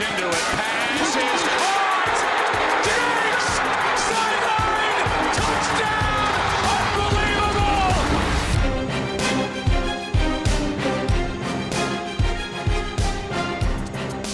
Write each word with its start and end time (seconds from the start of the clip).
into 0.00 0.28
it. 0.28 0.44
Pass 0.56 1.16
is 1.16 1.42
caught. 1.60 2.18
Diggs! 2.86 3.46
Sideline! 4.08 5.06
Touchdown! 5.36 6.32
Unbelievable! 7.04 7.98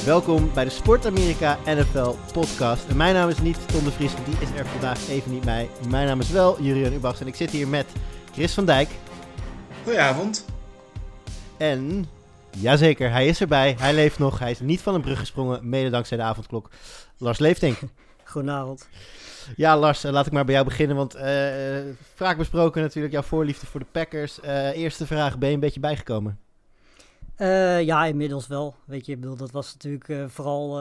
Welkom 0.04 0.50
bij 0.55 0.64
de 0.64 0.71
Sport 0.71 1.07
Amerika 1.07 1.59
NFL 1.64 2.14
podcast. 2.33 2.85
En 2.89 2.96
mijn 2.96 3.14
naam 3.14 3.29
is 3.29 3.39
niet 3.39 3.69
Tom 3.69 3.85
de 3.85 3.93
Vries, 3.93 4.12
die 4.25 4.35
is 4.41 4.48
er 4.59 4.67
vandaag 4.67 5.09
even 5.09 5.33
niet 5.33 5.45
bij. 5.45 5.69
Mijn 5.89 6.07
naam 6.07 6.21
is 6.21 6.30
wel 6.30 6.62
Jurian 6.62 6.93
Ubachs 6.93 7.21
en 7.21 7.27
ik 7.27 7.35
zit 7.35 7.51
hier 7.51 7.69
met 7.69 7.87
Chris 8.33 8.55
van 8.55 8.64
Dijk. 8.64 8.89
Goedenavond. 9.83 10.45
En, 11.57 12.09
jazeker, 12.61 13.11
hij 13.11 13.27
is 13.27 13.41
erbij. 13.41 13.77
Hij 13.79 13.95
leeft 13.95 14.18
nog. 14.18 14.38
Hij 14.38 14.50
is 14.50 14.61
niet 14.61 14.80
van 14.80 14.95
een 14.95 15.00
brug 15.00 15.18
gesprongen, 15.18 15.68
mede 15.68 15.91
dankzij 15.91 16.16
de 16.16 16.23
avondklok. 16.23 16.70
Lars 17.19 17.38
Leeftink. 17.38 17.79
Goedenavond. 18.24 18.88
Ja, 19.56 19.79
Lars, 19.79 20.05
eh, 20.05 20.12
laat 20.12 20.27
ik 20.27 20.32
maar 20.32 20.45
bij 20.45 20.55
jou 20.55 20.66
beginnen, 20.66 20.96
want 20.96 21.15
eh, 21.15 21.79
eh, 21.79 21.84
vaak 22.15 22.37
besproken 22.37 22.82
natuurlijk 22.82 23.12
jouw 23.15 23.23
voorliefde 23.23 23.66
voor 23.66 23.80
de 23.80 23.87
Packers. 23.92 24.41
Eh, 24.41 24.77
eerste 24.77 25.06
vraag, 25.06 25.38
ben 25.38 25.48
je 25.48 25.55
een 25.55 25.60
beetje 25.60 25.80
bijgekomen? 25.80 26.38
Ja, 27.84 28.05
inmiddels 28.05 28.46
wel. 28.46 28.74
Weet 28.84 29.07
je, 29.07 29.12
ik 29.12 29.20
bedoel, 29.20 29.37
dat 29.37 29.51
was 29.51 29.73
natuurlijk 29.73 30.30
vooral 30.32 30.77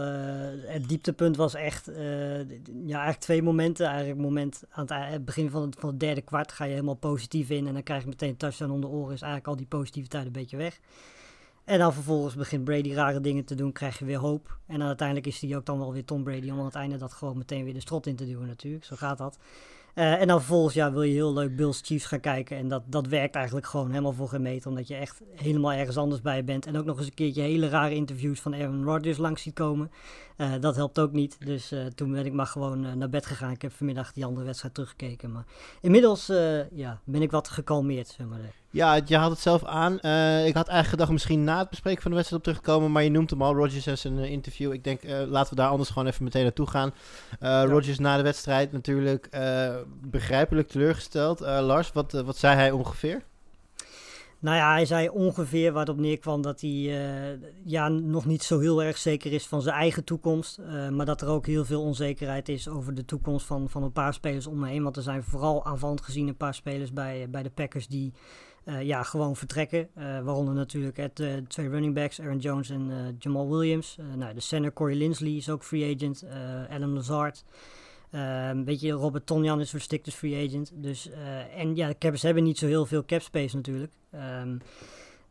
het 0.65 0.87
dieptepunt 0.87 1.35
was 1.37 1.53
echt, 1.53 1.85
ja, 1.95 2.95
eigenlijk 2.95 3.19
twee 3.19 3.41
momenten. 3.41 3.87
Eigenlijk 3.87 4.19
moment 4.19 4.63
aan 4.69 4.81
het, 4.81 4.91
ei- 4.91 5.11
het 5.11 5.25
begin 5.25 5.49
van 5.49 5.61
het, 5.61 5.75
van 5.79 5.89
het 5.89 5.99
derde 5.99 6.21
kwart 6.21 6.51
ga 6.51 6.63
je 6.65 6.71
helemaal 6.71 6.93
positief 6.95 7.49
in 7.49 7.67
en 7.67 7.73
dan 7.73 7.83
krijg 7.83 8.01
je 8.01 8.07
meteen 8.07 8.29
een 8.29 8.37
touchdown 8.37 8.71
om 8.71 8.81
de 8.81 8.87
oren. 8.87 9.13
Is 9.13 9.21
eigenlijk 9.21 9.47
al 9.47 9.55
die 9.55 9.65
positiviteit 9.65 10.25
een 10.25 10.31
beetje 10.31 10.57
weg. 10.57 10.79
En 11.65 11.79
dan 11.79 11.93
vervolgens 11.93 12.35
begint 12.35 12.63
Brady 12.63 12.93
rare 12.93 13.21
dingen 13.21 13.45
te 13.45 13.55
doen, 13.55 13.71
krijg 13.71 13.99
je 13.99 14.05
weer 14.05 14.17
hoop. 14.17 14.57
En 14.67 14.77
dan 14.77 14.87
uiteindelijk 14.87 15.27
is 15.27 15.41
hij 15.41 15.55
ook 15.55 15.65
dan 15.65 15.79
wel 15.79 15.93
weer 15.93 16.05
Tom 16.05 16.23
Brady 16.23 16.49
om 16.49 16.59
aan 16.59 16.65
het 16.65 16.75
einde 16.75 16.97
dat 16.97 17.13
gewoon 17.13 17.37
meteen 17.37 17.63
weer 17.63 17.73
de 17.73 17.79
strot 17.79 18.07
in 18.07 18.15
te 18.15 18.25
duwen 18.25 18.47
natuurlijk. 18.47 18.85
Zo 18.85 18.95
gaat 18.95 19.17
dat. 19.17 19.37
Eh, 19.95 20.21
en 20.21 20.27
dan 20.27 20.39
vervolgens 20.39 20.73
ja, 20.73 20.91
wil 20.91 21.01
je 21.01 21.13
heel 21.13 21.33
leuk 21.33 21.55
Bills 21.55 21.81
Chiefs 21.83 22.05
gaan 22.05 22.19
kijken. 22.19 22.57
En 22.57 22.67
dat, 22.67 22.83
dat 22.85 23.07
werkt 23.07 23.35
eigenlijk 23.35 23.65
gewoon 23.65 23.89
helemaal 23.89 24.13
voor 24.13 24.29
geen. 24.29 24.65
Omdat 24.65 24.87
je 24.87 24.95
echt 24.95 25.21
helemaal 25.35 25.71
ergens 25.71 25.97
anders 25.97 26.21
bij 26.21 26.43
bent. 26.43 26.65
En 26.65 26.77
ook 26.77 26.85
nog 26.85 26.97
eens 26.97 27.07
een 27.07 27.13
keertje 27.13 27.41
hele 27.41 27.69
rare 27.69 27.95
interviews 27.95 28.41
van 28.41 28.53
Aaron 28.53 28.83
Rodgers 28.83 29.17
langs 29.17 29.41
ziet 29.41 29.53
komen. 29.53 29.91
Eh, 30.37 30.53
dat 30.59 30.75
helpt 30.75 30.99
ook 30.99 31.11
niet. 31.11 31.37
Dus 31.45 31.71
eh, 31.71 31.85
toen 31.85 32.11
ben 32.11 32.25
ik 32.25 32.33
maar 32.33 32.45
gewoon 32.45 32.97
naar 32.97 33.09
bed 33.09 33.25
gegaan. 33.25 33.51
Ik 33.51 33.61
heb 33.61 33.71
vanmiddag 33.71 34.13
die 34.13 34.25
andere 34.25 34.45
wedstrijd 34.45 34.73
teruggekeken. 34.73 35.31
Maar 35.31 35.45
inmiddels 35.81 36.25
ja, 36.71 37.01
ben 37.03 37.21
ik 37.21 37.31
wat 37.31 37.47
gekalmeerd. 37.47 38.07
Zeg 38.07 38.27
maar. 38.27 38.39
Ja, 38.75 39.01
je 39.05 39.17
haalt 39.17 39.31
het 39.31 39.39
zelf 39.39 39.63
aan. 39.63 39.99
Eh, 39.99 40.47
ik 40.47 40.53
had 40.53 40.67
eigenlijk 40.67 40.87
gedacht 40.87 41.11
misschien 41.11 41.43
na 41.43 41.59
het 41.59 41.69
bespreken 41.69 42.01
van 42.01 42.11
de 42.11 42.17
wedstrijd 42.17 42.47
op 42.47 42.53
terugkomen, 42.53 42.91
maar 42.91 43.03
je 43.03 43.09
noemt 43.09 43.29
hem 43.29 43.41
al, 43.41 43.55
Rodgers 43.55 43.87
in 43.87 43.97
zijn 43.97 44.19
eh, 44.19 44.31
interview. 44.31 44.73
Ik 44.73 44.83
denk, 44.83 45.01
eh, 45.01 45.21
laten 45.27 45.49
we 45.49 45.61
daar 45.61 45.69
anders 45.69 45.89
gewoon 45.89 46.07
even 46.07 46.23
meteen 46.23 46.43
naartoe 46.43 46.67
gaan. 46.67 46.93
Eh 47.39 47.63
Rodgers 47.67 47.99
na 47.99 48.17
de 48.17 48.23
wedstrijd 48.23 48.71
natuurlijk 48.71 49.29
begrijpelijk 50.01 50.67
teleurgesteld. 50.67 51.39
Lars, 51.39 51.91
wat, 51.91 52.11
wat 52.11 52.37
zei 52.37 52.55
hij 52.55 52.71
ongeveer? 52.71 53.23
Nou 54.39 54.57
ja, 54.57 54.71
hij 54.71 54.85
zei 54.85 55.09
ongeveer 55.09 55.71
waar 55.71 55.85
het 55.85 55.95
op 55.95 55.99
neerkwam 55.99 56.41
dat 56.41 56.61
hij 56.61 57.39
ja, 57.63 57.87
nog 57.87 58.25
niet 58.25 58.43
zo 58.43 58.59
heel 58.59 58.83
erg 58.83 58.97
zeker 58.97 59.33
is 59.33 59.47
van 59.47 59.61
zijn 59.61 59.75
eigen 59.75 60.03
toekomst. 60.03 60.59
maar 60.91 61.05
dat 61.05 61.21
er 61.21 61.27
ook 61.27 61.45
heel 61.45 61.65
veel 61.65 61.81
onzekerheid 61.81 62.49
is 62.49 62.67
over 62.67 62.95
de 62.95 63.05
toekomst 63.05 63.45
van, 63.45 63.69
van 63.69 63.83
een 63.83 63.91
paar 63.91 64.13
spelers 64.13 64.47
om 64.47 64.59
me 64.59 64.67
heen. 64.67 64.83
Want 64.83 64.97
er 64.97 65.03
zijn 65.03 65.23
vooral 65.23 65.65
aanvallend 65.65 66.01
gezien 66.01 66.27
een 66.27 66.37
paar 66.37 66.53
spelers 66.53 66.93
bij, 66.93 67.27
bij 67.29 67.43
de 67.43 67.49
Packers 67.49 67.87
die 67.87 68.13
eh, 68.65 68.81
ja, 68.81 69.03
gewoon 69.03 69.35
vertrekken. 69.35 69.89
Eh, 69.95 70.03
waaronder 70.21 70.53
natuurlijk 70.53 70.97
het, 70.97 71.19
eh, 71.19 71.33
twee 71.47 71.69
running 71.69 71.93
backs, 71.93 72.21
Aaron 72.21 72.37
Jones 72.37 72.69
en 72.69 73.15
Jamal 73.19 73.49
Williams. 73.49 73.97
Nou, 74.15 74.33
de 74.33 74.39
center 74.39 74.73
Corey 74.73 74.95
Linsley 74.95 75.31
is 75.31 75.49
ook 75.49 75.63
free 75.63 75.95
agent. 75.95 76.25
Adam 76.69 76.93
Lazard. 76.93 77.43
Ehm, 78.11 78.63
weet 78.63 78.81
je, 78.81 78.91
Robert 78.91 79.25
Tonjan 79.25 79.59
is 79.59 79.69
verstikt 79.69 80.13
free 80.13 80.47
agent. 80.47 80.71
Dus, 80.73 81.09
en 81.55 81.75
ja, 81.75 81.87
de 81.87 81.97
Cappers 81.97 82.21
hebben 82.21 82.43
niet 82.43 82.57
zo 82.57 82.67
heel 82.67 82.85
veel 82.85 83.05
cap 83.05 83.21
space 83.21 83.55
natuurlijk. 83.55 83.91
Ehm, 84.11 84.57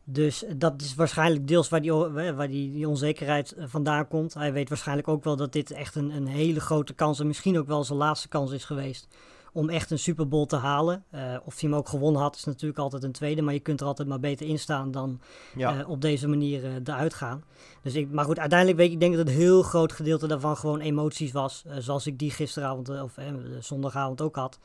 dus 0.03 0.45
dat 0.55 0.81
is 0.81 0.95
waarschijnlijk 0.95 1.47
deels 1.47 1.69
waar 1.69 1.81
die, 1.81 1.91
waar 1.91 2.47
die, 2.47 2.87
onzekerheid 2.87 3.55
vandaan 3.57 4.07
komt. 4.07 4.33
Hij 4.33 4.53
weet 4.53 4.69
waarschijnlijk 4.69 5.07
ook 5.07 5.23
wel 5.23 5.35
dat 5.35 5.53
dit 5.53 5.71
echt 5.71 5.95
een, 5.95 6.09
een 6.09 6.27
hele 6.27 6.59
grote 6.59 6.93
kans 6.93 7.19
en 7.19 7.27
misschien 7.27 7.57
ook 7.57 7.67
wel 7.67 7.83
zijn 7.83 7.97
laatste 7.97 8.27
kans 8.27 8.51
is 8.51 8.65
geweest 8.65 9.07
om 9.55 9.69
echt 9.69 9.91
een 9.91 9.99
Super 9.99 10.27
Bowl 10.27 10.45
te 10.45 10.55
halen. 10.55 11.03
Eh, 11.09 11.21
of 11.45 11.59
hij 11.59 11.69
hem 11.69 11.77
ook 11.77 11.87
gewonnen 11.87 12.21
had, 12.21 12.35
is 12.35 12.43
natuurlijk 12.43 12.79
altijd 12.79 13.03
een 13.03 13.11
tweede. 13.11 13.41
Maar 13.41 13.53
je 13.53 13.59
kunt 13.59 13.81
er 13.81 13.87
altijd 13.87 14.07
maar 14.07 14.19
beter 14.19 14.47
in 14.47 14.59
staan 14.59 14.91
dan 14.91 15.19
Ja, 15.55 15.79
eh, 15.79 15.89
op 15.89 16.01
deze 16.01 16.27
manier 16.27 16.65
eh, 16.65 16.71
eruit 16.83 17.13
gaan. 17.13 17.43
Dus 17.81 17.93
ik, 17.93 18.11
maar 18.11 18.25
goed, 18.25 18.39
uiteindelijk 18.39 18.79
weet 18.79 18.87
ik, 18.87 18.93
ik 18.93 18.99
denk 18.99 19.15
dat 19.15 19.25
het 19.25 19.35
een 19.35 19.41
heel 19.41 19.61
groot 19.61 19.91
gedeelte 19.91 20.27
daarvan 20.27 20.57
gewoon 20.57 20.79
emoties 20.79 21.31
was. 21.31 21.65
zoals 21.77 22.07
ik 22.07 22.19
die 22.19 22.31
gisteravond 22.31 22.89
of 22.89 23.17
zondagavond 23.59 24.21
ook 24.21 24.35
had. 24.35 24.59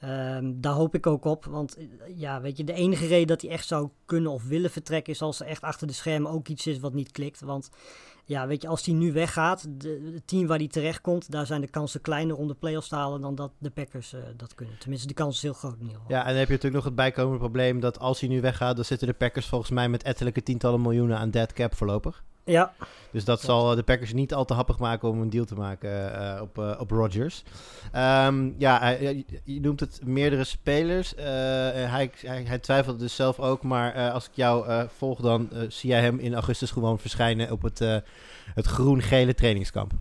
Ehm, 0.00 0.52
daar 0.54 0.72
hoop 0.72 0.94
ik 0.94 1.06
ook 1.06 1.24
op. 1.24 1.44
Want 1.44 1.76
eh, 1.76 1.84
ja, 2.16 2.40
weet 2.40 2.56
je, 2.56 2.64
de 2.64 2.72
enige 2.72 3.06
reden 3.06 3.26
dat 3.26 3.42
hij 3.42 3.50
echt 3.50 3.66
zou 3.66 3.88
kunnen 4.04 4.32
of 4.32 4.44
willen 4.44 4.70
vertrekken 4.70 5.12
is 5.12 5.22
als 5.22 5.40
er 5.40 5.46
echt 5.46 5.62
achter 5.62 5.86
de 5.86 5.92
schermen 5.92 6.30
ook 6.30 6.48
iets 6.48 6.66
is 6.66 6.78
wat 6.78 6.92
niet 6.92 7.10
klikt. 7.10 7.40
Want 7.40 7.70
ja, 8.24 8.46
weet 8.46 8.62
je, 8.62 8.68
als 8.68 8.86
hij 8.86 8.94
nu 8.94 9.12
weggaat, 9.12 9.62
het 9.82 10.26
team 10.26 10.46
waar 10.46 10.58
hij 10.58 10.68
terecht 10.68 11.00
komt, 11.00 11.30
daar 11.30 11.46
zijn 11.46 11.60
de 11.60 11.70
kansen 11.70 12.00
kleiner 12.00 12.36
om 12.36 12.48
de 12.48 12.54
play-offs 12.54 12.88
te 12.88 12.94
halen 12.94 13.20
dan 13.20 13.34
dat 13.34 13.52
de 13.58 13.70
Packers 13.70 14.12
eh, 14.12 14.20
dat 14.36 14.54
kunnen. 14.54 14.78
Tenminste, 14.78 15.06
de 15.06 15.14
kans 15.14 15.36
is 15.36 15.42
heel 15.42 15.52
groot 15.52 15.76
in 15.80 15.86
ieder 15.86 16.00
ja, 16.08 16.20
en 16.20 16.26
dan 16.28 16.36
heb 16.36 16.46
je 16.46 16.54
natuurlijk 16.54 16.74
nog 16.74 16.84
het 16.84 16.94
bijkomende 16.94 17.38
probleem 17.38 17.80
dat 17.80 17.98
als 17.98 18.20
hij 18.20 18.28
nu 18.28 18.40
weggaat, 18.40 18.76
dan 18.76 18.84
zitten 18.84 19.06
de 19.06 19.14
Packers 19.14 19.46
volgens 19.46 19.70
mij 19.70 19.88
met 19.88 20.02
ettelijke 20.02 20.42
tientallen 20.42 20.82
miljoenen 20.82 21.18
aan 21.18 21.30
dead 21.30 21.52
cap 21.52 21.74
voorlopig. 21.74 22.22
Ja, 22.50 22.72
Dus 23.10 23.24
dat 23.24 23.40
zal 23.40 23.74
de 23.74 23.82
Packers 23.82 24.12
niet 24.12 24.34
al 24.34 24.44
te 24.44 24.54
happig 24.54 24.78
maken 24.78 25.08
om 25.08 25.20
een 25.20 25.30
deal 25.30 25.44
te 25.44 25.54
maken 25.54 26.14
eh, 26.34 26.42
op, 26.42 26.58
eh, 26.58 26.74
op 26.80 26.90
Rodgers. 26.90 27.42
Ehm, 27.92 28.50
ja, 28.58 28.78
hij- 28.78 29.24
je- 29.44 29.60
noemt 29.60 29.80
het 29.80 30.00
meerdere 30.04 30.44
spelers. 30.44 31.14
Eh, 31.14 31.24
hij, 31.26 32.10
hij, 32.20 32.42
hij 32.46 32.58
twijfelde 32.58 32.98
dus 32.98 33.14
zelf 33.14 33.38
ook. 33.40 33.62
Maar 33.62 33.94
eh, 33.94 34.12
als 34.12 34.24
ik 34.26 34.30
jou 34.34 34.66
eh, 34.68 34.82
volg, 34.96 35.20
dan 35.20 35.48
eh, 35.52 35.58
zie 35.68 35.90
jij 35.90 36.00
hem 36.00 36.18
in 36.18 36.34
augustus 36.34 36.70
gewoon 36.70 36.98
verschijnen 36.98 37.50
op 37.50 37.62
het, 37.62 37.80
eh, 37.80 37.96
het 38.54 38.66
groen-gele 38.66 39.34
trainingskamp. 39.34 39.92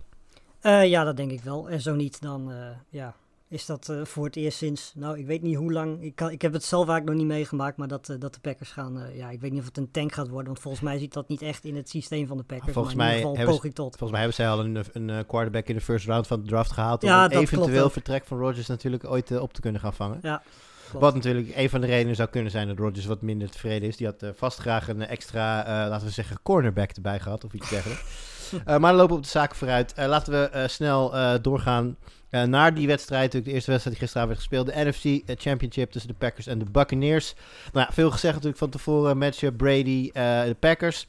Eh, 0.59 0.85
ja, 0.89 1.03
dat 1.03 1.17
denk 1.17 1.31
ik 1.31 1.41
wel. 1.43 1.69
En 1.69 1.81
zo 1.81 1.95
niet, 1.95 2.21
dan 2.21 2.51
eh, 2.51 2.57
ja, 2.89 3.13
is 3.49 3.65
dat 3.65 3.89
eh, 3.89 4.05
voor 4.05 4.25
het 4.25 4.35
eerst 4.35 4.57
sinds, 4.57 4.91
nou, 4.95 5.17
ik 5.19 5.25
weet 5.25 5.41
niet 5.41 5.55
hoe 5.55 5.71
lang. 5.71 6.03
Ik, 6.03 6.15
kan, 6.15 6.31
ik 6.31 6.41
heb 6.41 6.53
het 6.53 6.63
zelf 6.63 6.85
vaak 6.85 7.03
nog 7.03 7.15
niet 7.15 7.25
meegemaakt, 7.25 7.77
maar 7.77 7.87
dat, 7.87 8.09
eh, 8.09 8.19
dat 8.19 8.33
de 8.33 8.39
Packers 8.39 8.71
gaan, 8.71 8.99
eh, 8.99 9.17
ja, 9.17 9.29
ik 9.29 9.41
weet 9.41 9.51
niet 9.51 9.59
of 9.59 9.65
het 9.65 9.77
een 9.77 9.91
tank 9.91 10.11
gaat 10.11 10.27
worden. 10.27 10.47
Want 10.47 10.59
volgens 10.59 10.83
mij 10.83 10.97
zit 10.97 11.13
dat 11.13 11.27
niet 11.27 11.41
echt 11.41 11.65
in 11.65 11.75
het 11.75 11.89
systeem 11.89 12.27
van 12.27 12.37
de 12.37 12.43
Packers. 12.43 12.73
Volgens 12.73 12.95
maar 12.95 13.05
in 13.05 13.11
mij 13.11 13.19
ieder 13.19 13.29
geval 13.29 13.37
hebben 13.37 13.55
poging 13.55 13.75
tot. 13.75 13.97
Volgens 13.97 14.11
mij 14.11 14.19
hebben 14.19 14.37
zij 14.37 14.49
al 14.49 14.59
een, 14.59 15.11
een 15.15 15.25
quarterback 15.25 15.67
in 15.67 15.75
de 15.75 15.81
first 15.81 16.05
round 16.05 16.27
van 16.27 16.41
de 16.41 16.47
draft 16.47 16.71
gehaald. 16.71 17.03
Om 17.03 17.09
Ja, 17.09 17.29
eventueel 17.29 17.89
vertrek 17.89 18.25
van 18.25 18.37
Rodgers 18.37 18.67
natuurlijk 18.67 19.05
ooit 19.05 19.39
op 19.39 19.53
te 19.53 19.61
kunnen 19.61 19.81
gaan 19.81 19.93
vangen. 19.93 20.19
Ja, 20.21 20.43
klopt. 20.89 21.05
Wat 21.05 21.13
natuurlijk 21.13 21.51
een 21.55 21.69
van 21.69 21.81
de 21.81 21.87
redenen 21.87 22.15
zou 22.15 22.29
kunnen 22.29 22.51
zijn 22.51 22.67
dat 22.67 22.77
Rodgers 22.77 23.05
wat 23.05 23.21
minder 23.21 23.49
tevreden 23.49 23.87
is. 23.87 23.97
Die 23.97 24.07
had 24.07 24.23
eh, 24.23 24.29
vast 24.35 24.59
graag 24.59 24.87
een 24.87 25.07
extra, 25.07 25.65
eh, 25.65 25.89
laten 25.89 26.07
we 26.07 26.13
zeggen, 26.13 26.39
cornerback 26.43 26.91
erbij 26.91 27.19
gehad 27.19 27.43
of 27.43 27.53
iets 27.53 27.69
dergelijks. 27.75 28.03
Eh, 28.51 28.59
maar 28.65 28.79
dan 28.79 28.95
lopen 28.95 29.09
we 29.09 29.17
op 29.17 29.23
de 29.23 29.29
zaken 29.29 29.55
vooruit. 29.57 29.93
Laten 29.95 30.33
we 30.33 30.65
snel 30.67 31.13
doorgaan 31.41 31.97
naar 32.29 32.73
die 32.73 32.87
wedstrijd. 32.87 33.23
Natuurlijk 33.23 33.45
de 33.45 33.53
eerste 33.53 33.71
wedstrijd 33.71 33.97
die 33.97 34.05
gisteravond 34.05 34.37
werd 34.37 34.47
gespeeld. 34.47 34.75
De 34.75 34.89
NFC 34.89 35.39
Championship 35.41 35.91
tussen 35.91 36.11
de 36.11 36.17
Packers 36.17 36.47
en 36.47 36.59
de 36.59 36.65
Buccaneers. 36.71 37.33
Nou 37.73 37.85
ja, 37.87 37.93
veel 37.93 38.11
gezegd 38.11 38.33
natuurlijk 38.33 38.59
van 38.59 38.69
tevoren. 38.69 39.17
Matchup 39.17 39.57
Brady, 39.57 40.11
de 40.13 40.55
Packers. 40.59 41.07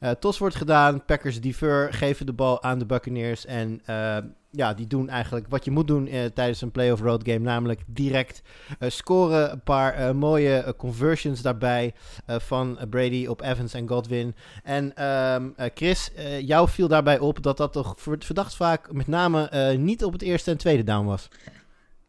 Eh 0.00 0.10
tos 0.10 0.38
wordt 0.38 0.54
gedaan. 0.54 1.04
Packers 1.04 1.40
defer, 1.40 1.92
geven 1.92 2.26
de 2.26 2.32
bal 2.32 2.62
aan 2.62 2.78
de 2.78 2.86
Buccaneers. 2.86 3.46
En 3.46 3.80
eh, 3.84 4.16
ja, 4.50 4.74
die 4.74 4.86
doen 4.86 5.08
eigenlijk 5.08 5.46
wat 5.48 5.64
je 5.64 5.70
moet 5.70 5.86
doen 5.86 6.06
eh, 6.08 6.24
tijdens 6.24 6.60
een 6.60 6.70
playoff 6.70 7.02
road 7.02 7.22
game. 7.24 7.38
Namelijk 7.38 7.80
direct 7.86 8.42
scoren. 8.80 9.52
Een 9.52 9.60
paar 9.62 10.16
mooie 10.16 10.74
conversions 10.76 11.42
daarbij 11.42 11.94
van 12.26 12.78
Brady 12.90 13.26
op 13.26 13.40
Evans 13.42 13.74
en 13.74 13.88
Godwin. 13.88 14.34
En 14.62 14.96
ehm, 14.96 15.48
eh, 15.56 15.70
Chris, 15.74 16.10
jou 16.40 16.68
viel 16.68 16.88
daarbij 16.88 17.18
op 17.18 17.42
dat 17.42 17.56
dat 17.56 17.72
toch 17.72 17.94
ver- 17.96 18.16
verdacht 18.18 18.56
vaak 18.56 18.92
met 18.92 19.06
name 19.06 19.74
niet 19.76 20.04
op 20.04 20.12
het 20.12 20.22
eerste 20.22 20.50
en 20.50 20.56
tweede 20.58 20.84
down 20.84 21.06
was. 21.06 21.28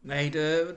Nee, 0.00 0.30
de, 0.30 0.74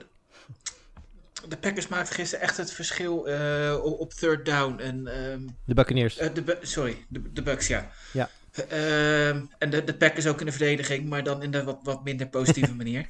de 1.48 1.56
Packers 1.56 1.88
maakten 1.88 2.14
gisteren 2.14 2.44
echt 2.44 2.56
het 2.56 2.72
verschil 2.72 3.26
eh, 3.28 3.78
op, 3.82 4.12
third 4.14 4.44
down. 4.46 4.78
En, 4.78 5.06
ehm, 5.06 5.40
De 5.64 5.74
Buccaneers. 5.74 6.16
eh, 6.18 6.34
de, 6.34 6.42
Bu- 6.42 6.58
sorry, 6.62 6.96
de, 7.08 7.32
de 7.32 7.42
Bucks, 7.42 7.66
ja. 7.66 7.90
Ja. 8.12 8.30
Ehm, 8.68 9.44
en 9.58 9.70
de, 9.70 9.84
de 9.84 9.94
Packers 9.94 10.26
ook 10.26 10.40
in 10.40 10.46
de 10.46 10.52
verdediging, 10.52 11.08
maar 11.08 11.22
dan 11.22 11.42
in 11.42 11.50
de 11.50 11.64
wat, 11.64 11.78
wat 11.82 12.04
minder 12.04 12.28
positieve 12.28 12.74
manier. 12.82 13.06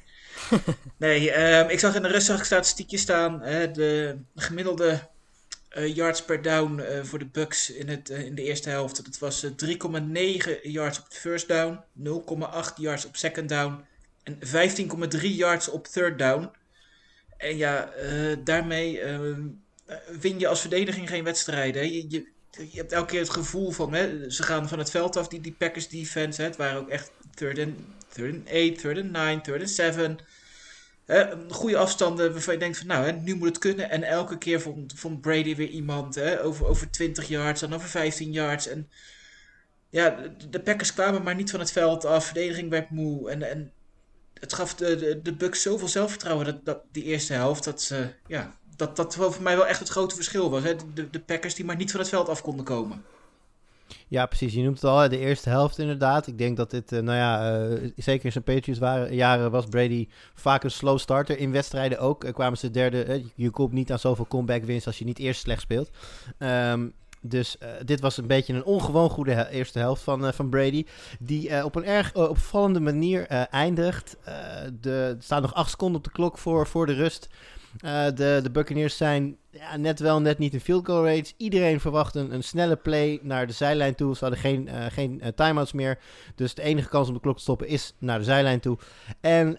Nee, 0.97 1.31
ehm, 1.31 1.69
ik 1.69 1.79
zag 1.79 1.95
in 1.95 2.01
de 2.01 2.07
rust 2.07 2.25
zag 2.25 2.37
ik 2.39 2.43
statistiekjes 2.45 3.01
staan. 3.01 3.41
hè, 3.41 3.71
de 3.71 4.17
gemiddelde 4.35 4.99
eh, 5.69 5.95
yards 5.95 6.23
per 6.25 6.41
down 6.41 6.79
eh, 6.79 7.03
voor 7.03 7.19
de 7.19 7.25
Bucks 7.25 7.69
in, 7.71 7.89
het, 7.89 8.09
eh, 8.09 8.25
in 8.25 8.35
de 8.35 8.43
eerste 8.43 8.69
helft. 8.69 9.05
Dat 9.05 9.17
was 9.19 9.43
eh, 9.43 9.51
3,9 9.51 10.61
yards 10.61 10.99
op 10.99 11.05
first 11.09 11.47
down, 11.47 11.79
0,8 12.03 12.73
yards 12.75 13.05
op 13.05 13.15
second 13.15 13.49
down 13.49 13.83
en 14.23 14.37
15,3 15.19 15.21
yards 15.21 15.67
op 15.69 15.87
third 15.87 16.19
down. 16.19 16.49
En 17.41 17.57
ja, 17.57 17.91
eh, 17.91 18.37
daarmee 18.43 18.99
eh, 18.99 19.19
win 20.19 20.39
je 20.39 20.47
als 20.47 20.61
verdediging 20.61 21.09
geen 21.09 21.23
wedstrijden. 21.23 21.93
Je, 21.93 22.05
je, 22.09 22.27
je 22.51 22.77
hebt 22.77 22.91
elke 22.91 23.07
keer 23.07 23.19
het 23.19 23.29
gevoel 23.29 23.71
van, 23.71 23.93
hè, 23.93 24.29
ze 24.29 24.43
gaan 24.43 24.67
van 24.67 24.79
het 24.79 24.89
veld 24.89 25.17
af, 25.17 25.27
die, 25.27 25.41
die 25.41 25.55
Packers 25.57 25.87
defense. 25.87 26.41
Hè, 26.41 26.47
het 26.47 26.57
waren 26.57 26.79
ook 26.79 26.89
echt 26.89 27.11
third 27.35 27.59
and, 27.59 27.75
third 28.13 28.33
and 28.33 28.47
eight, 28.47 28.79
third 28.79 28.97
and 28.97 29.11
nine, 29.11 29.41
third 29.41 29.59
and 29.59 29.69
seven. 29.69 30.19
Hè, 31.05 31.25
goede 31.49 31.77
afstanden 31.77 32.31
waarvan 32.31 32.53
je 32.53 32.59
denkt 32.59 32.77
van, 32.77 32.87
nou, 32.87 33.05
hè, 33.05 33.11
nu 33.11 33.35
moet 33.35 33.47
het 33.47 33.57
kunnen. 33.57 33.89
En 33.89 34.03
elke 34.03 34.37
keer 34.37 34.61
vond, 34.61 35.21
Brady 35.21 35.55
weer 35.55 35.69
iemand 35.69 36.15
hè, 36.15 36.43
over, 36.43 36.65
over 36.65 36.91
20 36.91 37.27
yards, 37.27 37.61
dan 37.61 37.73
over 37.73 37.89
15 37.89 38.31
yards. 38.31 38.67
En 38.67 38.89
ja, 39.89 40.09
de, 40.09 40.49
de 40.49 40.59
Packers 40.59 40.93
kwamen 40.93 41.23
maar 41.23 41.35
niet 41.35 41.51
van 41.51 41.59
het 41.59 41.71
veld 41.71 42.05
af. 42.05 42.25
Verdediging 42.25 42.69
werd 42.69 42.89
moe. 42.89 43.29
En, 43.29 43.49
en 43.49 43.71
het 44.41 44.53
gaf 44.53 44.75
de, 44.75 45.19
de, 45.23 45.33
Bucks 45.33 45.61
zoveel 45.61 45.87
zelfvertrouwen, 45.87 46.45
dat, 46.45 46.65
dat, 46.65 46.79
die 46.91 47.03
eerste 47.03 47.33
helft, 47.33 47.63
dat 47.63 47.81
ze, 47.81 48.13
ja, 48.27 48.53
dat, 48.75 48.95
dat 48.95 49.15
voor 49.15 49.35
mij 49.41 49.55
wel 49.55 49.67
echt 49.67 49.79
het 49.79 49.89
grote 49.89 50.15
verschil 50.15 50.49
was. 50.49 50.63
Hè? 50.63 50.75
De, 50.93 51.09
de 51.09 51.19
Packers 51.19 51.55
die 51.55 51.65
maar 51.65 51.75
niet 51.75 51.91
van 51.91 51.99
het 51.99 52.09
veld 52.09 52.29
af 52.29 52.41
konden 52.41 52.65
komen. 52.65 53.03
Ja, 54.07 54.25
precies. 54.25 54.53
Je 54.53 54.61
noemt 54.61 54.81
het 54.81 54.91
al, 54.91 55.09
de 55.09 55.17
eerste 55.17 55.49
helft 55.49 55.77
inderdaad. 55.77 56.27
Ik 56.27 56.37
denk 56.37 56.57
dat 56.57 56.71
dit, 56.71 56.91
uh, 56.91 56.99
nou 56.99 57.17
ja, 57.17 57.59
uh, 57.69 57.91
zeker 57.95 58.25
in 58.25 58.31
zijn 58.31 58.43
Patriots 58.43 58.79
waren, 58.79 59.15
jaren 59.15 59.51
was 59.51 59.65
Brady 59.65 60.07
vaak 60.33 60.63
een 60.63 60.71
slow 60.71 60.99
starter. 60.99 61.37
In 61.37 61.51
wedstrijden 61.51 61.99
ook 61.99 62.23
uh, 62.23 62.33
kwamen 62.33 62.57
ze 62.57 62.71
derde. 62.71 63.23
je 63.35 63.49
komt 63.49 63.71
niet 63.71 63.91
aan 63.91 63.99
zoveel 63.99 64.27
comeback 64.27 64.63
wins 64.63 64.85
als 64.85 64.97
je 64.97 65.05
niet 65.05 65.19
eerst 65.19 65.41
slecht 65.41 65.61
speelt. 65.61 65.89
Um, 66.39 66.93
dus 67.21 67.55
uh, 67.63 67.69
dit 67.85 67.99
was 67.99 68.17
een 68.17 68.27
beetje 68.27 68.53
een 68.53 68.63
ongewoon 68.63 69.09
goede 69.09 69.49
eerste 69.49 69.79
helft 69.79 70.03
van, 70.03 70.25
uh, 70.25 70.31
van 70.31 70.49
Brady. 70.49 70.85
Die 71.19 71.49
uh, 71.49 71.65
op 71.65 71.75
een 71.75 71.85
erg 71.85 72.15
opvallende 72.15 72.79
manier 72.79 73.27
eindigt. 73.27 74.17
de, 74.81 75.15
er 75.17 75.23
staan 75.23 75.41
nog 75.41 75.53
acht 75.53 75.69
seconden 75.69 75.97
op 75.97 76.03
de 76.03 76.11
klok 76.11 76.37
voor, 76.37 76.67
voor 76.67 76.85
de 76.85 76.93
rust. 76.93 77.29
De, 77.79 78.39
de 78.43 78.49
Buccaneers 78.51 78.97
zijn 78.97 79.37
ja, 79.51 79.77
net 79.77 79.99
wel, 79.99 80.21
net 80.21 80.37
niet 80.37 80.53
in 80.53 80.59
field 80.59 80.85
goal 80.85 81.05
rates. 81.05 81.33
Iedereen 81.37 81.79
verwacht 81.79 82.15
een, 82.15 82.43
snelle 82.43 82.75
play 82.75 83.19
naar 83.21 83.47
de 83.47 83.53
zijlijn 83.53 83.95
toe. 83.95 84.15
Ze 84.15 84.19
hadden 84.19 84.39
geen, 84.39 84.67
uh, 84.67 84.85
geen 84.89 85.21
uh, 85.23 85.27
timeouts 85.27 85.71
meer. 85.71 85.99
Dus 86.35 86.53
de 86.53 86.61
enige 86.61 86.89
kans 86.89 87.07
om 87.07 87.13
de 87.13 87.19
klok 87.19 87.35
te 87.35 87.41
stoppen 87.41 87.67
is 87.67 87.93
naar 87.97 88.17
de 88.17 88.23
zijlijn 88.23 88.59
toe. 88.59 88.77
En 89.19 89.55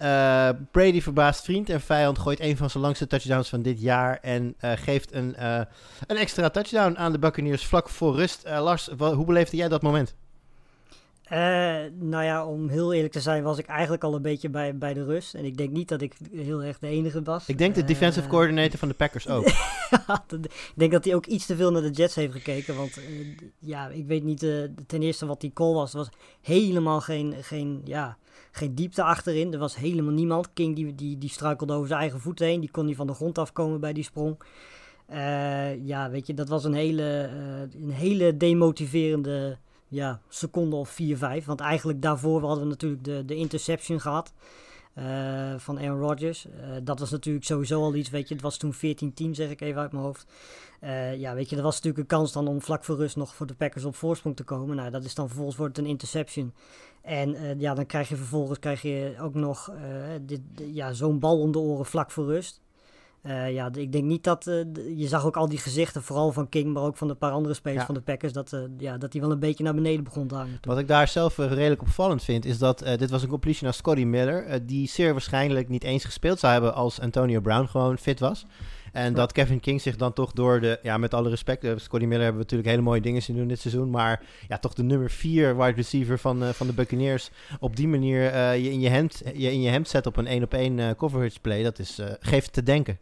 Brady 0.70 1.00
verbaast 1.00 1.44
vriend 1.44 1.70
en 1.70 1.80
vijand. 1.80 2.18
Gooit 2.18 2.40
een 2.40 2.56
van 2.56 2.70
zijn 2.70 2.82
langste 2.82 3.06
touchdowns 3.06 3.48
van 3.48 3.62
dit 3.62 3.80
jaar. 3.80 4.18
En 4.20 4.54
geeft 4.58 5.12
een, 5.14 5.34
een 6.06 6.16
extra 6.16 6.50
touchdown 6.50 6.96
aan 6.96 7.12
de 7.12 7.18
Buccaneers 7.18 7.66
vlak 7.66 7.88
voor 7.88 8.14
rust. 8.14 8.42
Lars, 8.44 8.88
hoe 8.98 9.24
beleefde 9.24 9.56
jij 9.56 9.68
dat 9.68 9.82
moment? 9.82 10.14
Uh, 11.30 11.38
nou 11.98 12.24
ja, 12.24 12.46
om 12.46 12.68
heel 12.68 12.92
eerlijk 12.92 13.12
te 13.12 13.20
zijn, 13.20 13.42
was 13.42 13.58
ik 13.58 13.66
eigenlijk 13.66 14.04
al 14.04 14.14
een 14.14 14.22
beetje 14.22 14.48
bij, 14.48 14.76
bij 14.76 14.94
de 14.94 15.04
rust. 15.04 15.34
En 15.34 15.44
ik 15.44 15.56
denk 15.56 15.70
niet 15.70 15.88
dat 15.88 16.00
ik 16.00 16.14
heel 16.32 16.62
erg 16.62 16.78
de 16.78 16.86
enige 16.86 17.22
was. 17.22 17.48
Ik 17.48 17.58
denk 17.58 17.74
de 17.74 17.84
defensive 17.84 18.24
uh, 18.24 18.32
coordinator 18.32 18.78
van 18.78 18.88
de 18.88 18.94
Packers 18.94 19.28
ook. 19.28 19.46
ik 20.42 20.74
denk 20.74 20.92
dat 20.92 21.04
hij 21.04 21.14
ook 21.14 21.26
iets 21.26 21.46
te 21.46 21.56
veel 21.56 21.70
naar 21.70 21.82
de 21.82 21.90
Jets 21.90 22.14
heeft 22.14 22.32
gekeken. 22.32 22.76
Want 22.76 22.98
uh, 22.98 23.36
ja, 23.58 23.88
ik 23.88 24.06
weet 24.06 24.24
niet 24.24 24.38
ten 24.86 25.02
eerste 25.02 25.26
wat 25.26 25.40
die 25.40 25.52
call 25.52 25.72
was. 25.72 25.92
Er 25.92 25.98
was 25.98 26.08
helemaal 26.40 27.00
geen, 27.00 27.34
geen, 27.40 27.80
ja, 27.84 28.16
geen 28.50 28.74
diepte 28.74 29.02
achterin. 29.02 29.52
Er 29.52 29.58
was 29.58 29.76
helemaal 29.76 30.14
niemand. 30.14 30.52
King 30.52 30.76
die, 30.76 30.94
die, 30.94 31.18
die 31.18 31.30
struikelde 31.30 31.72
over 31.72 31.88
zijn 31.88 32.00
eigen 32.00 32.20
voeten 32.20 32.46
heen. 32.46 32.60
Die 32.60 32.70
kon 32.70 32.86
niet 32.86 32.96
van 32.96 33.06
de 33.06 33.14
grond 33.14 33.38
afkomen 33.38 33.80
bij 33.80 33.92
die 33.92 34.04
sprong. 34.04 34.36
ja, 35.84 36.10
weet 36.10 36.26
je, 36.26 36.34
dat 36.34 36.48
was 36.48 36.64
een 36.64 36.74
hele, 36.74 37.30
een 37.82 37.90
hele 37.90 38.36
demotiverende 38.36 39.58
ja, 39.92 40.20
seconde 40.28 40.76
of 40.76 40.88
4, 40.88 41.16
5. 41.16 41.44
Want 41.44 41.60
eigenlijk 41.60 42.02
daarvoor 42.02 42.40
hadden 42.40 42.64
we 42.64 42.70
natuurlijk 42.70 43.04
de, 43.04 43.24
de 43.24 43.34
interception 43.34 44.00
gehad 44.00 44.32
uh, 44.98 45.54
van 45.56 45.78
Aaron 45.78 46.00
Rodgers. 46.00 46.46
Uh, 46.46 46.52
dat 46.82 46.98
was 46.98 47.10
natuurlijk 47.10 47.44
sowieso 47.44 47.80
al 47.80 47.94
iets, 47.94 48.10
weet 48.10 48.28
je. 48.28 48.34
Het 48.34 48.42
was 48.42 48.56
toen 48.56 48.74
14-10, 48.74 48.78
zeg 49.30 49.50
ik 49.50 49.60
even 49.60 49.80
uit 49.80 49.92
mijn 49.92 50.04
hoofd. 50.04 50.26
Uh, 50.80 51.16
ja, 51.16 51.34
weet 51.34 51.50
je, 51.50 51.56
er 51.56 51.62
was 51.62 51.74
natuurlijk 51.74 52.02
een 52.02 52.18
kans 52.18 52.32
dan 52.32 52.48
om 52.48 52.62
vlak 52.62 52.84
voor 52.84 52.96
rust 52.96 53.16
nog 53.16 53.34
voor 53.34 53.46
de 53.46 53.54
Packers 53.54 53.84
op 53.84 53.94
voorsprong 53.94 54.36
te 54.36 54.44
komen. 54.44 54.76
Nou, 54.76 54.90
dat 54.90 55.04
is 55.04 55.14
dan 55.14 55.26
vervolgens 55.26 55.56
wordt 55.56 55.76
het 55.76 55.84
een 55.84 55.90
interception. 55.90 56.54
En 57.02 57.58
ja, 57.58 57.74
dan 57.74 57.86
krijg 57.86 58.08
je 58.08 58.16
vervolgens 58.16 58.58
krijg 58.58 58.82
je 58.82 59.14
ook 59.20 59.34
nog 59.34 59.72
ja, 60.54 60.92
zo'n 60.92 61.18
bal 61.18 61.40
om 61.40 61.52
de 61.52 61.58
oren 61.58 61.86
vlak 61.86 62.10
voor 62.10 62.24
rust. 62.24 62.61
Uh, 63.26 63.52
ja, 63.52 63.70
ik 63.74 63.92
denk 63.92 64.04
niet 64.04 64.24
dat. 64.24 64.46
Uh, 64.46 64.64
je 64.96 65.08
zag 65.08 65.24
ook 65.24 65.36
al 65.36 65.48
die 65.48 65.58
gezichten, 65.58 66.02
vooral 66.02 66.32
van 66.32 66.48
King, 66.48 66.72
maar 66.72 66.82
ook 66.82 66.96
van 66.96 67.08
de 67.08 67.14
paar 67.14 67.30
andere 67.30 67.54
spelers 67.54 67.80
ja. 67.80 67.86
van 67.86 67.94
de 67.94 68.00
Packers, 68.00 68.32
dat, 68.32 68.52
uh, 68.52 68.60
ja, 68.78 68.98
dat 68.98 69.12
die 69.12 69.20
wel 69.20 69.30
een 69.30 69.38
beetje 69.38 69.64
naar 69.64 69.74
beneden 69.74 70.04
begon 70.04 70.26
te 70.26 70.34
hangen. 70.34 70.58
Wat 70.60 70.78
ik 70.78 70.88
daar 70.88 71.08
zelf 71.08 71.36
redelijk 71.36 71.80
opvallend 71.80 72.22
vind, 72.22 72.44
is 72.44 72.58
dat 72.58 72.78
dit 72.78 73.10
was 73.10 73.22
een 73.22 73.28
completion 73.28 73.64
naar 73.64 73.74
Scotty 73.74 74.04
Miller, 74.04 74.66
die 74.66 74.88
zeer 74.88 75.12
waarschijnlijk 75.12 75.68
niet 75.68 75.84
eens 75.84 76.04
gespeeld 76.04 76.38
zou 76.38 76.52
hebben 76.52 76.74
als 76.74 77.00
Antonio 77.00 77.40
Brown 77.40 77.66
gewoon 77.66 77.98
fit 77.98 78.20
was. 78.20 78.46
En 78.92 79.14
dat 79.14 79.32
Kevin 79.32 79.60
King 79.60 79.80
zich 79.80 79.96
dan 79.96 80.12
toch 80.12 80.32
door 80.32 80.60
de, 80.60 80.78
ja, 80.82 80.98
met 80.98 81.14
alle 81.14 81.28
respect, 81.28 81.66
Scotty 81.76 82.06
Miller 82.06 82.22
hebben 82.24 82.40
we 82.40 82.42
natuurlijk 82.42 82.70
hele 82.70 82.82
mooie 82.82 83.00
dingen 83.00 83.22
zien 83.22 83.36
doen 83.36 83.48
dit 83.48 83.60
seizoen, 83.60 83.90
maar 83.90 84.22
ja, 84.48 84.58
toch 84.58 84.74
de 84.74 84.82
nummer 84.82 85.10
4 85.10 85.56
wide 85.56 85.76
receiver 85.76 86.18
van, 86.18 86.54
van 86.54 86.66
de 86.66 86.72
Buccaneers 86.72 87.30
op 87.60 87.76
die 87.76 87.88
manier 87.88 88.36
je 88.36 88.70
in 88.70 88.80
je 88.80 88.88
hemd, 88.88 89.22
je 89.34 89.52
in 89.52 89.60
je 89.60 89.70
hemd 89.70 89.88
zet 89.88 90.06
op 90.06 90.16
een 90.16 90.26
1 90.26 90.42
op 90.42 90.54
1 90.54 90.96
coverage 90.96 91.40
play, 91.40 91.62
dat 91.62 91.78
is, 91.78 92.00
geeft 92.20 92.52
te 92.52 92.62
denken. 92.62 92.98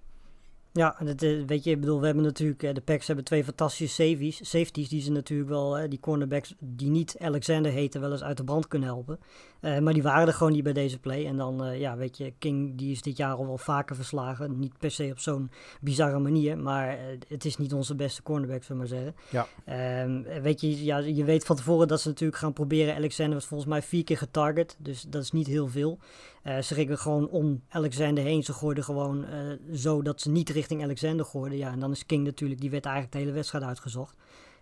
Ja, 0.73 0.97
dat, 1.05 1.21
weet 1.21 1.65
je, 1.65 1.71
ik 1.71 1.81
bedoel, 1.81 2.01
we 2.01 2.07
hebben 2.07 2.25
natuurlijk, 2.25 2.75
de 2.75 2.81
Packs 2.81 3.07
hebben 3.07 3.25
twee 3.25 3.45
fantastische 3.45 4.03
safeties, 4.03 4.51
safeties 4.51 4.89
die 4.89 5.01
ze 5.03 5.11
natuurlijk 5.11 5.49
wel, 5.49 5.89
die 5.89 6.01
cornerbacks 6.01 6.55
die 6.59 6.91
niet 6.91 7.17
Alexander 7.21 7.73
heten, 7.73 8.01
wel 8.01 8.13
eens 8.13 8.23
uit 8.23 8.37
de 8.37 8.45
brand 8.45 8.69
kunnen 8.69 8.89
helpen. 8.89 9.19
Uh, 9.61 9.79
maar 9.79 9.93
die 9.93 10.03
waren 10.03 10.27
er 10.27 10.35
gewoon 10.35 10.53
niet 10.53 10.63
bij 10.63 10.73
deze 10.73 10.99
play. 10.99 11.27
En 11.27 11.37
dan, 11.37 11.67
uh, 11.67 11.81
ja, 11.81 11.97
weet 11.97 12.17
je, 12.17 12.33
King 12.39 12.79
die 12.79 12.91
is 12.91 13.03
dit 13.03 13.17
jaar 13.17 13.35
al 13.35 13.47
wel 13.47 13.59
vaker 13.59 13.97
verslagen. 13.97 14.59
Niet 14.59 14.79
per 14.79 14.91
se 14.91 15.09
op 15.11 15.19
zo'n 15.19 15.51
bizarre 15.81 16.19
manier, 16.19 16.59
maar 16.59 16.93
uh, 16.93 17.19
het 17.29 17.45
is 17.45 17.57
niet 17.57 17.75
onze 17.75 17.95
beste 17.95 18.23
cornerback, 18.23 18.63
zullen 18.63 18.83
we 18.83 18.95
maar 18.95 19.03
zeggen. 19.03 19.47
Ja. 19.67 20.03
Um, 20.03 20.43
weet 20.43 20.61
je, 20.61 20.85
ja, 20.85 20.99
je 20.99 21.25
weet 21.25 21.45
van 21.45 21.57
tevoren 21.57 21.89
dat 21.89 22.01
ze 22.01 22.09
natuurlijk 22.09 22.39
gaan 22.39 22.53
proberen. 22.53 22.95
Alexander 22.95 23.35
was 23.35 23.47
volgens 23.47 23.71
mij 23.71 23.83
vier 23.83 24.05
keer 24.05 24.19
getarget, 24.19 24.77
dus 24.79 25.03
dat 25.09 25.23
is 25.23 25.33
niet 25.33 25.47
heel 25.47 25.69
veel. 25.69 25.99
Ze 26.45 26.75
gingen 26.75 26.99
gewoon 26.99 27.29
om 27.29 27.63
Alexander 27.69 28.25
heen. 28.25 28.43
Ze 28.43 28.53
gooiden 28.53 28.85
gewoon 28.85 29.27
zo 29.75 30.03
dat 30.03 30.21
ze 30.21 30.31
niet 30.31 30.49
richting 30.49 30.83
Alexander 30.83 31.27
gooiden. 31.27 31.59
Ja, 31.59 31.73
en 31.73 31.81
dan 31.81 31.91
is 31.91 32.07
King 32.07 32.25
natuurlijk, 32.25 32.61
die 32.61 32.71
werd 32.71 32.85
eigenlijk 32.85 33.15
de 33.15 33.21
hele 33.21 33.33
wedstrijd 33.33 33.65
uitgezocht. 33.65 34.15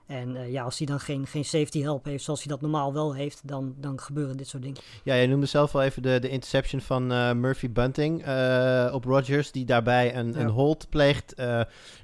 En 0.09 0.37
uh, 0.37 0.53
ja, 0.53 0.63
als 0.63 0.79
hij 0.79 0.87
dan 0.87 1.01
geen, 1.01 1.27
geen 1.27 1.45
safety 1.45 1.83
help 1.83 2.05
heeft 2.05 2.25
zoals 2.25 2.43
hij 2.43 2.53
dat 2.53 2.61
normaal 2.61 2.93
wel 2.93 3.15
heeft, 3.15 3.41
dan, 3.45 3.75
dan 3.77 4.01
gebeuren 4.01 4.37
dit 4.37 4.49
soort 4.49 4.63
dingen. 4.63 4.79
Ja, 5.03 5.15
jij 5.15 5.27
noemde 5.27 5.47
zelf 5.47 5.75
al 5.75 5.83
even 5.83 6.03
de, 6.03 6.19
de 6.19 6.29
interception 6.29 6.81
van 6.81 7.13
uh, 7.13 7.33
Murphy 7.33 7.71
Bunting 7.71 8.27
uh, 8.27 8.91
op 8.93 9.05
Rodgers, 9.05 9.53
die 9.53 9.65
daarbij 9.65 10.17
een, 10.17 10.33
ja. 10.33 10.39
een 10.39 10.49
hold 10.49 10.89
pleegt. 10.89 11.35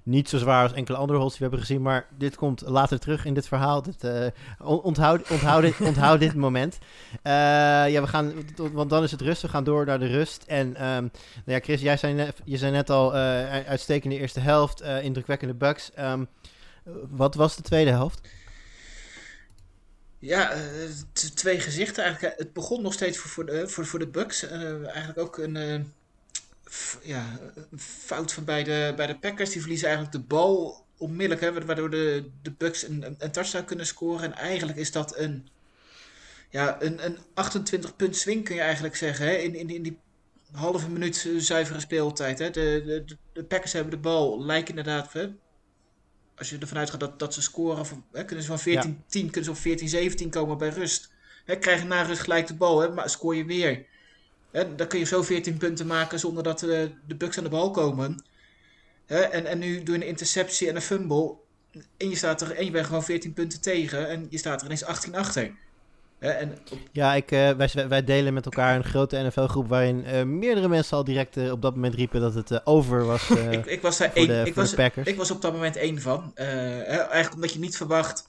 niet 0.03 0.29
zo 0.29 0.39
zwaar 0.39 0.63
als 0.63 0.73
enkele 0.73 0.97
andere 0.97 1.19
holds 1.19 1.39
die 1.39 1.47
we 1.47 1.51
hebben 1.51 1.67
gezien, 1.67 1.83
maar 1.83 2.07
dit 2.19 2.37
komt 2.37 2.63
later 2.67 2.99
terug 2.99 3.25
in 3.25 3.35
dit 3.35 3.49
verhaal. 3.49 3.83
Dit, 3.83 4.33
onthoud, 4.59 5.31
onthoud, 5.31 5.63
dit, 5.63 5.81
onthoud 5.91 6.21
dit 6.21 6.35
moment. 6.35 6.79
ja, 7.23 8.01
we 8.01 8.07
gaan, 8.07 8.33
want 8.73 8.91
dan 8.91 9.03
is 9.03 9.11
het 9.11 9.21
rust. 9.21 9.43
We 9.43 9.49
gaan 9.49 9.65
door 9.65 9.87
naar 9.87 9.99
de 9.99 10.07
rust. 10.07 10.45
En 10.47 10.67
um, 10.67 10.75
nou 10.75 11.11
ja, 11.45 11.59
Chris, 11.59 11.81
jij 11.81 11.97
zei 11.97 12.13
net, 12.13 12.41
je 12.45 12.57
zei 12.57 12.73
net 12.73 12.91
al 12.91 13.15
uitstekende 13.15 14.19
eerste 14.19 14.41
helft, 14.41 14.81
indrukwekkende 14.81 15.55
bucks. 15.55 15.91
Um, 15.99 16.29
wat 17.11 17.35
was 17.35 17.57
de 17.57 17.63
tweede 17.63 17.91
helft? 17.91 18.29
Ja, 20.19 20.57
uh, 20.57 20.61
twee 21.35 21.61
gezichten 21.61 22.05
eigenlijk. 22.05 22.39
Het 22.39 22.53
begon 22.53 22.83
nog 22.83 22.93
steeds 22.93 23.19
voor, 23.19 23.31
voor, 23.31 23.47
de, 23.47 23.69
voor, 23.69 23.87
voor 23.87 23.99
de 23.99 24.07
Bucks. 24.07 24.45
Uh, 24.45 24.87
eigenlijk 24.87 25.19
ook 25.19 25.39
een, 25.39 25.93
ja, 27.03 27.39
een 27.71 27.79
fout 27.81 28.33
van 28.33 28.45
bij 28.45 28.65
de, 28.65 28.93
bij 28.97 29.07
de 29.07 29.19
Packers. 29.19 29.51
Die 29.51 29.61
verliezen 29.61 29.89
eigenlijk 29.89 30.17
de 30.17 30.23
bal 30.35 30.85
onmiddellijk. 30.97 31.41
Hè, 31.41 31.65
waardoor 31.65 31.91
de, 31.91 32.31
de 32.43 32.51
Bucks 32.51 32.83
een, 32.83 33.03
een, 33.03 33.17
een 33.19 33.31
touchdown 33.31 33.65
kunnen 33.65 33.87
scoren. 33.87 34.25
En 34.25 34.33
eigenlijk 34.33 34.79
is 34.79 34.93
dat 34.93 35.17
een, 35.17 35.49
ja, 36.51 36.83
een, 36.83 37.05
een 37.05 37.19
28 37.35 37.97
punt 37.97 38.17
swing 38.17 38.45
kun 38.45 38.55
je 38.55 38.61
eigenlijk 38.61 38.97
zeggen. 38.97 39.27
Hè, 39.27 39.33
in, 39.33 39.55
in, 39.55 39.71
in 39.71 39.83
die 39.83 39.99
halve 40.53 40.91
minuut 40.91 41.29
zuivere 41.37 41.81
speeltijd. 41.81 42.39
Hè. 42.39 42.51
De, 42.51 42.83
de, 43.07 43.17
de 43.33 43.45
Packers 43.45 43.73
hebben 43.73 43.91
de 43.91 43.99
bal. 43.99 44.45
Lijkt 44.45 44.69
inderdaad... 44.69 45.13
als 46.37 46.51
je 46.51 46.59
ervan 46.59 46.79
uitgaat 46.79 47.01
dat, 47.01 47.19
dat 47.19 47.35
ze 47.35 47.43
scoren, 47.43 47.87
van, 47.87 48.05
hè, 48.13 48.25
kunnen 48.25 48.45
ze 48.45 48.57
van 48.57 48.61
14-10, 48.61 48.63
ja. 48.63 49.31
kunnen 49.31 49.45
ze 49.45 49.55
van 49.55 50.27
14-17 50.27 50.29
komen 50.29 50.59
bij 50.59 50.69
rust. 50.69 51.13
Hè, 51.45 51.57
krijg 51.57 51.81
je 51.81 51.87
na 51.87 52.03
rust 52.03 52.21
gelijk 52.21 52.47
de 52.47 52.55
bal, 52.55 52.81
hè, 52.81 52.89
maar 52.89 53.11
scoor 53.11 53.37
je 53.37 53.45
weer. 53.45 53.85
Hè, 54.51 54.75
dan 54.75 54.87
kun 54.87 54.99
je 54.99 55.05
zo 55.05 55.23
14 55.23 55.57
punten 55.57 55.87
maken 55.87 56.19
zonder 56.19 56.43
dat 56.43 56.59
de, 56.59 56.91
de 57.07 57.15
Bucks 57.15 57.39
aan 57.39 57.45
de 57.45 57.51
bal 57.51 57.71
komen. 57.71 58.25
Hè, 59.07 59.21
en, 59.21 59.47
en 59.47 59.59
nu 59.59 59.83
doe 59.83 59.95
je 59.97 60.03
een 60.03 60.09
interceptie 60.09 60.69
en 60.69 60.77
een 60.77 60.83
fumble. 60.83 61.35
En 61.97 62.09
je, 62.09 62.17
staat 62.17 62.41
er, 62.41 62.51
en 62.51 62.65
je 62.65 62.71
bent 62.71 62.87
gewoon 62.87 63.05
14 63.05 63.33
punten 63.33 63.61
tegen 63.61 64.09
en 64.09 64.27
je 64.31 64.39
staat 64.39 64.61
er 64.61 64.67
ineens 64.67 64.85
18 64.85 65.15
achter. 65.15 65.53
En 66.25 66.59
Ja, 66.93 67.15
ik, 67.15 67.31
uh, 67.31 67.51
wij, 67.51 67.89
wij, 67.89 68.05
delen 68.05 68.35
met 68.35 68.45
elkaar 68.45 68.77
een 68.77 68.85
grote 68.85 69.23
NFL-groep 69.23 69.69
waarin 69.69 70.05
uh, 70.07 70.23
meerdere 70.23 70.69
mensen 70.69 70.97
al 70.97 71.05
direct 71.05 71.37
uh, 71.37 71.53
op 71.53 71.63
dat 71.63 71.75
moment 71.75 71.95
riepen 71.95 72.21
dat 72.21 72.35
het 72.35 72.67
over 72.67 73.05
was. 73.05 73.31
ik, 73.51 73.67
ik, 73.67 73.83
was 73.83 73.99
daar 73.99 74.13
één, 74.15 74.27
de, 74.27 74.43
ik, 74.45 74.55
was, 74.55 74.75
ik 75.05 75.17
was 75.17 75.31
op 75.31 75.43
dat 75.43 75.53
moment 75.53 75.77
één 75.77 76.01
van. 76.01 76.33
eigenlijk 76.35 77.35
omdat 77.35 77.53
je 77.53 77.59
niet 77.59 77.77
verwacht 77.77 78.29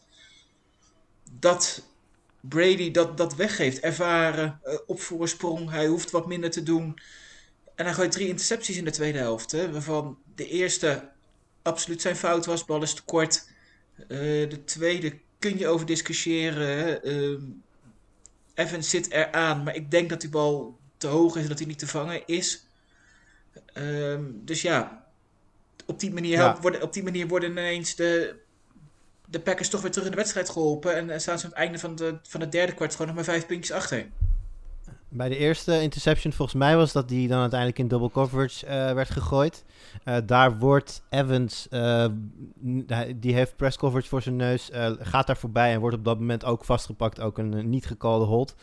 dat 1.39 1.81
Brady 2.41 2.91
dat, 2.91 3.17
dat 3.17 3.35
weggeeft. 3.35 3.79
Ervaren, 3.79 4.59
op 4.85 5.01
voorsprong, 5.01 5.69
hij 5.69 5.87
hoeft 5.87 6.11
wat 6.11 6.27
minder 6.27 6.51
te 6.51 6.63
doen. 6.63 6.99
En 7.75 7.85
hij 7.85 7.93
gooit 7.93 8.11
drie 8.11 8.27
intercepties 8.27 8.77
in 8.77 8.85
de 8.85 8.91
tweede 8.91 9.17
helft. 9.17 9.51
Hè, 9.51 9.71
waarvan 9.71 10.17
de 10.35 10.47
eerste 10.47 11.09
absoluut 11.61 12.01
zijn 12.01 12.15
fout 12.15 12.45
was. 12.45 12.65
Bal 12.65 12.81
is 12.81 12.93
te 12.93 13.03
kort. 13.03 13.47
de 14.07 14.61
tweede 14.65 15.19
kun 15.39 15.57
je 15.57 15.67
over 15.67 15.85
discussiëren. 15.85 17.01
Evans 18.55 18.89
zit 18.89 19.11
eraan, 19.11 19.63
maar 19.63 19.75
ik 19.75 19.91
denk 19.91 20.09
dat 20.09 20.21
die 20.21 20.29
bal 20.29 20.77
te 20.97 21.07
hoog 21.07 21.35
is 21.35 21.41
en 21.43 21.49
dat 21.49 21.57
hij 21.57 21.67
niet 21.67 21.79
te 21.79 21.87
vangen 21.87 22.21
is. 22.25 22.67
Ehm, 23.73 24.23
dus 24.33 24.61
ja, 24.61 25.05
op 25.85 25.99
die, 25.99 26.13
manier 26.13 26.37
Ja. 26.37 26.59
worden, 26.61 26.81
op 26.81 26.93
die 26.93 27.03
manier 27.03 27.27
worden 27.27 27.49
ineens 27.49 27.95
de, 27.95 28.35
de 29.25 29.39
Packers 29.39 29.69
toch 29.69 29.81
weer 29.81 29.91
terug 29.91 30.05
in 30.05 30.11
de 30.11 30.17
wedstrijd 30.17 30.49
geholpen. 30.49 30.95
En, 30.95 31.09
en 31.09 31.21
staan 31.21 31.39
ze 31.39 31.45
aan 31.45 31.51
het 31.51 31.59
einde 31.59 31.79
van, 31.79 31.95
de, 31.95 32.17
van 32.23 32.41
het 32.41 32.51
derde 32.51 32.73
kwart 32.73 32.91
gewoon 32.91 33.07
nog 33.07 33.15
maar 33.15 33.25
vijf 33.25 33.45
puntjes 33.45 33.75
achter. 33.77 34.05
Bij 35.09 35.29
de 35.29 35.37
eerste 35.37 35.81
interception, 35.81 36.33
volgens 36.33 36.57
mij 36.57 36.75
was 36.75 36.91
dat 36.91 37.09
die 37.09 37.27
dan 37.27 37.39
uiteindelijk 37.39 37.79
in 37.79 37.87
double 37.87 38.11
coverage 38.11 38.65
eh, 38.65 38.93
werd 38.93 39.09
gegooid. 39.09 39.65
Eh, 40.03 40.17
daar 40.25 40.57
wordt 40.57 41.03
Evans, 41.09 41.67
eh, 41.69 42.05
die 43.15 43.33
heeft 43.33 43.55
press 43.55 43.77
coverage 43.77 44.07
voor 44.07 44.21
zijn 44.21 44.35
neus, 44.35 44.69
gaat 44.99 45.27
daar 45.27 45.37
voorbij 45.37 45.73
en 45.73 45.79
wordt 45.79 45.95
op 45.95 46.05
dat 46.05 46.19
moment 46.19 46.45
ook 46.45 46.65
vastgepakt. 46.65 47.19
Ook 47.19 47.37
een 47.37 47.69
niet 47.69 47.85
gekalde 47.85 48.25
hold. 48.25 48.55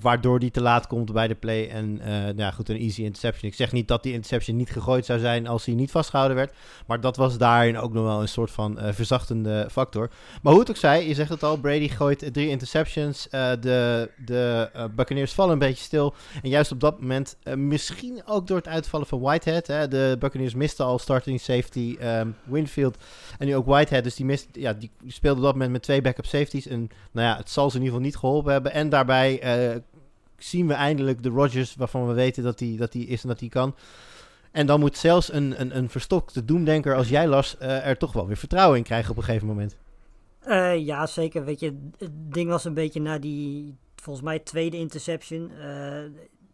Waardoor 0.00 0.38
die 0.38 0.50
te 0.50 0.60
laat 0.60 0.86
komt 0.86 1.12
bij 1.12 1.28
de 1.28 1.34
play 1.34 1.68
en 1.68 1.94
nou 1.96 2.36
ja, 2.36 2.50
goed, 2.50 2.68
een 2.68 2.76
easy 2.76 3.02
interception. 3.02 3.50
Ik 3.50 3.56
zeg 3.56 3.72
niet 3.72 3.88
dat 3.88 4.02
die 4.02 4.12
interception 4.12 4.56
niet 4.56 4.70
gegooid 4.70 5.04
zou 5.04 5.18
zijn 5.18 5.46
als 5.46 5.64
hij 5.64 5.74
niet 5.74 5.90
vastgehouden 5.90 6.36
werd. 6.36 6.54
Maar 6.86 7.00
dat 7.00 7.16
was 7.16 7.38
daarin 7.38 7.78
ook 7.78 7.92
nog 7.92 8.04
wel 8.04 8.20
een 8.20 8.28
soort 8.28 8.50
van 8.50 8.78
verzachtende 8.80 9.68
factor. 9.70 10.10
Maar 10.42 10.52
hoe 10.52 10.60
het 10.60 10.70
ook 10.70 10.76
zij, 10.76 11.08
je 11.08 11.14
zegt 11.14 11.30
het 11.30 11.42
al, 11.42 11.56
Brady 11.56 11.88
gooit 11.88 12.28
drie 12.32 12.48
interceptions. 12.48 13.28
De 13.30 14.10
de 14.16 14.70
Buccaneers 14.94 15.34
vallen 15.36 15.52
een 15.52 15.58
beetje 15.58 15.84
stil. 15.84 16.14
En 16.42 16.48
juist 16.48 16.72
op 16.72 16.80
dat 16.80 17.00
moment, 17.00 17.36
eh, 17.42 17.54
misschien 17.54 18.22
ook 18.26 18.46
door 18.46 18.56
het 18.56 18.68
uitvallen 18.68 19.06
van 19.06 19.20
Whitehead. 19.20 19.66
Hè, 19.66 19.88
de 19.88 20.16
Buccaneers 20.18 20.54
misten 20.54 20.84
al 20.84 20.98
starting 20.98 21.40
safety 21.40 21.96
ehm, 22.00 22.28
Winfield. 22.44 22.96
En 23.38 23.46
nu 23.46 23.56
ook 23.56 23.66
Whitehead. 23.66 24.04
Dus 24.04 24.14
die, 24.14 24.26
mist, 24.26 24.48
ja, 24.52 24.72
die 24.72 24.90
speelde 25.06 25.38
op 25.38 25.44
dat 25.44 25.52
moment 25.52 25.72
met 25.72 25.82
twee 25.82 26.02
backup 26.02 26.26
safeties. 26.26 26.66
En 26.66 26.88
nou 27.12 27.26
ja, 27.26 27.36
het 27.36 27.50
zal 27.50 27.70
ze 27.70 27.76
in 27.76 27.82
ieder 27.82 27.96
geval 27.98 28.10
niet 28.10 28.20
geholpen 28.20 28.52
hebben. 28.52 28.72
En 28.72 28.88
daarbij 28.88 29.40
eh, 29.40 29.80
zien 30.38 30.66
we 30.66 30.74
eindelijk 30.74 31.22
de 31.22 31.28
Rodgers 31.28 31.74
waarvan 31.74 32.06
we 32.06 32.12
weten 32.12 32.42
dat 32.42 32.60
hij 32.60 32.74
dat 32.78 32.94
is 32.94 33.22
en 33.22 33.28
dat 33.28 33.40
hij 33.40 33.48
kan. 33.48 33.74
En 34.56 34.66
dan 34.66 34.80
moet 34.80 34.96
zelfs 34.96 35.32
een, 35.32 35.60
een, 35.60 35.76
een 35.76 35.90
verstokte 35.90 36.44
doemdenker 36.44 36.94
als 36.94 37.08
jij, 37.08 37.26
Lars, 37.26 37.58
eh, 37.58 37.86
er 37.86 37.98
toch 37.98 38.12
wel 38.12 38.26
weer 38.26 38.36
vertrouwen 38.36 38.78
in 38.78 38.84
krijgen 38.84 39.10
op 39.10 39.16
een 39.16 39.22
gegeven 39.22 39.46
moment. 39.46 39.76
Eh, 40.40 40.86
ja, 40.86 41.06
zeker. 41.06 41.44
Weet 41.44 41.60
je, 41.60 41.90
het 41.98 42.32
ding 42.32 42.48
was 42.48 42.64
een 42.64 42.74
beetje 42.74 43.00
na 43.00 43.18
die, 43.18 43.76
volgens 44.06 44.24
mij, 44.26 44.38
tweede 44.38 44.76
interception. 44.76 45.50
eh, 45.50 45.98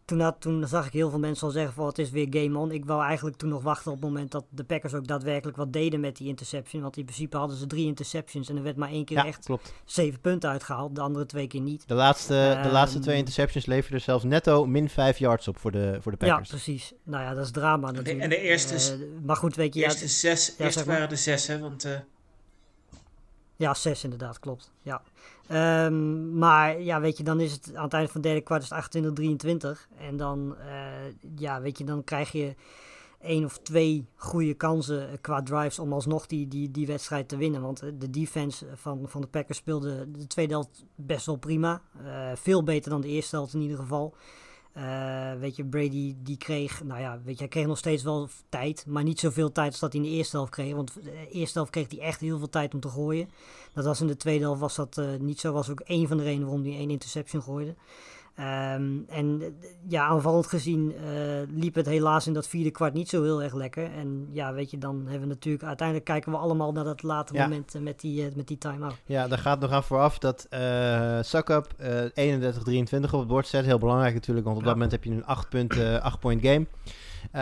toen, 0.04 0.20
had, 0.20 0.40
toen 0.40 0.68
zag 0.68 0.86
ik 0.86 0.92
heel 0.92 1.10
veel 1.10 1.18
mensen 1.18 1.46
al 1.46 1.52
zeggen 1.52 1.72
van 1.74 1.86
het 1.86 1.98
is 1.98 2.10
weer 2.10 2.26
game 2.30 2.58
on. 2.58 2.70
Ik 2.72 2.84
wou 2.84 3.02
eigenlijk 3.04 3.36
toen 3.36 3.48
nog 3.48 3.62
wachten 3.62 3.92
op 3.92 4.00
het 4.00 4.06
moment 4.08 4.30
dat 4.30 4.44
de 4.50 4.64
Packers 4.64 4.94
ook 4.94 5.06
daadwerkelijk 5.06 5.56
wat 5.56 5.72
deden 5.72 6.00
met 6.00 6.16
die 6.16 6.28
interception. 6.28 6.82
Want 6.82 6.96
in 6.96 7.04
principe 7.04 7.36
hadden 7.36 7.56
ze 7.56 7.66
drie 7.66 7.86
interceptions 7.86 8.48
en 8.48 8.56
er 8.56 8.62
werd 8.62 8.76
maar 8.76 8.88
één 8.88 9.04
keer 9.04 9.16
Ja, 9.16 9.26
echt 9.26 9.44
klopt. 9.44 9.72
zeven 9.84 10.20
punten 10.20 10.50
uitgehaald. 10.50 10.94
De 10.94 11.00
andere 11.00 11.26
twee 11.26 11.46
keer 11.46 11.60
niet. 11.60 11.88
De 11.88 11.94
laatste, 11.94 12.32
de 12.32 12.58
Ehm, 12.62 12.72
laatste 12.72 12.98
twee 12.98 13.16
interceptions 13.16 13.66
leverden 13.66 14.00
zelfs 14.00 14.24
netto 14.24 14.66
min 14.66 14.88
5 14.88 15.18
yards 15.18 15.48
op 15.48 15.58
voor 15.58 15.70
de, 15.72 15.96
voor 16.00 16.12
de 16.18 16.24
Ja, 16.26 16.28
Packers. 16.30 16.48
precies. 16.48 16.92
Nou 17.02 17.22
ja, 17.24 17.34
dat 17.34 17.44
is 17.44 17.50
drama 17.50 17.86
de- 17.86 17.92
natuurlijk. 17.96 18.24
en 18.24 18.30
de 18.30 18.38
eerste 18.40 18.74
Eh, 18.74 18.98
maar 19.24 19.36
goed, 19.36 19.56
weet 19.56 19.72
De 19.72 19.78
je, 19.78 19.84
ja, 19.84 19.90
eerste 19.90 20.08
zes, 20.08 20.54
ja, 20.58 20.70
zeg 20.70 20.84
maar. 20.86 20.94
waren 20.94 21.08
de 21.08 21.16
zes, 21.16 21.46
hè, 21.46 21.58
want... 21.58 21.84
eh, 21.84 21.92
Ja, 23.56 23.74
zes 23.74 24.04
inderdaad, 24.04 24.38
klopt. 24.38 24.72
Ja. 24.82 25.02
Ehm, 25.48 26.38
maar 26.38 26.80
ja, 26.80 27.00
weet 27.00 27.16
je, 27.16 27.24
dan 27.24 27.40
is 27.40 27.52
het 27.52 27.74
aan 27.74 27.84
het 27.84 27.92
einde 27.92 28.08
van 28.08 28.20
het 28.20 28.30
derde 28.30 28.44
kwart 28.44 28.62
is 28.62 28.68
het 28.68 28.78
28, 28.78 29.12
23. 29.12 29.88
En 29.98 30.16
dan, 30.16 30.56
eh, 30.56 30.76
ja, 31.36 31.60
weet 31.60 31.78
je, 31.78 31.84
dan 31.84 32.04
krijg 32.04 32.32
je 32.32 32.54
één 33.20 33.44
of 33.44 33.58
twee 33.58 34.06
goede 34.14 34.54
kansen 34.54 35.08
eh, 35.08 35.16
qua 35.20 35.42
drives 35.42 35.78
om 35.78 35.92
alsnog 35.92 36.26
die, 36.26 36.48
die, 36.48 36.70
die 36.70 36.86
wedstrijd 36.86 37.28
te 37.28 37.36
winnen. 37.36 37.62
Want 37.62 37.82
eh, 37.82 37.88
de 37.98 38.10
defense 38.10 38.66
van, 38.74 39.00
van 39.04 39.20
de 39.20 39.26
Packers 39.26 39.58
speelde 39.58 40.10
de 40.10 40.26
tweede 40.26 40.52
helft 40.52 40.84
best 40.94 41.26
wel 41.26 41.36
prima. 41.36 41.82
Veel 42.34 42.62
beter 42.62 42.90
dan 42.90 43.00
de 43.00 43.08
eerste 43.08 43.36
helft 43.36 43.54
in 43.54 43.60
ieder 43.60 43.78
geval. 43.78 44.14
Eh, 44.72 45.32
weet 45.40 45.56
je, 45.56 45.64
Brady 45.64 46.14
die 46.22 46.36
kreeg, 46.36 46.84
nou 46.84 47.00
ja, 47.00 47.20
weet 47.24 47.34
je, 47.34 47.40
hij 47.40 47.48
kreeg 47.48 47.66
nog 47.66 47.78
steeds 47.78 48.02
wel 48.02 48.28
tijd, 48.48 48.84
maar 48.86 49.02
niet 49.02 49.20
zoveel 49.20 49.52
tijd 49.52 49.70
als 49.70 49.80
dat 49.80 49.92
hij 49.92 50.02
in 50.02 50.08
de 50.08 50.16
eerste 50.16 50.36
helft 50.36 50.52
kreeg. 50.52 50.74
Want 50.74 50.94
de 50.94 51.28
eerste 51.30 51.58
helft 51.58 51.72
kreeg 51.72 51.90
hij 51.90 51.98
echt 51.98 52.20
heel 52.20 52.38
veel 52.38 52.48
tijd 52.48 52.74
om 52.74 52.80
te 52.80 52.88
gooien. 52.88 53.28
Dat 53.74 53.84
was 53.84 54.00
in 54.00 54.06
de 54.06 54.16
tweede 54.16 54.44
helft 54.44 54.60
was 54.60 54.74
dat 54.74 54.98
eh, 54.98 55.06
niet 55.18 55.40
zo. 55.40 55.52
Was 55.52 55.70
ook 55.70 55.80
één 55.80 56.08
van 56.08 56.16
de 56.16 56.22
redenen 56.22 56.46
waarom 56.46 56.64
hij 56.64 56.76
één 56.76 56.90
interception 56.90 57.42
gooide. 57.42 57.74
Ehm, 58.34 58.98
en 59.08 59.38
eh, 59.40 59.48
ja, 59.88 60.04
aanvallend 60.04 60.46
gezien 60.46 60.94
eh, 60.96 61.02
liep 61.54 61.74
het 61.74 61.86
helaas 61.86 62.26
in 62.26 62.32
dat 62.32 62.48
vierde 62.48 62.70
kwart 62.70 62.94
niet 62.94 63.08
zo 63.08 63.22
heel 63.22 63.42
erg 63.42 63.54
lekker. 63.54 63.90
En 63.92 64.28
ja, 64.30 64.52
weet 64.52 64.70
je, 64.70 64.78
dan 64.78 64.96
hebben 65.02 65.20
we 65.20 65.26
natuurlijk... 65.34 65.64
Uiteindelijk 65.64 66.06
kijken 66.06 66.32
we 66.32 66.38
allemaal 66.38 66.72
naar 66.72 66.84
dat 66.84 67.02
late 67.02 67.34
Ja. 67.34 67.42
moment 67.42 67.74
eh, 67.74 67.80
met 67.82 68.00
die, 68.00 68.28
met 68.36 68.46
die 68.48 68.58
time-out. 68.58 68.94
Ja, 69.06 69.28
daar 69.28 69.38
gaat 69.38 69.60
nog 69.60 69.70
aan 69.70 69.82
vooraf 69.84 70.18
dat 70.18 70.46
eh 70.50 71.18
Suck-up 71.22 71.66
eh 72.14 72.40
31-23 72.40 73.10
op 73.12 73.18
het 73.18 73.26
bord 73.28 73.46
zet. 73.46 73.64
Heel 73.64 73.78
belangrijk 73.78 74.14
natuurlijk, 74.14 74.46
want 74.46 74.58
op 74.58 74.62
Ja. 74.62 74.68
dat 74.68 74.78
moment 74.78 74.92
heb 74.92 75.04
je 75.04 75.10
een 75.10 75.26
8 75.26 75.48
punt, 75.48 75.76
eh, 75.78 75.96
8 76.00 76.18
point 76.20 76.42
game. 76.46 76.66
Eh, 77.32 77.40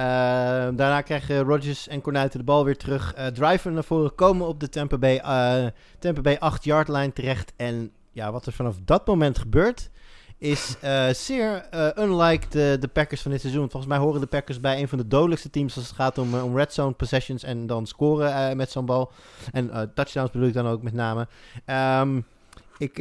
daarna 0.77 1.01
krijgen 1.01 1.43
Rodgers 1.43 1.89
en 1.89 2.01
Cornuiten 2.01 2.39
de 2.39 2.45
bal 2.45 2.65
weer 2.65 2.77
terug. 2.77 3.15
Driven 3.33 3.73
naar 3.73 3.85
voren, 3.85 4.15
komen 4.15 4.47
op 4.47 4.61
de 4.61 4.69
Tampa 4.69 4.99
Bay, 4.99 5.21
Tampa 5.99 6.21
Bay 6.21 6.37
8 6.39 6.65
yard 6.65 6.89
line 6.89 7.13
terecht. 7.13 7.53
En 7.57 7.91
ja, 8.13 8.33
wat 8.33 8.47
er 8.47 8.53
vanaf 8.53 8.77
dat 8.85 9.07
moment 9.07 9.39
gebeurt, 9.39 9.91
is 10.41 10.75
eh, 10.81 11.09
zeer 11.09 11.67
eh, 11.71 11.89
unlike 11.97 12.49
de, 12.79 12.89
Packers 12.93 13.23
van 13.23 13.31
dit 13.31 13.41
seizoen. 13.41 13.71
Volgens 13.71 13.93
mij 13.93 13.99
horen 14.01 14.21
de 14.21 14.27
Packers 14.27 14.61
bij 14.61 14.81
een 14.81 14.89
van 14.89 14.99
de 14.99 15.09
dodelijkste 15.09 15.51
teams 15.51 15.77
als 15.77 15.87
het 15.87 15.95
gaat 15.95 16.19
om, 16.19 16.35
eh, 16.35 16.45
om 16.45 16.57
red 16.57 16.73
zone 16.73 16.93
possessions 16.93 17.43
en 17.43 17.67
dan 17.67 17.87
scoren 17.87 18.57
met 18.57 18.71
zo'n 18.71 18.87
bal. 18.87 19.13
En 19.53 19.93
touchdowns 19.95 20.31
bedoel 20.31 20.49
ik 20.49 20.55
dan 20.55 20.67
ook 20.67 20.83
met 20.83 20.93
name. 20.93 21.29
Ehm, 21.65 22.21
ik, 22.79 22.97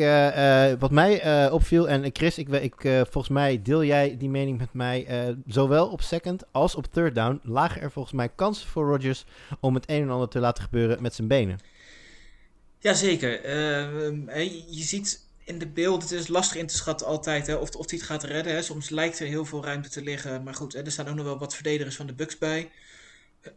wat 0.80 0.92
mij 0.92 1.52
opviel, 1.52 1.90
en 1.90 2.10
Chris, 2.14 2.38
ik, 2.38 2.48
ik, 2.48 2.76
volgens 2.82 3.30
mij 3.30 3.62
deel 3.62 3.84
jij 3.84 4.18
die 4.18 4.30
mening 4.30 4.58
met 4.58 4.74
mij, 4.74 5.08
zowel 5.48 5.88
op 5.88 6.02
second 6.02 6.44
als 6.52 6.76
op 6.76 6.86
third 6.86 7.16
down, 7.16 7.40
lagen 7.44 7.82
er 7.82 7.92
volgens 7.92 8.14
mij 8.14 8.30
kansen 8.36 8.68
voor 8.68 8.88
Rodgers 8.88 9.26
om 9.60 9.74
het 9.74 9.90
een 9.90 10.02
en 10.02 10.10
ander 10.10 10.28
te 10.28 10.40
laten 10.40 10.64
gebeuren 10.64 11.02
met 11.02 11.14
zijn 11.16 11.28
benen. 11.28 11.60
Jazeker. 12.80 13.44
Ehm, 13.44 14.40
je 14.70 14.84
ziet 14.84 15.28
in 15.50 15.60
de 15.60 15.68
beelden, 15.68 16.02
het 16.10 16.12
is 16.12 16.28
lastig 16.28 16.58
in 16.58 16.68
te 16.68 16.76
schatten 16.76 17.08
altijd 17.08 17.48
hè, 17.48 17.56
of, 17.56 17.70
of 17.70 17.90
hij 17.90 18.00
het 18.00 18.08
gaat 18.08 18.24
redden. 18.24 18.54
Hè. 18.54 18.62
Soms 18.62 18.90
lijkt 18.90 19.20
er 19.20 19.28
heel 19.28 19.46
veel 19.46 19.64
ruimte 19.64 19.90
te 19.90 20.02
liggen. 20.02 20.44
Maar 20.44 20.54
goed, 20.54 20.74
hè, 20.74 20.84
er 20.84 20.92
staan 20.92 21.08
ook 21.08 21.16
nog 21.16 21.26
wel 21.26 21.38
wat 21.38 21.56
verdedigers 21.56 21.96
van 21.96 22.08
de 22.08 22.14
Bucks 22.14 22.38
bij. 22.38 22.72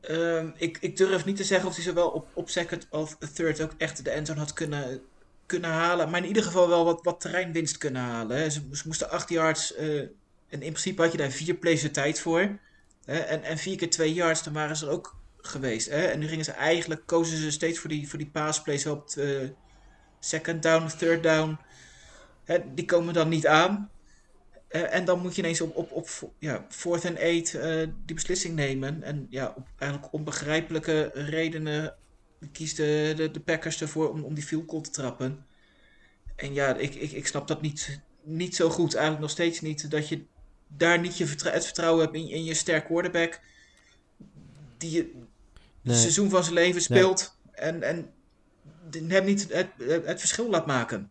Ehm, 0.01 0.51
ik, 0.57 0.79
ik 0.81 0.97
durf 0.97 1.25
niet 1.25 1.37
te 1.37 1.45
zeggen 1.45 1.69
of 1.69 1.75
hij 1.75 1.85
zowel 1.85 2.09
op, 2.09 2.29
op 2.35 2.49
second 2.51 2.87
of 2.91 3.17
third 3.35 3.61
ook 3.61 3.73
echt 3.79 4.05
de 4.05 4.11
endzone 4.11 4.39
had 4.39 4.53
kunnen, 4.53 5.01
kunnen 5.47 5.71
halen. 5.71 6.11
Maar 6.11 6.21
in 6.21 6.27
ieder 6.27 6.43
geval 6.43 6.69
wel 6.69 6.85
wat, 6.85 7.01
wat 7.03 7.21
terreinwinst 7.21 7.79
kunnen 7.79 8.03
halen. 8.03 8.53
Ze, 8.53 8.61
moesten 8.85 9.11
8 9.11 9.29
yards. 9.29 9.75
eh, 9.75 9.99
en 10.49 10.63
in 10.63 10.73
principe 10.73 11.03
had 11.03 11.13
je 11.13 11.19
daar 11.19 11.31
vier 11.31 11.55
plays 11.55 11.83
de 11.83 11.91
tijd 11.91 12.21
voor. 12.21 12.59
Hè. 13.05 13.19
En, 13.19 13.43
en 13.43 13.59
vier 13.59 13.77
keer 13.77 13.91
twee 13.91 14.13
yards, 14.15 14.43
dan 14.43 14.53
waren 14.53 14.77
ze 14.77 14.87
er 14.87 14.93
ook 14.93 15.17
geweest. 15.39 15.89
Hè? 15.89 16.07
En 16.07 16.19
nu 16.19 16.29
gingen 16.29 16.45
ze 16.45 16.53
eigenlijk, 16.53 17.07
kozen 17.07 17.39
ze 17.39 17.51
steeds 17.51 17.79
voor 17.79 17.89
die, 17.91 18.09
voor 18.09 18.19
die 18.19 18.31
op 18.91 19.11
eh, 19.17 19.27
second 20.21 20.63
down, 20.63 20.87
third 20.99 21.23
down. 21.23 21.59
Hè, 22.45 22.75
die 22.75 22.85
komen 22.85 23.15
dan 23.15 23.29
niet 23.29 23.47
aan. 23.47 23.91
En 24.69 25.05
dan 25.05 25.21
moet 25.21 25.35
je 25.35 25.43
ineens 25.43 25.61
op, 25.61 25.77
op, 25.77 25.93
op 25.93 26.09
ja, 26.39 26.67
fourth 26.69 27.05
and 27.05 27.17
eight 27.17 27.55
eh, 27.55 27.89
die 28.05 28.15
beslissing 28.15 28.55
nemen. 28.55 29.03
En 29.03 29.27
ja, 29.31 29.55
op 29.57 29.67
eigenlijk 29.79 30.13
onbegrijpelijke 30.13 31.11
redenen 31.15 31.95
kiest 32.53 32.77
de, 32.77 33.13
de, 33.17 33.31
de 33.31 33.41
Packers 33.41 33.81
ervoor 33.81 34.11
om, 34.11 34.25
om 34.25 34.35
die 34.35 34.45
field 34.45 34.71
goal 34.71 34.83
te 34.83 34.91
trappen. 34.91 35.47
En 36.37 36.55
ja, 36.55 36.77
ik, 36.77 36.95
ik, 36.95 37.13
ik 37.13 37.27
snap 37.27 37.49
dat 37.49 37.63
niet, 37.63 38.01
niet 38.23 38.57
zo 38.57 38.69
goed. 38.71 38.93
Eigenlijk 38.95 39.23
nog 39.23 39.31
steeds 39.31 39.61
niet. 39.61 39.91
Dat 39.91 40.09
je 40.09 40.25
daar 40.69 41.01
niet 41.01 41.19
je 41.19 41.27
vertrou- 41.27 41.55
het 41.55 41.65
vertrouwen 41.65 42.05
hebt 42.05 42.17
in, 42.17 42.29
in 42.29 42.45
je 42.45 42.55
sterk 42.55 42.85
quarterback. 42.85 43.41
Die 44.79 44.91
je 44.91 45.11
Nee. 45.83 45.93
het 45.95 46.03
seizoen 46.03 46.31
van 46.31 46.43
zijn 46.43 46.55
leven 46.55 46.83
speelt. 46.83 47.37
En, 47.53 47.83
en 47.83 48.13
hem 49.09 49.25
niet 49.25 49.53
het, 49.53 49.69
het, 49.79 50.07
het 50.07 50.21
verschil 50.21 50.51
laat 50.51 50.67
maken. 50.67 51.11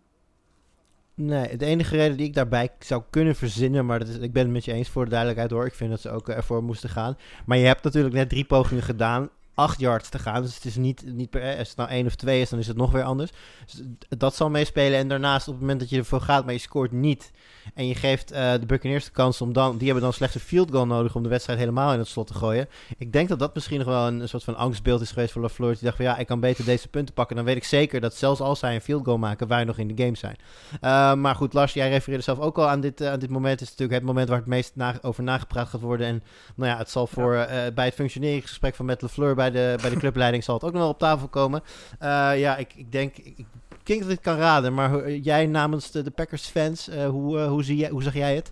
Nee, 1.24 1.58
de 1.58 1.66
enige 1.66 1.96
reden 1.96 2.18
die 2.18 2.28
ik 2.28 2.34
daarbij 2.34 2.70
zou 2.80 3.04
kunnen 3.10 3.36
verzinnen, 3.36 3.86
maar 3.86 4.02
ik 4.02 4.34
ben 4.34 4.44
het 4.44 4.52
met 4.52 4.66
je 4.66 4.74
eens 4.74 4.90
voor 4.90 5.04
de 5.04 5.10
duidelijkheid 5.10 5.52
hoor. 5.52 5.66
Ik 5.66 5.74
vind 5.74 5.90
dat 5.90 6.02
ze 6.02 6.10
ook 6.10 6.30
eh, 6.30 6.36
ervoor 6.36 6.64
moesten 6.64 6.90
gaan. 6.90 7.18
Maar 7.46 7.58
je 7.58 7.66
hebt 7.66 7.84
natuurlijk 7.84 8.14
net 8.14 8.30
drie 8.30 8.46
pogingen 8.46 8.84
gedaan, 8.84 9.30
acht 9.54 9.80
yards 9.80 10.10
te 10.10 10.20
gaan. 10.20 10.42
Dus 10.42 10.56
het 10.56 10.66
is 10.66 10.76
niet, 10.76 11.04
niet 11.06 11.30
per, 11.30 11.42
eh, 11.42 11.58
als 11.60 11.68
het 11.68 11.78
nou 11.78 11.90
één 11.90 12.06
of 12.06 12.16
twee 12.16 12.42
is, 12.42 12.50
dan 12.50 12.60
is 12.60 12.68
het 12.68 12.78
nog 12.78 12.92
weer 12.92 13.04
anders. 13.04 13.32
Dus 13.66 13.82
dat 14.18 14.36
zal 14.36 14.50
meespelen. 14.50 15.00
En 15.00 15.08
daarnaast, 15.08 15.48
op 15.48 15.54
het 15.54 15.62
moment 15.62 15.80
dat 15.80 15.90
je 15.90 15.98
ervoor 15.98 16.22
gaat, 16.22 16.46
maar 16.46 16.54
je 16.54 16.60
scoort 16.60 16.92
niet. 16.92 17.32
En 17.74 17.88
je 17.88 17.96
geeft 17.96 18.32
eh, 18.32 18.52
de 18.52 18.66
Buccaneers 18.66 19.06
de 19.06 19.12
kans 19.12 19.42
om 19.42 19.54
dan, 19.54 19.78
die 19.78 19.86
hebben 19.86 20.04
dan 20.04 20.14
slechts 20.14 20.36
een 20.36 20.42
field 20.42 20.72
goal 20.72 20.88
nodig 20.88 21.16
om 21.16 21.24
de 21.24 21.30
wedstrijd 21.30 21.60
helemaal 21.60 21.94
in 21.94 22.00
het 22.00 22.08
slot 22.08 22.28
te 22.28 22.34
gooien. 22.34 22.68
Ik 22.98 23.14
denk 23.14 23.30
dat 23.30 23.40
dat 23.40 23.54
misschien 23.54 23.78
nog 23.78 23.88
wel 23.88 24.08
een, 24.08 24.20
een 24.20 24.30
soort 24.30 24.44
van 24.44 24.56
angstbeeld 24.56 25.02
is 25.02 25.12
geweest 25.12 25.32
voor 25.32 25.42
LaFleur. 25.42 25.72
Die 25.72 25.84
dacht 25.84 25.96
van 25.96 26.06
ja, 26.06 26.18
ik 26.18 26.28
kan 26.28 26.40
beter 26.40 26.66
deze 26.66 26.88
punten 26.88 27.14
pakken. 27.14 27.36
Dan 27.36 27.46
weet 27.46 27.56
ik 27.56 27.64
zeker 27.64 28.02
dat 28.02 28.16
zelfs 28.16 28.40
als 28.40 28.60
zij 28.60 28.76
een 28.76 28.82
field 28.82 29.06
goal 29.06 29.18
maken, 29.18 29.48
wij 29.48 29.64
nog 29.64 29.78
in 29.78 29.88
de 29.88 30.04
game 30.04 30.18
zijn. 30.18 30.36
Uh, 30.82 31.14
maar 31.14 31.36
goed, 31.36 31.54
Lars, 31.54 31.74
jij 31.74 31.90
refereerde 31.90 32.24
zelf 32.24 32.40
ook 32.40 32.58
al 32.58 32.70
aan 32.70 32.82
dit, 32.82 33.02
uh, 33.02 33.12
aan 33.12 33.20
dit 33.20 33.30
moment. 33.30 33.60
Het 33.60 33.62
is 33.62 33.70
natuurlijk 33.70 33.98
het 33.98 34.08
moment 34.08 34.30
waar 34.30 34.38
het 34.38 34.48
meest 34.48 34.72
na 34.76 34.96
over 35.02 35.24
nagepraat 35.24 35.68
gaat 35.68 35.82
worden. 35.82 36.08
En 36.08 36.24
nou 36.56 36.72
ja, 36.72 36.78
het 36.78 36.90
zal 36.90 37.08
voor 37.08 37.48
bij 37.74 37.86
het 37.86 37.94
functioneringsgesprek 37.94 38.76
van 38.76 38.86
Matt 38.86 39.02
LaFleur 39.02 39.36
bij 39.36 39.52
de, 39.52 39.78
bij 39.82 39.90
de 39.90 39.98
clubleiding 39.98 40.44
zal 40.44 40.56
het 40.56 40.64
ook 40.64 40.72
nog 40.72 40.82
wel 40.82 40.90
op 40.90 41.00
tafel 41.00 41.28
komen. 41.28 41.64
Ja, 42.00 42.58
ik, 42.58 42.74
ik 42.76 42.92
denk, 42.92 43.18
ik, 43.18 43.46
ik 43.82 43.88
denk 43.88 44.02
dat 44.02 44.12
ik 44.12 44.22
kan 44.22 44.38
raden, 44.38 44.74
maar 44.74 45.12
jij 45.12 45.46
namens 45.46 45.92
de, 45.92 46.02
de 46.02 46.12
Packers-fans, 46.12 46.90
uh, 46.90 47.08
hoe, 47.08 47.40
hoe, 47.52 47.64
zie 47.64 47.78
jij, 47.78 47.90
hoe 47.90 48.04
zag 48.04 48.14
jij 48.14 48.36
het? 48.36 48.52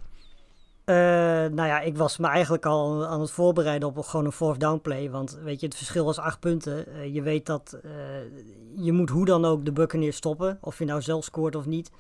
Uh, 0.86 0.96
nou 1.56 1.68
ja, 1.68 1.80
ik 1.80 1.98
was 1.98 2.18
me 2.18 2.28
eigenlijk 2.28 2.66
al 2.66 3.06
aan 3.06 3.22
het 3.22 3.32
voorbereiden 3.32 3.88
op 3.88 3.98
gewoon 3.98 4.26
een 4.26 4.32
fourth 4.32 4.60
down 4.60 4.80
play. 4.82 5.10
Want 5.10 5.40
weet 5.44 5.60
je, 5.60 5.66
het 5.66 5.76
verschil 5.76 6.06
was 6.06 6.18
acht 6.18 6.40
punten. 6.40 6.86
Uh, 6.90 7.14
je 7.14 7.22
weet 7.22 7.46
dat 7.46 7.80
uh, 7.86 7.92
je 8.86 8.92
moet 8.92 9.10
hoe 9.10 9.26
dan 9.26 9.46
ook 9.46 9.66
de 9.66 9.72
Buccaneers 9.72 10.16
stoppen. 10.16 10.58
Of 10.62 10.80
je 10.80 10.86
nou 10.86 11.02
zelf 11.02 11.24
scoort 11.24 11.56
of 11.56 11.66
niet. 11.66 11.92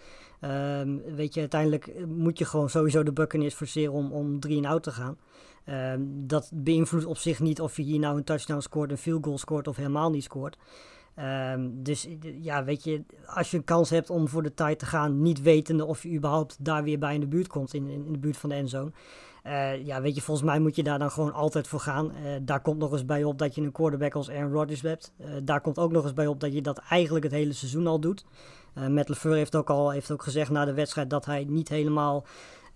Um, 0.41 1.01
weet 1.15 1.33
je, 1.33 1.39
uiteindelijk 1.39 2.05
moet 2.07 2.37
je 2.37 2.45
gewoon 2.45 2.69
sowieso 2.69 3.03
de 3.03 3.11
Buccaneers 3.11 3.53
forceren 3.53 3.93
om, 3.93 4.11
om 4.11 4.39
drie 4.39 4.57
en 4.57 4.65
out 4.65 4.83
te 4.83 4.91
gaan. 4.91 5.17
Um, 5.65 6.27
dat 6.27 6.51
beïnvloedt 6.53 7.05
op 7.05 7.17
zich 7.17 7.39
niet 7.39 7.61
of 7.61 7.77
je 7.77 7.83
hier 7.83 7.99
nou 7.99 8.17
een 8.17 8.23
touchdown 8.23 8.59
scoort, 8.59 8.91
een 8.91 8.97
field 8.97 9.25
goal 9.25 9.37
scoort 9.37 9.67
of 9.67 9.75
helemaal 9.75 10.09
niet 10.09 10.23
scoort. 10.23 10.57
Um, 11.53 11.83
dus 11.83 12.07
ja, 12.41 12.63
weet 12.63 12.83
je, 12.83 13.03
als 13.25 13.51
je 13.51 13.57
een 13.57 13.63
kans 13.63 13.89
hebt 13.89 14.09
om 14.09 14.27
voor 14.27 14.43
de 14.43 14.53
tijd 14.53 14.79
te 14.79 14.85
gaan, 14.85 15.21
niet 15.21 15.41
wetende 15.41 15.85
of 15.85 16.03
je 16.03 16.11
überhaupt 16.11 16.57
daar 16.59 16.83
weer 16.83 16.99
bij 16.99 17.13
in 17.13 17.19
de 17.19 17.27
buurt 17.27 17.47
komt, 17.47 17.73
in, 17.73 17.89
in, 17.89 18.11
de 18.11 18.17
buurt 18.17 18.37
van 18.37 18.49
de 18.49 18.55
endzone. 18.55 18.91
Uh, 19.45 19.85
ja, 19.85 20.01
weet 20.01 20.15
je, 20.15 20.21
volgens 20.21 20.47
mij 20.47 20.59
moet 20.59 20.75
je 20.75 20.83
daar 20.83 20.99
dan 20.99 21.11
gewoon 21.11 21.33
altijd 21.33 21.67
voor 21.67 21.79
gaan. 21.79 22.11
Uh, 22.11 22.35
daar 22.41 22.61
komt 22.61 22.77
nog 22.77 22.91
eens 22.91 23.05
bij 23.05 23.23
op 23.23 23.37
dat 23.37 23.55
je 23.55 23.61
een 23.61 23.71
quarterback 23.71 24.15
als 24.15 24.29
Aaron 24.29 24.51
Rodgers 24.51 24.81
hebt. 24.81 25.13
Uh, 25.21 25.27
daar 25.43 25.61
komt 25.61 25.79
ook 25.79 25.91
nog 25.91 26.03
eens 26.03 26.13
bij 26.13 26.27
op 26.27 26.39
dat 26.39 26.53
je 26.53 26.61
dat 26.61 26.81
eigenlijk 26.89 27.23
het 27.23 27.33
hele 27.33 27.53
seizoen 27.53 27.87
al 27.87 27.99
doet. 27.99 28.25
Matt 28.89 29.09
LeFleur 29.09 29.35
heeft 29.35 29.55
ook 29.55 29.69
al 29.69 29.91
heeft 29.91 30.11
ook 30.11 30.23
gezegd 30.23 30.51
na 30.51 30.65
de 30.65 30.73
wedstrijd 30.73 31.09
dat 31.09 31.25
hij 31.25 31.45
niet 31.47 31.69
helemaal 31.69 32.25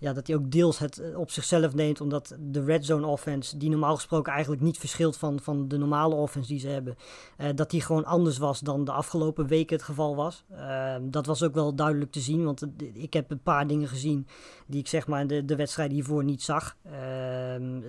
ja, 0.04 0.12
dat 0.12 0.26
hij 0.26 0.36
ook 0.36 0.50
deels 0.50 0.78
het 0.78 0.98
eh, 0.98 1.18
op 1.18 1.30
zichzelf 1.30 1.74
neemt, 1.74 2.00
omdat 2.00 2.36
de 2.40 2.64
red 2.64 2.86
zone 2.86 3.06
offense, 3.06 3.56
die 3.56 3.70
normaal 3.70 3.94
gesproken 3.94 4.32
eigenlijk 4.32 4.62
niet 4.62 4.78
verschilt 4.78 5.16
van, 5.16 5.40
van 5.40 5.68
de 5.68 5.78
normale 5.78 6.14
offense 6.14 6.48
die 6.48 6.60
ze 6.60 6.68
hebben, 6.68 6.96
uh, 7.38 7.48
dat 7.54 7.70
die 7.70 7.80
gewoon 7.80 8.04
anders 8.04 8.38
was 8.38 8.60
dan 8.60 8.84
de 8.84 8.92
afgelopen 8.92 9.46
weken 9.46 9.76
het 9.76 9.84
geval 9.84 10.16
was. 10.16 10.44
Uh, 10.52 10.94
dat 11.02 11.26
was 11.26 11.42
ook 11.42 11.54
wel 11.54 11.74
duidelijk 11.74 12.10
te 12.10 12.20
zien, 12.20 12.44
want 12.44 12.66
ik 12.92 13.12
heb 13.12 13.30
een 13.30 13.42
paar 13.42 13.66
dingen 13.66 13.88
gezien 13.88 14.26
die 14.66 14.80
ik 14.80 14.88
zeg 14.88 15.06
maar 15.06 15.26
de, 15.26 15.44
de 15.44 15.56
wedstrijd 15.56 15.92
hiervoor 15.92 16.24
niet 16.24 16.42
zag. 16.42 16.76
Ehm, 16.82 17.80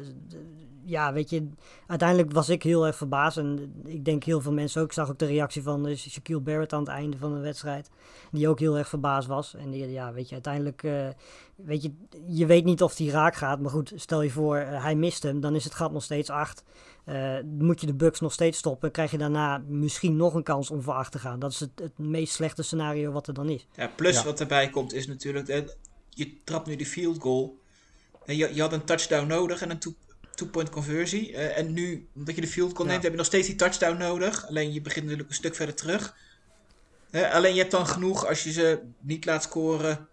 ja, 0.85 1.13
weet 1.13 1.29
je, 1.29 1.47
uiteindelijk 1.87 2.31
was 2.31 2.49
ik 2.49 2.63
heel 2.63 2.85
erg 2.85 2.95
verbaasd. 2.95 3.37
En 3.37 3.73
ik 3.85 4.05
denk 4.05 4.23
heel 4.23 4.41
veel 4.41 4.51
mensen 4.51 4.81
ook. 4.81 4.87
Ik 4.87 4.93
zag 4.93 5.09
ook 5.09 5.19
de 5.19 5.25
reactie 5.25 5.63
van 5.63 5.87
uh, 5.87 5.97
Shaquille 5.97 6.41
Barrett 6.41 6.73
aan 6.73 6.79
het 6.79 6.89
einde 6.89 7.17
van 7.17 7.33
de 7.33 7.39
wedstrijd. 7.39 7.89
Die 8.31 8.49
ook 8.49 8.59
heel 8.59 8.77
erg 8.77 8.89
verbaasd 8.89 9.27
was. 9.27 9.55
En 9.55 9.71
die, 9.71 9.91
ja, 9.91 10.13
weet 10.13 10.27
je, 10.27 10.33
uiteindelijk, 10.33 10.83
uh, 10.83 11.07
weet 11.55 11.81
je, 11.81 11.91
je 12.27 12.45
weet 12.45 12.65
niet 12.65 12.81
of 12.81 12.95
die 12.95 13.11
raak 13.11 13.35
gaat. 13.35 13.59
Maar 13.59 13.71
goed, 13.71 13.91
stel 13.95 14.21
je 14.21 14.29
voor, 14.29 14.57
uh, 14.57 14.83
hij 14.83 14.95
mist 14.95 15.23
hem. 15.23 15.39
Dan 15.39 15.55
is 15.55 15.63
het 15.63 15.75
gat 15.75 15.91
nog 15.91 16.03
steeds 16.03 16.29
8. 16.29 16.63
moet 17.45 17.81
je 17.81 17.87
de 17.87 17.95
Bucks 17.95 18.19
nog 18.19 18.33
steeds 18.33 18.57
stoppen. 18.57 18.91
Krijg 18.91 19.11
je 19.11 19.17
daarna 19.17 19.63
misschien 19.67 20.15
nog 20.15 20.33
een 20.33 20.43
kans 20.43 20.71
om 20.71 20.81
voor 20.81 20.93
8 20.93 21.11
te 21.11 21.19
gaan. 21.19 21.39
Dat 21.39 21.51
is 21.51 21.59
het, 21.59 21.71
het 21.75 21.97
meest 21.97 22.33
slechte 22.33 22.63
scenario 22.63 23.11
wat 23.11 23.27
er 23.27 23.33
dan 23.33 23.49
is. 23.49 23.67
Ja, 23.75 23.87
plus 23.95 24.15
ja. 24.15 24.23
wat 24.23 24.39
erbij 24.39 24.69
komt 24.69 24.93
is 24.93 25.07
natuurlijk, 25.07 25.73
je 26.09 26.37
trapt 26.43 26.67
nu 26.67 26.75
de 26.75 26.85
field 26.85 27.21
goal. 27.21 27.63
En 28.25 28.35
je, 28.35 28.55
je 28.55 28.61
had 28.61 28.73
een 28.73 28.85
touchdown 28.85 29.27
nodig 29.27 29.61
en 29.61 29.69
een 29.69 29.79
two-point 30.35 30.69
conversie. 30.69 31.31
Uh, 31.31 31.57
en 31.57 31.73
nu, 31.73 32.07
omdat 32.15 32.35
je 32.35 32.41
de 32.41 32.47
field 32.47 32.75
goal 32.75 32.87
neemt, 32.87 32.97
ja. 32.97 33.01
heb 33.01 33.11
je 33.11 33.17
nog 33.17 33.25
steeds 33.25 33.47
die 33.47 33.55
touchdown 33.55 33.97
nodig. 33.97 34.47
Alleen 34.47 34.73
je 34.73 34.81
begint 34.81 35.03
natuurlijk 35.03 35.29
een 35.29 35.35
stuk 35.35 35.55
verder 35.55 35.75
terug. 35.75 36.15
Uh, 37.11 37.33
alleen 37.33 37.53
je 37.53 37.59
hebt 37.59 37.71
dan 37.71 37.87
genoeg 37.87 38.27
als 38.27 38.43
je 38.43 38.51
ze 38.51 38.79
niet 38.99 39.25
laat 39.25 39.43
scoren 39.43 40.07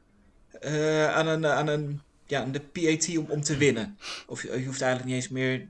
uh, 0.64 1.14
aan 1.14 1.26
een, 1.26 1.46
aan 1.46 1.66
een 1.66 2.00
ja, 2.26 2.44
de 2.44 2.60
PAT 2.60 3.18
om, 3.18 3.26
om 3.28 3.42
te 3.42 3.56
winnen. 3.56 3.98
Of 4.26 4.42
je, 4.42 4.58
je, 4.58 4.66
hoeft 4.66 4.80
eigenlijk 4.80 5.12
niet 5.12 5.22
eens 5.22 5.32
meer 5.32 5.66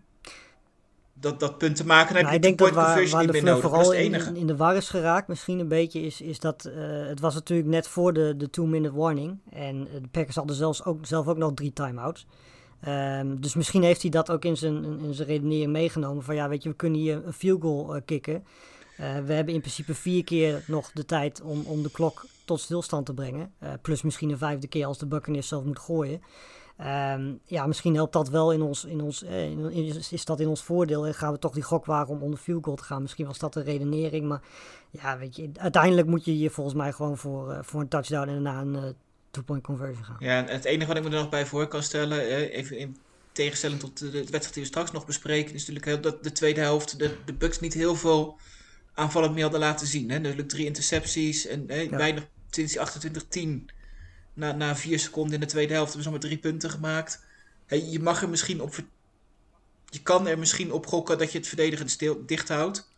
dat, 1.13 1.41
dat 1.41 1.59
punt 1.59 1.77
te 1.77 1.87
maken. 1.87 2.15
Dan 2.15 2.23
nou, 2.23 2.35
heb 2.35 2.43
je 2.43 2.51
ik 2.51 2.59
denk 2.59 2.71
dat 2.71 2.85
waar, 2.85 3.09
waar 3.09 3.25
niet 3.25 3.33
de 3.33 3.33
meer 3.33 3.43
nodig. 3.43 3.63
vooral 3.63 3.83
dat 3.83 3.93
is 3.93 3.99
het 3.99 4.07
in, 4.07 4.15
enige. 4.15 4.31
in, 4.31 4.37
in, 4.37 4.47
de 4.47 4.57
war 4.57 4.77
is 4.77 4.89
geraakt, 4.89 5.29
misschien 5.29 5.59
een 5.59 5.69
beetje, 5.69 6.01
is, 6.01 6.21
is 6.21 6.39
dat 6.39 6.63
het 7.09 7.21
was 7.21 7.35
natuurlijk 7.35 7.69
net 7.69 7.89
voor 7.89 8.13
de, 8.13 8.37
de 8.37 8.51
two-minute 8.51 8.95
warning. 8.95 9.39
En 9.51 9.85
de 9.85 10.09
Packers 10.11 10.37
hadden 10.37 10.57
zelfs 10.57 10.85
ook, 10.85 11.07
zelf 11.07 11.27
ook 11.27 11.37
nog 11.37 11.55
drie 11.55 11.73
timeouts. 11.73 12.27
Um, 12.89 13.41
dus 13.41 13.55
misschien 13.55 13.83
heeft 13.83 14.03
hij 14.03 14.11
dat 14.11 14.31
ook 14.31 14.45
in 14.45 14.57
zijn, 14.57 14.85
in 15.01 15.15
zijn 15.15 15.29
redenering 15.29 15.73
meegenomen. 15.73 16.23
Van 16.23 16.35
ja, 16.35 16.49
weet 16.49 16.63
je, 16.63 16.69
we 16.69 16.75
kunnen 16.75 17.01
hier 17.01 17.27
een 17.27 17.33
field 17.33 17.63
goal 17.63 17.97
uh, 17.97 18.03
kicken. 18.05 18.35
Uh, 19.01 19.19
we 19.25 19.33
hebben 19.33 19.55
in 19.55 19.61
principe 19.61 19.95
vier 19.95 20.25
keer 20.25 20.65
nog 20.67 20.91
de 20.93 21.05
tijd 21.05 21.43
om, 21.43 21.63
om 21.67 21.83
de 21.83 21.91
klok 21.91 22.27
tot 22.45 22.61
stilstand 22.61 23.07
te 23.07 23.15
brengen. 23.15 23.53
Uh, 23.63 23.73
plus 23.83 24.03
misschien 24.03 24.31
een 24.31 24.39
vijfde 24.39 24.67
keer 24.67 24.87
als 24.87 24.99
de 24.99 25.07
Buccaneers 25.07 25.49
zelf 25.49 25.65
moet 25.65 25.79
gooien. 25.79 26.21
Um, 26.81 27.41
ja, 27.45 27.67
misschien 27.67 27.95
helpt 27.95 28.13
dat 28.13 28.29
wel 28.29 28.53
in 28.53 28.63
ons, 28.63 28.85
in 28.85 29.01
ons 29.01 29.23
in, 29.23 30.03
is 30.11 30.25
dat 30.25 30.41
in 30.41 30.49
ons 30.49 30.63
voordeel. 30.63 31.07
En 31.07 31.15
gaan 31.15 31.33
we 31.33 31.39
toch 31.39 31.53
die 31.53 31.63
gok 31.63 31.85
wagen 31.85 32.15
om 32.15 32.23
onder 32.23 32.39
field 32.39 32.65
goal 32.65 32.77
te 32.77 32.85
gaan. 32.85 33.03
Misschien 33.03 33.27
was 33.27 33.39
dat 33.39 33.53
de 33.53 33.63
redenering. 33.63 34.29
Maar 34.29 34.43
ja, 34.91 35.19
weet 35.19 35.37
je, 35.37 35.51
uiteindelijk 35.55 36.07
moet 36.07 36.25
je 36.25 36.33
hier 36.33 36.51
volgens 36.51 36.77
mij 36.77 36.93
gewoon 36.93 37.17
voor, 37.17 37.59
voor 37.65 37.81
een 37.81 37.89
touchdown 37.89 38.29
en 38.29 38.43
daarna 38.43 38.61
een 38.61 38.95
two-point 39.33 39.63
conversion 39.63 40.05
gaan. 40.05 40.17
Ja, 40.19 40.47
en 40.47 40.55
het 40.55 40.65
enige 40.65 40.87
wat 40.87 40.97
ik 40.97 41.03
me 41.03 41.09
er 41.09 41.21
nog 41.21 41.29
bij 41.29 41.47
voor 41.47 41.67
kan 41.67 41.83
stellen, 41.83 42.21
even 42.51 42.79
in 42.79 42.97
tegenstelling 43.33 43.81
tot 43.81 43.99
de, 43.99 44.11
wedstrijd 44.11 44.55
die 44.55 44.63
we 44.63 44.69
straks 44.69 44.93
nog 44.93 45.07
bespreken, 45.07 45.55
is 45.55 45.67
natuurlijk 45.67 46.03
dat 46.03 46.25
de 46.25 46.33
tweede 46.33 46.61
helft 46.61 46.99
de, 46.99 47.17
de 47.25 47.33
Bucks 47.33 47.61
niet 47.61 47.75
heel 47.75 47.95
veel 47.95 48.39
aanvallend 48.95 49.33
meer 49.33 49.43
hadden 49.43 49.61
laten 49.61 49.87
zien. 49.87 50.11
Hè? 50.11 50.19
Natuurlijk 50.19 50.49
drie 50.49 50.67
intercepties 50.67 51.47
en 51.47 51.65
hè, 51.67 51.81
ja. 51.81 51.97
weinig 51.97 52.27
sinds 52.51 53.01
die 53.01 53.67
28-10 53.69 53.75
na, 54.35 54.53
na 54.53 54.77
vier 54.77 54.99
seconden 54.99 55.35
in 55.35 55.41
de 55.41 55.47
tweede 55.47 55.73
helft 55.73 55.89
hebben 55.93 56.05
ze 56.05 56.11
maar 56.11 56.29
drie 56.29 56.39
punten 56.39 56.71
gemaakt. 56.71 57.25
Je 57.67 58.01
mag 58.01 58.23
er 58.23 58.29
misschien 58.29 58.61
op, 58.61 58.75
je 59.89 60.03
kan 60.03 60.27
er 60.27 60.39
misschien 60.39 60.73
op 60.73 60.87
gokken 60.87 61.19
dat 61.19 61.33
je 61.33 61.39
het 61.39 61.49
verdedigend 61.49 61.91
stil, 61.91 62.27
dicht 62.27 62.49
houdt. 62.49 62.91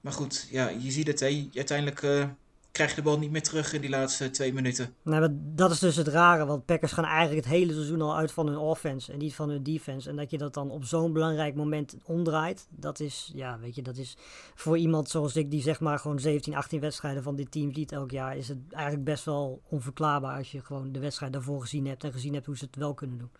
Maar 0.00 0.12
goed, 0.12 0.46
ja, 0.50 0.68
je 0.68 0.90
ziet 0.90 1.06
het, 1.06 1.20
hè. 1.20 1.48
uiteindelijk 1.54 2.02
uh, 2.02 2.28
krijg 2.74 2.90
je 2.90 2.96
de 2.96 3.02
bal 3.02 3.18
niet 3.18 3.30
meer 3.30 3.42
terug 3.42 3.72
in 3.72 3.80
die 3.80 3.90
laatste 3.90 4.30
twee 4.30 4.52
minuten. 4.52 4.94
Nou, 5.02 5.28
dat 5.32 5.70
is 5.70 5.78
dus 5.78 5.96
het 5.96 6.08
rare, 6.08 6.46
want 6.46 6.64
Packers 6.64 6.92
gaan 6.92 7.04
eigenlijk 7.04 7.44
het 7.44 7.54
hele 7.54 7.72
seizoen 7.72 8.00
al 8.00 8.16
uit 8.16 8.32
van 8.32 8.46
hun 8.46 8.56
offense 8.56 9.12
en 9.12 9.18
niet 9.18 9.34
van 9.34 9.48
hun 9.48 9.62
defense. 9.62 10.08
En 10.10 10.16
dat 10.16 10.30
je 10.30 10.38
dat 10.38 10.54
dan 10.54 10.70
op 10.70 10.84
zo'n 10.84 11.12
belangrijk 11.12 11.54
moment 11.54 11.96
omdraait, 12.04 12.66
dat 12.70 13.00
is, 13.00 13.30
ja, 13.34 13.58
weet 13.58 13.74
je, 13.74 13.82
dat 13.82 13.96
is 13.96 14.16
voor 14.54 14.78
iemand 14.78 15.08
zoals 15.08 15.36
ik, 15.36 15.50
die 15.50 15.62
zeg 15.62 15.80
maar 15.80 15.98
gewoon 15.98 16.18
17, 16.18 16.54
18 16.54 16.80
wedstrijden 16.80 17.22
van 17.22 17.36
dit 17.36 17.50
team 17.50 17.74
ziet 17.74 17.92
elk 17.92 18.10
jaar, 18.10 18.36
is 18.36 18.48
het 18.48 18.58
eigenlijk 18.70 19.04
best 19.04 19.24
wel 19.24 19.62
onverklaarbaar 19.68 20.36
als 20.36 20.52
je 20.52 20.60
gewoon 20.60 20.92
de 20.92 21.00
wedstrijd 21.00 21.32
daarvoor 21.32 21.60
gezien 21.60 21.86
hebt 21.86 22.04
en 22.04 22.12
gezien 22.12 22.34
hebt 22.34 22.46
hoe 22.46 22.56
ze 22.56 22.64
het 22.64 22.76
wel 22.76 22.94
kunnen 22.94 23.18
doen. 23.18 23.30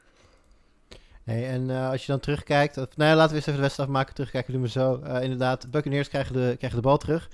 Hey, 1.25 1.49
en 1.49 1.69
uh, 1.69 1.91
als 1.91 2.01
je 2.01 2.13
dan 2.13 2.21
terugkijkt, 2.21 2.77
of, 2.77 2.97
nou 2.97 3.11
ja, 3.11 3.17
laten 3.17 3.31
we 3.31 3.37
eens 3.37 3.47
even 3.47 3.55
de 3.55 3.61
wedstrijd 3.61 3.89
afmaken, 3.89 4.15
terugkijken 4.15 4.53
doen 4.53 4.63
we 4.63 4.69
zo. 4.69 5.01
Uh, 5.05 5.23
inderdaad, 5.23 5.71
Buccaneers 5.71 6.09
krijgen 6.09 6.33
de, 6.33 6.55
krijgen 6.59 6.79
de 6.79 6.87
bal 6.87 6.97
terug. 6.97 7.29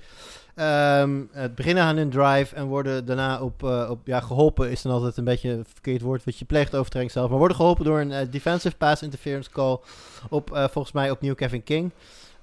Um, 0.55 1.29
het 1.31 1.55
beginnen 1.55 1.83
aan 1.83 1.97
hun 1.97 2.09
drive 2.09 2.55
en 2.55 2.65
worden 2.65 3.05
daarna 3.05 3.41
op, 3.41 3.63
uh, 3.63 3.87
op 3.89 4.07
ja, 4.07 4.19
geholpen 4.19 4.71
is 4.71 4.81
dan 4.81 4.91
altijd 4.91 5.17
een 5.17 5.23
beetje 5.23 5.49
een 5.49 5.65
verkeerd 5.73 6.01
woord 6.01 6.23
wat 6.23 6.37
je 6.37 6.45
pleegt 6.45 6.75
overtreding 6.75 7.11
zelf, 7.11 7.29
maar 7.29 7.37
worden 7.37 7.57
geholpen 7.57 7.85
door 7.85 7.99
een 7.99 8.29
defensive 8.29 8.75
pass 8.75 9.01
interference 9.01 9.49
call 9.49 9.79
op 10.29 10.49
volgens 10.71 10.91
mij 10.93 11.11
opnieuw 11.11 11.35
Kevin 11.35 11.63
King. 11.63 11.91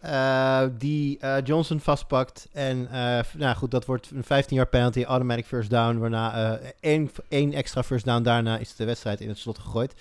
Uh, 0.04 0.62
die 0.78 1.18
uh, 1.20 1.36
Johnson 1.44 1.80
vastpakt. 1.80 2.48
En 2.52 2.88
uh, 2.92 3.18
nou 3.36 3.56
goed, 3.56 3.70
dat 3.70 3.84
wordt 3.84 4.10
een 4.10 4.24
15 4.24 4.56
yard 4.56 4.70
penalty, 4.70 5.02
automatic 5.02 5.46
first 5.46 5.70
down. 5.70 5.98
Waarna 5.98 6.58
één, 6.80 7.10
één 7.28 7.52
extra 7.52 7.82
first 7.82 8.04
down. 8.04 8.22
Daarna 8.22 8.58
is 8.58 8.76
de 8.76 8.84
wedstrijd 8.84 9.20
in 9.20 9.28
het 9.28 9.38
slot 9.38 9.58
gegooid. 9.58 9.94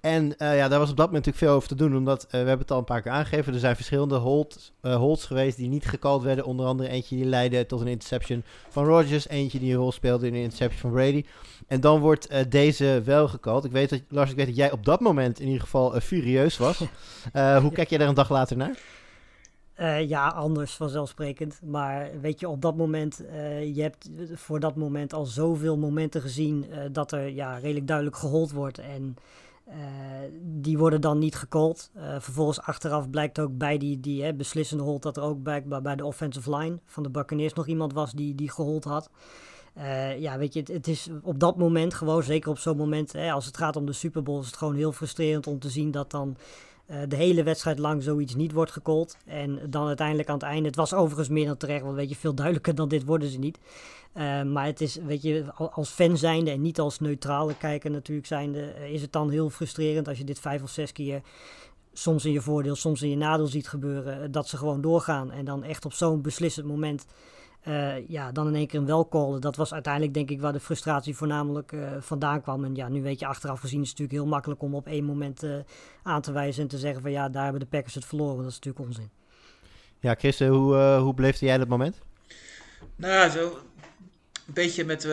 En 0.00 0.34
ja, 0.38 0.68
daar 0.68 0.78
was 0.78 0.90
op 0.90 0.96
dat 0.96 1.06
moment 1.06 1.26
natuurlijk 1.26 1.36
veel 1.36 1.54
over 1.54 1.68
te 1.68 1.74
doen. 1.74 1.96
Omdat 1.96 2.26
we 2.30 2.36
hebben 2.36 2.58
het 2.58 2.70
al 2.70 2.78
een 2.78 2.84
paar 2.84 3.02
keer 3.02 3.12
aangegeven. 3.12 3.54
Er 3.54 3.58
zijn 3.58 3.76
verschillende 3.76 4.14
holds, 4.14 4.72
holds 4.80 5.24
geweest 5.24 5.56
die 5.56 5.68
niet 5.68 5.86
gecalled 5.86 6.22
werden. 6.22 6.44
Onder 6.44 6.66
andere 6.66 6.88
eentje 6.88 7.16
die 7.16 7.24
leidde 7.24 7.66
tot 7.66 7.80
een 7.80 7.86
interception 7.86 8.44
van 8.68 8.84
Rodgers. 8.84 9.28
Eentje 9.28 9.58
die 9.58 9.72
een 9.72 9.78
rol 9.78 9.92
speelde 9.92 10.26
in 10.26 10.34
een 10.34 10.42
interception 10.42 10.80
van 10.80 10.92
Brady. 10.92 11.24
En 11.66 11.80
dan 11.80 12.00
wordt 12.00 12.50
deze 12.50 13.02
wel 13.04 13.28
gecalled. 13.28 13.64
Ik 13.64 13.72
weet 13.72 13.90
dat, 13.90 14.00
Lars, 14.08 14.30
ik 14.30 14.36
weet 14.36 14.46
dat 14.46 14.56
jij 14.56 14.72
op 14.72 14.84
dat 14.84 15.00
moment 15.00 15.40
in 15.40 15.46
ieder 15.46 15.62
geval 15.62 16.00
furieus 16.00 16.56
was. 16.56 16.78
hoe 17.62 17.72
kijk 17.72 17.88
jij 17.88 17.98
daar 17.98 18.08
een 18.08 18.14
dag 18.14 18.30
later 18.30 18.56
naar? 18.56 18.78
Uh, 19.80 20.08
ja, 20.08 20.28
anders 20.28 20.74
vanzelfsprekend. 20.74 21.60
Maar 21.62 22.10
weet 22.20 22.40
je, 22.40 22.48
op 22.48 22.62
dat 22.62 22.76
moment, 22.76 23.22
uh, 23.22 23.74
je 23.74 23.82
hebt 23.82 24.10
voor 24.32 24.60
dat 24.60 24.76
moment 24.76 25.12
al 25.12 25.24
zoveel 25.24 25.78
momenten 25.78 26.20
gezien 26.20 26.66
uh, 26.70 26.78
dat 26.92 27.12
er 27.12 27.28
ja, 27.28 27.56
redelijk 27.58 27.86
duidelijk 27.86 28.16
gehold 28.16 28.52
wordt. 28.52 28.78
En 28.78 29.16
die 30.42 30.78
worden 30.78 31.00
dan 31.00 31.18
niet 31.18 31.34
gecallt. 31.34 31.90
vervolgens 32.18 32.60
achteraf 32.60 33.10
blijkt 33.10 33.38
ook 33.38 33.58
bij 33.58 33.78
die, 33.78 34.00
die 34.00 34.22
hè, 34.22 34.34
beslissende 34.34 34.82
hold 34.82 35.02
dat 35.02 35.16
er 35.16 35.22
ook 35.22 35.42
bij, 35.42 35.64
bij 35.82 35.96
de 35.96 36.04
offensive 36.04 36.56
line 36.56 36.78
van 36.84 37.02
de 37.02 37.10
Buccaneers 37.10 37.52
nog 37.52 37.66
iemand 37.66 37.92
was 37.92 38.12
die, 38.12 38.34
die 38.34 38.50
gehold 38.50 38.84
had. 38.84 39.10
ja, 40.18 40.38
weet 40.38 40.52
je, 40.52 40.60
het, 40.60 40.68
het, 40.68 40.86
is 40.86 41.08
op 41.22 41.40
dat 41.40 41.56
moment 41.56 41.94
gewoon, 41.94 42.22
zeker 42.22 42.50
op 42.50 42.58
zo'n 42.58 42.76
moment, 42.76 43.12
hè, 43.12 43.32
als 43.32 43.46
het 43.46 43.56
gaat 43.56 43.76
om 43.76 43.86
de 43.86 43.92
Super 43.92 44.22
Bowl, 44.22 44.40
is 44.40 44.46
het 44.46 44.56
gewoon 44.56 44.74
heel 44.74 44.92
frustrerend 44.92 45.46
om 45.46 45.58
te 45.58 45.70
zien 45.70 45.90
dat 45.90 46.10
dan 46.10 46.36
uh, 46.90 46.96
de 47.08 47.16
hele 47.16 47.42
wedstrijd 47.42 47.78
lang 47.78 48.02
zoiets 48.02 48.34
niet 48.34 48.52
wordt 48.52 48.72
gecallt. 48.72 49.16
En 49.24 49.60
dan 49.70 49.86
uiteindelijk 49.86 50.28
aan 50.28 50.34
het 50.34 50.44
einde. 50.44 50.66
Het 50.66 50.76
was 50.76 50.94
overigens 50.94 51.28
meer 51.28 51.46
dan 51.46 51.56
terecht, 51.56 51.82
want 51.82 51.96
weet 51.96 52.08
je, 52.08 52.16
veel 52.16 52.34
duidelijker 52.34 52.74
dan 52.74 52.88
dit 52.88 53.04
worden 53.04 53.28
ze 53.28 53.38
niet. 53.38 53.58
Uh, 54.14 54.42
maar 54.42 54.66
het 54.66 54.80
is, 54.80 54.96
weet 55.06 55.22
je, 55.22 55.44
als 55.54 55.90
fan 55.90 56.16
zijnde 56.16 56.50
en 56.50 56.60
niet 56.60 56.80
als 56.80 57.00
neutrale 57.00 57.56
kijker 57.56 57.90
natuurlijk 57.90 58.26
zijnde, 58.26 58.74
uh, 58.78 58.92
is 58.92 59.02
het 59.02 59.12
dan 59.12 59.30
heel 59.30 59.50
frustrerend 59.50 60.08
als 60.08 60.18
je 60.18 60.24
dit 60.24 60.38
vijf 60.38 60.62
of 60.62 60.70
zes 60.70 60.92
keer 60.92 61.20
soms 61.92 62.24
in 62.24 62.32
je 62.32 62.40
voordeel, 62.40 62.74
soms 62.74 63.02
in 63.02 63.10
je 63.10 63.16
nadeel 63.16 63.46
ziet 63.46 63.68
gebeuren, 63.68 64.32
dat 64.32 64.48
ze 64.48 64.56
gewoon 64.56 64.80
doorgaan. 64.80 65.30
En 65.30 65.44
dan 65.44 65.62
echt 65.62 65.84
op 65.84 65.92
zo'n 65.92 66.22
beslissend 66.22 66.66
moment 66.66 67.06
uh, 67.68 68.08
ja, 68.08 68.32
dan 68.32 68.46
in 68.46 68.54
één 68.54 68.66
keer 68.66 68.80
een 68.80 68.86
wel 68.86 69.08
callen. 69.08 69.40
Dat 69.40 69.56
was 69.56 69.72
uiteindelijk 69.72 70.14
denk 70.14 70.30
ik 70.30 70.40
waar 70.40 70.52
de 70.52 70.60
frustratie 70.60 71.16
voornamelijk 71.16 71.72
uh, 71.72 71.88
vandaan 72.00 72.42
kwam. 72.42 72.64
En 72.64 72.74
ja, 72.74 72.88
nu 72.88 73.02
weet 73.02 73.18
je 73.18 73.26
achteraf 73.26 73.60
gezien 73.60 73.80
is 73.82 73.88
het 73.88 73.98
natuurlijk 73.98 74.24
heel 74.24 74.34
makkelijk 74.34 74.62
om 74.62 74.74
op 74.74 74.86
één 74.86 75.04
moment 75.04 75.42
uh, 75.44 75.56
aan 76.02 76.20
te 76.20 76.32
wijzen 76.32 76.62
en 76.62 76.68
te 76.68 76.78
zeggen 76.78 77.02
van 77.02 77.10
ja, 77.10 77.28
daar 77.28 77.42
hebben 77.42 77.60
de 77.60 77.66
Packers 77.66 77.94
het 77.94 78.04
verloren. 78.04 78.36
Dat 78.36 78.46
is 78.46 78.54
natuurlijk 78.54 78.86
onzin. 78.86 79.10
Ja, 80.00 80.14
Chris, 80.14 80.38
hoe, 80.38 80.76
hoe 80.98 81.14
beleefde 81.14 81.46
jij 81.46 81.58
dat 81.58 81.68
moment? 81.68 81.98
Nou, 82.96 83.30
zo 83.30 83.58
een 84.46 84.54
beetje 84.54 84.84
met 84.84 85.08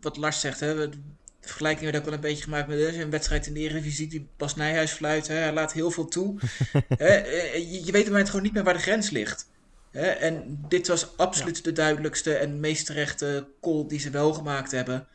wat 0.00 0.16
Lars 0.16 0.40
zegt. 0.40 0.60
Hè. 0.60 0.88
De 0.88 0.98
vergelijking 1.40 1.84
werd 1.84 1.96
ook 1.96 2.04
wel 2.04 2.14
een 2.14 2.20
beetje 2.20 2.42
gemaakt 2.42 2.68
met 2.68 2.78
een 2.78 3.10
wedstrijd 3.10 3.46
in 3.46 3.54
de 3.54 3.60
Eredivisie 3.60 4.08
die 4.08 4.28
Bas 4.36 4.54
Nijhuis 4.54 4.92
fluit. 4.92 5.28
Hè. 5.28 5.34
Hij 5.34 5.52
laat 5.52 5.72
heel 5.72 5.90
veel 5.90 6.06
toe. 6.06 6.38
hè. 6.88 7.14
Je, 7.54 7.84
je 7.84 7.84
weet 7.84 7.86
op 7.86 7.94
het 7.94 8.06
moment 8.06 8.28
gewoon 8.28 8.44
niet 8.44 8.52
meer 8.52 8.64
waar 8.64 8.74
de 8.74 8.80
grens 8.80 9.10
ligt. 9.10 9.48
Hè? 9.96 10.06
En 10.06 10.64
dit 10.68 10.88
was 10.88 11.16
absoluut 11.16 11.64
de 11.64 11.72
duidelijkste 11.72 12.34
en 12.34 12.60
meest 12.60 12.86
terechte 12.86 13.46
call 13.60 13.84
die 13.88 13.98
ze 13.98 14.10
wel 14.10 14.32
gemaakt 14.32 14.70
hebben. 14.70 15.06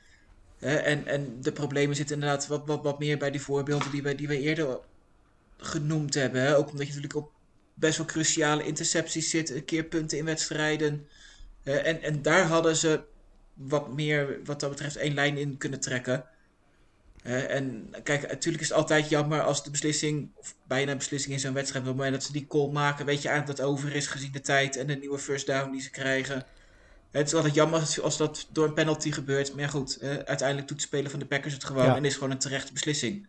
Hè? 0.59 0.75
En, 0.75 1.07
en 1.07 1.37
de 1.41 1.51
problemen 1.51 1.95
zitten 1.95 2.15
inderdaad 2.15 2.47
wat, 2.47 2.65
wat, 2.65 2.83
wat 2.83 2.99
meer 2.99 3.17
bij 3.17 3.31
die 3.31 3.41
voorbeelden 3.41 3.91
die 3.91 4.03
we, 4.03 4.15
die 4.15 4.27
we 4.27 4.39
eerder 4.39 4.79
genoemd 5.57 6.13
hebben. 6.13 6.41
Hè? 6.41 6.57
Ook 6.57 6.69
omdat 6.71 6.87
je 6.87 6.93
natuurlijk 6.93 7.25
op 7.25 7.31
best 7.73 7.97
wel 7.97 8.05
cruciale 8.05 8.65
intercepties 8.65 9.29
zit, 9.29 9.65
keerpunten 9.65 10.17
in 10.17 10.25
wedstrijden. 10.25 11.07
en, 11.63 12.01
en 12.01 12.21
daar 12.21 12.43
hadden 12.43 12.75
ze 12.75 13.01
wat 13.53 13.93
meer, 13.93 14.39
wat 14.43 14.59
dat 14.59 14.69
betreft, 14.69 14.95
één 14.95 15.13
lijn 15.13 15.37
in 15.37 15.57
kunnen 15.57 15.79
trekken 15.79 16.25
en 17.23 17.93
kijk, 18.03 18.21
natuurlijk 18.21 18.63
is 18.63 18.69
het 18.69 18.77
altijd 18.77 19.09
jammer 19.09 19.41
als 19.41 19.63
de 19.63 19.71
beslissing, 19.71 20.29
of 20.35 20.55
bijna 20.67 20.91
een 20.91 20.97
beslissing 20.97 21.33
in 21.33 21.39
zo'n 21.39 21.53
wedstrijd, 21.53 21.83
op 21.83 21.89
het 21.89 21.97
moment 21.97 22.15
dat 22.15 22.25
ze 22.25 22.31
die 22.31 22.47
call 22.47 22.69
maken, 22.71 23.05
weet 23.05 23.21
je 23.21 23.27
eigenlijk 23.27 23.57
dat 23.57 23.67
het 23.67 23.75
over 23.75 23.95
is 23.95 24.07
gezien 24.07 24.31
de 24.31 24.41
tijd 24.41 24.77
en 24.77 24.87
de 24.87 24.95
nieuwe 24.95 25.19
first 25.19 25.45
down 25.45 25.71
die 25.71 25.81
ze 25.81 25.89
krijgen. 25.89 26.45
Het 27.11 27.27
is 27.27 27.33
altijd 27.33 27.53
jammer 27.53 27.99
als, 28.01 28.17
dat 28.17 28.47
door 28.51 28.67
een 28.67 28.73
penalty 28.73 29.11
gebeurt. 29.11 29.53
Maar 29.53 29.61
ja, 29.61 29.67
goed, 29.67 30.01
uiteindelijk 30.01 30.67
doet 30.67 30.77
de 30.77 30.83
speler 30.83 31.09
van 31.09 31.19
de 31.19 31.25
Packers 31.25 31.53
het 31.53 31.63
gewoon 31.63 31.95
en 31.95 32.05
is 32.05 32.13
gewoon 32.13 32.31
een 32.31 32.37
terechte 32.37 32.73
beslissing. 32.73 33.27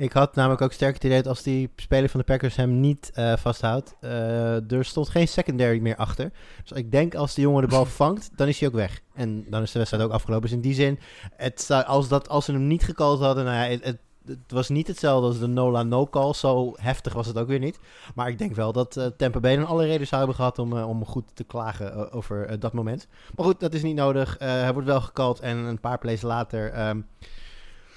Ik 0.00 0.12
had 0.12 0.34
namelijk 0.34 0.60
ook 0.60 0.72
sterk 0.72 0.94
het 0.94 1.04
idee 1.04 1.16
dat 1.16 1.26
als 1.26 1.42
die 1.42 1.70
speler 1.76 2.08
van 2.08 2.20
de 2.20 2.26
Packers 2.26 2.56
hem 2.56 2.80
niet 2.80 3.12
uh, 3.14 3.36
vasthoudt, 3.36 3.94
uh, 4.00 4.72
er 4.72 4.84
stond 4.84 5.08
geen 5.08 5.28
secondary 5.28 5.80
meer 5.80 5.96
achter. 5.96 6.32
Dus 6.62 6.78
ik 6.78 6.90
denk 6.90 7.14
als 7.14 7.34
de 7.34 7.40
jongen 7.40 7.62
de 7.62 7.68
bal 7.68 7.84
vangt, 8.04 8.30
dan 8.36 8.48
is 8.48 8.58
hij 8.58 8.68
ook 8.68 8.74
weg. 8.74 9.00
En 9.14 9.44
dan 9.50 9.62
is 9.62 9.72
de 9.72 9.78
wedstrijd 9.78 10.04
ook 10.04 10.12
afgelopen. 10.12 10.42
Dus 10.42 10.56
in 10.56 10.60
die 10.60 10.74
zin, 10.74 10.98
het, 11.36 11.70
als, 11.86 12.08
dat, 12.08 12.28
als 12.28 12.44
ze 12.44 12.52
hem 12.52 12.66
niet 12.66 12.84
gecallt 12.84 13.20
hadden, 13.20 13.44
nou 13.44 13.56
ja, 13.56 13.70
het, 13.70 13.84
het, 13.84 13.98
het, 14.26 14.38
was 14.48 14.68
niet 14.68 14.86
hetzelfde 14.86 15.26
als 15.26 15.38
de 15.38 15.46
Nola 15.46 15.82
no-call. 15.82 16.34
Zo 16.34 16.74
heftig 16.76 17.12
was 17.12 17.26
het 17.26 17.38
ook 17.38 17.48
weer 17.48 17.58
niet. 17.58 17.80
Maar 18.14 18.28
ik 18.28 18.38
denk 18.38 18.54
wel 18.54 18.72
dat 18.72 18.96
uh, 18.96 19.06
Tampa 19.16 19.40
Bay 19.40 19.56
dan 19.56 19.66
alle 19.66 19.86
reden 19.86 20.06
zou 20.06 20.18
hebben 20.18 20.36
gehad 20.36 20.58
om, 20.58 20.72
om 20.72 21.04
goed 21.04 21.24
te 21.34 21.44
klagen 21.44 22.12
over 22.12 22.60
dat 22.60 22.72
moment. 22.72 23.08
Maar 23.36 23.46
goed, 23.46 23.60
dat 23.60 23.74
is 23.74 23.82
niet 23.82 23.96
nodig. 23.96 24.36
hij 24.38 24.72
wordt 24.72 24.88
wel 24.88 25.00
gecallt 25.00 25.40
en 25.40 25.56
een 25.56 25.80
paar 25.80 25.98
plays 25.98 26.22
later... 26.22 26.88
Um, 26.88 27.06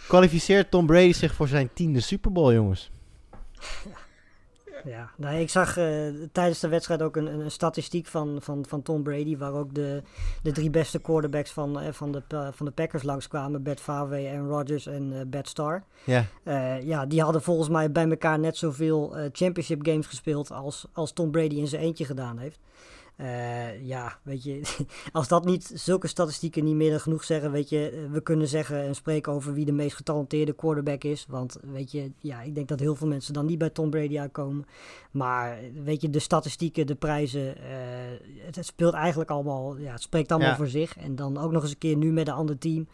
Kwalificeert 0.08 0.72
Tom 0.72 0.86
Brady 0.86 1.13
zich 1.13 1.34
voor 1.34 1.48
zijn 1.48 1.70
tiende 1.74 2.00
Super 2.00 2.32
Bowl, 2.32 2.54
jongens? 2.54 2.92
Ja, 4.86 5.10
nou, 5.18 5.36
ik 5.36 5.50
zag 5.50 5.78
uh, 5.78 5.86
tijdens 6.32 6.60
de 6.60 6.68
wedstrijd 6.68 7.02
ook 7.02 7.16
een, 7.16 7.39
een, 7.39 7.52
statistiek 7.52 8.08
van, 8.08 8.38
van, 8.42 8.66
van 8.68 8.82
Tom 8.82 9.04
Brady, 9.04 9.38
waar 9.38 9.54
ook 9.54 9.74
de, 9.74 10.02
de 10.42 10.52
drie 10.52 10.70
beste 10.70 11.00
quarterbacks 11.00 11.52
van, 11.52 11.84
uh, 11.84 11.92
van, 11.92 12.12
de, 12.12 12.22
uh, 12.34 12.48
van 12.52 12.66
de 12.66 12.72
Packers 12.72 13.04
langskwamen. 13.04 13.63
Bert 13.63 13.80
Favre, 13.80 14.30
Aaron 14.30 14.48
Rodgers 14.48 14.88
en 14.88 15.30
Bert 15.30 15.48
Starr. 15.48 15.84
Ja. 16.04 16.26
ja, 16.84 17.06
die 17.06 17.22
hadden 17.22 17.42
volgens 17.42 17.70
mij 17.70 17.92
bij 17.92 18.10
elkaar 18.10 18.39
net 18.39 18.58
zoveel 18.58 19.16
championship 19.32 19.86
games 19.86 20.08
gespeeld 20.08 20.52
als, 20.52 20.86
als 20.94 21.12
Tom 21.12 21.32
Brady 21.32 21.56
in 21.56 21.68
zijn 21.68 21.82
eentje 21.82 22.06
gedaan 22.06 22.38
heeft. 22.38 22.60
Uh, 23.17 23.86
ja, 23.86 24.19
weet 24.23 24.43
je, 24.43 24.62
als 25.12 25.28
dat 25.28 25.45
niet, 25.45 25.71
zulke 25.73 26.08
statistieken 26.08 26.63
niet 26.63 26.76
meer 26.76 26.89
dan 26.89 26.99
genoeg 26.99 27.23
zeggen, 27.23 27.52
weet 27.52 27.69
je, 27.69 27.89
eh, 27.89 28.12
we 28.12 28.21
kunnen 28.21 28.47
zeggen 28.47 28.84
en 28.84 28.95
spreken 28.95 29.32
over 29.32 29.54
wie 29.54 29.65
de 29.65 29.71
meest 29.71 29.95
getalenteerde 29.95 30.54
quarterback 30.54 31.04
is. 31.04 31.26
Want, 31.30 31.58
weet 31.62 31.91
je, 31.91 32.12
ja, 32.19 32.41
ik 32.41 32.56
denk 32.56 32.67
dat 32.67 32.80
heel 32.80 32.95
veel 32.95 33.08
mensen 33.08 33.34
dan 33.34 33.45
niet 33.45 33.58
bij 33.58 33.69
Tom 33.69 33.89
Brady 33.89 34.19
uitkomen. 34.19 34.65
Maar, 35.12 35.60
weet 35.84 36.02
je, 36.02 36.10
de 36.10 36.19
statistieken, 36.19 36.88
de 36.88 36.95
prijzen, 36.95 37.58
uh, 37.58 37.63
het, 38.45 38.56
het, 38.56 38.65
speelt 38.65 38.93
eigenlijk 38.93 39.30
allemaal, 39.30 39.78
ja, 39.78 39.91
het 39.91 40.02
spreekt 40.02 40.32
allemaal 40.32 40.49
ja. 40.49 40.56
voor 40.56 40.67
zich. 40.67 40.97
En 40.97 41.15
dan 41.15 41.38
ook 41.38 41.52
nog 41.52 41.62
eens 41.62 41.71
een 41.71 41.78
keer 41.78 41.97
nu 41.97 42.12
met 42.12 42.28
een 42.28 42.34
ander 42.34 42.58
team. 42.58 42.88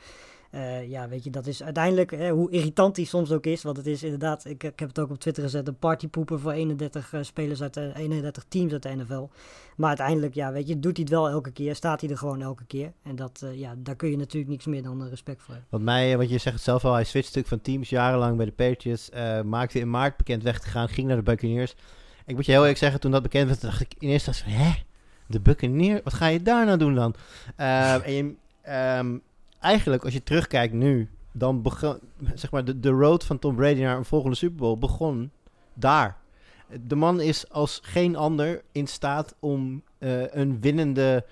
Uh, 0.51 0.89
ja, 0.89 1.07
weet 1.07 1.23
je, 1.23 1.29
dat 1.29 1.47
is 1.47 1.63
uiteindelijk, 1.63 2.11
hè, 2.11 2.29
hoe 2.29 2.51
irritant 2.51 2.95
die 2.95 3.05
soms 3.05 3.31
ook 3.31 3.45
is, 3.45 3.63
want 3.63 3.77
het 3.77 3.85
is 3.85 4.03
inderdaad, 4.03 4.45
ik, 4.45 4.63
ik 4.63 4.79
heb 4.79 4.87
het 4.87 4.99
ook 4.99 5.09
op 5.09 5.19
Twitter 5.19 5.43
gezet, 5.43 5.67
een 5.67 5.77
partypoeper 5.77 6.39
voor 6.39 6.51
31 6.51 7.13
uh, 7.13 7.23
spelers 7.23 7.61
uit 7.61 7.73
de 7.73 7.91
31 7.95 8.45
teams 8.47 8.71
uit 8.73 8.83
de 8.83 8.95
NFL. 8.95 9.27
Maar 9.75 9.87
uiteindelijk, 9.87 10.33
ja, 10.33 10.51
weet 10.51 10.67
je, 10.67 10.79
doet 10.79 10.97
hij 10.97 11.05
het 11.05 11.13
wel 11.13 11.29
elke 11.29 11.51
keer, 11.51 11.75
staat 11.75 12.01
hij 12.01 12.09
er 12.09 12.17
gewoon 12.17 12.41
elke 12.41 12.65
keer. 12.65 12.91
En 13.03 13.15
dat, 13.15 13.43
ja, 13.53 13.73
daar 13.77 13.95
kun 13.95 14.09
je 14.09 14.17
natuurlijk 14.17 14.51
niks 14.51 14.65
meer 14.65 14.83
dan 14.83 15.07
respect 15.07 15.41
voor 15.41 15.53
hebben. 15.53 15.71
Wat 15.71 15.81
mij, 15.81 16.17
wat 16.17 16.29
je 16.29 16.37
zegt 16.37 16.55
het 16.55 16.65
zelf 16.65 16.85
al, 16.85 16.93
hij 16.93 17.03
switcht 17.03 17.29
stuk 17.29 17.47
van 17.47 17.61
teams 17.61 17.89
jarenlang 17.89 18.37
bij 18.37 18.45
de 18.45 18.51
Patriots, 18.51 19.09
maakte 19.45 19.79
in 19.79 19.89
maart 19.89 20.17
bekend 20.17 20.43
weg 20.43 20.59
te 20.59 20.67
gaan, 20.67 20.89
ging 20.89 21.07
naar 21.07 21.17
de 21.17 21.23
Buccaneers. 21.23 21.75
Ik 22.25 22.35
moet 22.35 22.45
je 22.45 22.51
heel 22.51 22.61
eerlijk 22.61 22.79
zeggen, 22.79 22.99
toen 22.99 23.11
dat 23.11 23.23
bekend 23.23 23.47
werd, 23.47 23.61
dacht 23.61 23.81
ik 23.81 23.93
in 23.99 24.09
eerste 24.09 24.29
instantie, 24.29 24.57
hè? 24.57 24.73
De 25.27 25.39
Buccaneers? 25.39 26.01
Wat 26.03 26.13
ga 26.13 26.27
je 26.27 26.41
daar 26.41 26.65
nou 26.65 26.77
doen 26.77 26.95
dan? 26.95 27.15
en 27.55 28.13
je, 28.13 28.35
um, 28.99 29.21
eigenlijk, 29.59 30.03
als 30.03 30.13
je 30.13 30.23
terugkijkt 30.23 30.73
nu, 30.73 31.09
dan 31.31 31.61
begon, 31.61 31.99
zeg 32.33 32.51
maar, 32.51 32.65
de, 32.65 32.79
de 32.79 32.89
road 32.89 33.23
van 33.23 33.39
Tom 33.39 33.55
Brady 33.55 33.81
naar 33.81 33.97
een 33.97 34.05
volgende 34.05 34.35
Super 34.35 34.57
Bowl 34.57 34.77
begon 34.77 35.31
daar. 35.73 36.17
De 36.87 36.95
man 36.95 37.21
is 37.21 37.49
als 37.49 37.79
geen 37.83 38.15
ander 38.15 38.61
in 38.71 38.87
staat 38.87 39.35
om 39.39 39.83
uh, 39.99 40.33
een 40.33 40.59
winnende, 40.59 41.25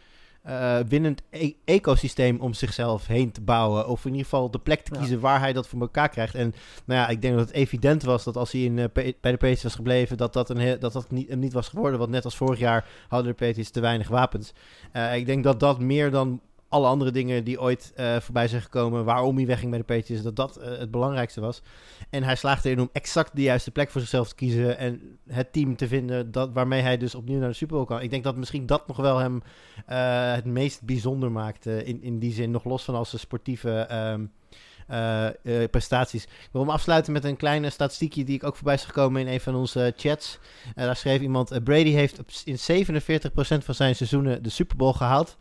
uh, 0.48 0.78
winnend 0.88 1.22
e 1.30 1.54
ecosysteem 1.66 2.40
om 2.40 2.54
zichzelf 2.54 3.08
heen 3.08 3.32
te 3.32 3.42
bouwen. 3.42 3.88
Of 3.88 4.06
in 4.06 4.12
ieder 4.12 4.24
geval 4.24 4.52
de 4.52 4.60
plek 4.60 4.82
te 4.82 4.92
kiezen 4.92 5.16
ja. 5.16 5.22
waar 5.22 5.40
hij 5.40 5.54
dat 5.54 5.68
voor 5.68 5.82
elkaar 5.82 6.10
krijgt. 6.10 6.36
En 6.36 6.54
nou 6.86 7.00
ja, 7.00 7.08
ik 7.08 7.22
denk 7.22 7.38
dat 7.38 7.48
het 7.48 7.56
evident 7.56 8.04
was 8.04 8.24
dat 8.24 8.38
als 8.38 8.52
hij 8.52 8.62
in, 8.62 8.78
uh, 8.78 8.86
bij 8.94 9.14
de 9.22 9.38
Patriots 9.38 9.64
was 9.64 9.76
gebleven, 9.76 10.18
dat 10.18 10.34
dat, 10.34 10.50
een 10.50 10.80
dat, 10.80 10.94
dat 10.94 11.12
niet, 11.12 11.36
niet 11.36 11.54
was 11.54 11.68
geworden. 11.68 12.00
Want 12.00 12.12
net 12.12 12.26
als 12.26 12.36
vorig 12.36 12.60
jaar 12.60 12.86
hadden 13.08 13.32
de 13.32 13.46
Patriots 13.46 13.70
te 13.70 13.80
weinig 13.80 14.08
wapens. 14.08 14.54
ik 15.16 15.26
denk 15.26 15.44
dat 15.44 15.60
dat 15.60 15.80
meer 15.80 16.12
dan 16.12 16.42
alle 16.70 16.88
andere 16.88 17.12
dingen 17.12 17.44
die 17.44 17.62
ooit 17.62 17.94
uh, 17.96 18.16
voorbij 18.20 18.48
zijn 18.48 18.62
gekomen, 18.62 19.06
waarom 19.06 19.36
hij 19.36 19.46
wegging 19.46 19.70
bij 19.70 19.80
de 19.80 19.86
Patriots, 19.86 20.24
dat 20.24 20.36
dat 20.36 20.60
uh, 20.60 20.78
het 20.78 20.92
belangrijkste 20.92 21.42
was. 21.42 21.62
En 22.10 22.24
hij 22.24 22.36
slaagde 22.36 22.70
erin 22.70 22.82
om 22.82 22.90
exact 22.92 23.36
de 23.36 23.42
juiste 23.42 23.72
plek 23.72 23.90
voor 23.90 24.02
zichzelf 24.02 24.30
te 24.30 24.36
kiezen 24.36 24.78
en 24.78 25.18
het 25.28 25.54
team 25.54 25.76
te 25.76 25.88
vinden 25.88 26.32
dat, 26.32 26.54
waarmee 26.54 26.82
hij 26.82 26.98
dus 26.98 27.16
opnieuw 27.16 27.40
naar 27.40 27.50
de 27.50 27.56
Super 27.56 27.76
Bowl 27.76 27.88
kan. 27.88 28.02
Ik 28.02 28.10
denk 28.10 28.24
dat 28.24 28.36
misschien 28.36 28.66
dat 28.66 28.88
nog 28.88 28.98
wel 28.98 29.18
hem 29.18 29.42
uh, 29.90 30.34
het 30.34 30.46
meest 30.46 30.84
bijzonder 30.84 31.32
maakte 31.32 31.84
in, 31.84 32.04
in 32.04 32.20
die 32.20 32.34
zin, 32.34 32.52
nog 32.52 32.64
los 32.64 32.84
van 32.84 32.96
als 32.96 33.10
zijn 33.10 33.22
sportieve 33.22 33.88
um, 33.92 34.32
prestaties. 35.72 36.24
Ik 36.24 36.50
wil 36.52 36.62
hem 36.62 36.72
afsluiten 36.72 37.14
met 37.14 37.24
een 37.24 37.38
kleine 37.38 37.70
statistiekje 37.70 38.24
die 38.24 38.36
ik 38.36 38.44
ook 38.44 38.56
voorbij 38.56 38.74
is 38.74 38.84
gekomen 38.84 39.22
in 39.22 39.28
een 39.28 39.40
van 39.40 39.56
onze 39.56 39.94
chats. 39.98 40.40
daar 40.76 40.96
schreef 40.96 41.22
iemand, 41.22 41.64
Brady 41.64 41.92
heeft 41.92 42.44
in 42.46 42.86
47% 42.86 43.64
van 43.64 43.76
zijn 43.76 43.96
seizoenen 43.96 44.44
de 44.44 44.50
Super 44.50 44.78
Bowl 44.78 44.94
gehaald. 44.94 45.38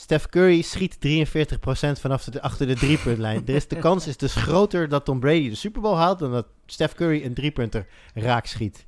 Steph 0.00 0.26
Curry 0.26 0.62
schiet 0.62 0.96
43% 0.96 2.00
vanaf 2.00 2.24
de, 2.24 2.42
achter 2.42 2.66
de 2.66 2.74
driepuntlijn. 2.74 3.46
Is, 3.46 3.68
de 3.68 3.76
kans 3.76 4.06
is 4.06 4.16
dus 4.16 4.34
groter 4.34 4.88
dat 4.88 5.04
Tom 5.04 5.20
Brady 5.20 5.48
de 5.48 5.54
Super 5.54 5.80
Bowl 5.80 5.96
haalt 5.96 6.18
dan 6.18 6.32
dat 6.32 6.46
Steph 6.66 6.94
Curry 6.94 7.24
een 7.24 7.34
driepunter 7.34 7.86
raak 8.14 8.46
schiet. 8.46 8.86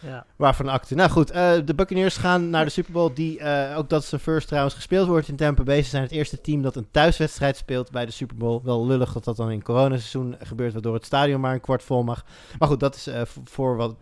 Ja. 0.00 0.26
Waarvan 0.36 0.68
acte. 0.68 0.94
Nou 0.94 1.10
goed, 1.10 1.34
uh, 1.34 1.52
de 1.64 1.74
Buccaneers 1.74 2.16
gaan 2.16 2.50
naar 2.50 2.64
de 2.64 2.70
Super 2.70 2.92
Bowl. 2.92 3.12
Die, 3.14 3.38
uh, 3.38 3.74
ook 3.76 3.88
dat 3.88 4.02
is 4.02 4.12
een 4.12 4.18
first 4.18 4.46
trouwens 4.46 4.74
gespeeld 4.74 5.08
wordt 5.08 5.28
in 5.28 5.36
Tampa 5.36 5.62
Bay. 5.62 5.82
Ze 5.82 5.88
zijn 5.88 6.02
het 6.02 6.12
eerste 6.12 6.40
team 6.40 6.62
dat 6.62 6.76
een 6.76 6.88
thuiswedstrijd 6.90 7.56
speelt 7.56 7.90
bij 7.90 8.06
de 8.06 8.12
Super 8.12 8.36
Bowl. 8.36 8.60
Wel 8.64 8.86
lullig 8.86 9.12
dat 9.12 9.24
dat 9.24 9.36
dan 9.36 9.50
in 9.50 9.62
coronaseizoen 9.62 10.36
gebeurt, 10.40 10.72
waardoor 10.72 10.94
het 10.94 11.04
stadion 11.04 11.40
maar 11.40 11.54
een 11.54 11.60
kwart 11.60 11.82
vol 11.82 12.02
mag. 12.02 12.24
Maar 12.58 12.68
goed, 12.68 12.80
dat 12.80 12.94
is 12.94 13.08
uh, 13.08 13.20
voor 13.44 13.76
wat 13.76 13.96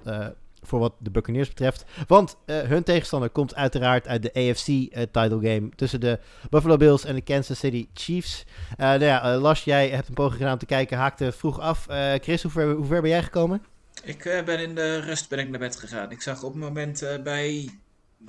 voor 0.66 0.78
wat 0.78 0.94
de 0.98 1.10
Buccaneers 1.10 1.48
betreft. 1.48 1.84
Want 2.06 2.36
uh, 2.46 2.60
hun 2.60 2.82
tegenstander 2.82 3.30
komt 3.30 3.54
uiteraard 3.54 4.08
uit 4.08 4.22
de 4.22 4.32
AFC 4.32 4.68
uh, 4.68 4.86
title 4.90 5.38
game 5.40 5.68
tussen 5.74 6.00
de 6.00 6.18
Buffalo 6.50 6.76
Bills 6.76 7.04
en 7.04 7.14
de 7.14 7.20
Kansas 7.20 7.58
City 7.58 7.88
Chiefs. 7.94 8.44
Uh, 8.70 8.76
nou 8.76 9.04
ja, 9.04 9.36
Lars, 9.36 9.64
jij 9.64 9.88
hebt 9.88 10.08
een 10.08 10.14
poging 10.14 10.36
gedaan 10.36 10.52
om 10.52 10.58
te 10.58 10.66
kijken, 10.66 10.98
haakte 10.98 11.32
vroeg 11.32 11.60
af. 11.60 11.86
Chris, 12.20 12.42
hoe 12.42 12.50
ver, 12.50 12.72
hoe 12.72 12.86
ver 12.86 13.00
ben 13.00 13.10
jij 13.10 13.22
gekomen? 13.22 13.62
Ik 14.02 14.42
ben 14.44 14.58
in 14.58 14.74
de 14.74 15.00
rust 15.00 15.28
ben 15.28 15.38
ik 15.38 15.48
naar 15.48 15.58
bed 15.58 15.76
gegaan. 15.76 16.10
Ik 16.10 16.22
zag 16.22 16.42
op 16.42 16.52
het 16.52 16.62
moment 16.62 17.20
bij 17.22 17.70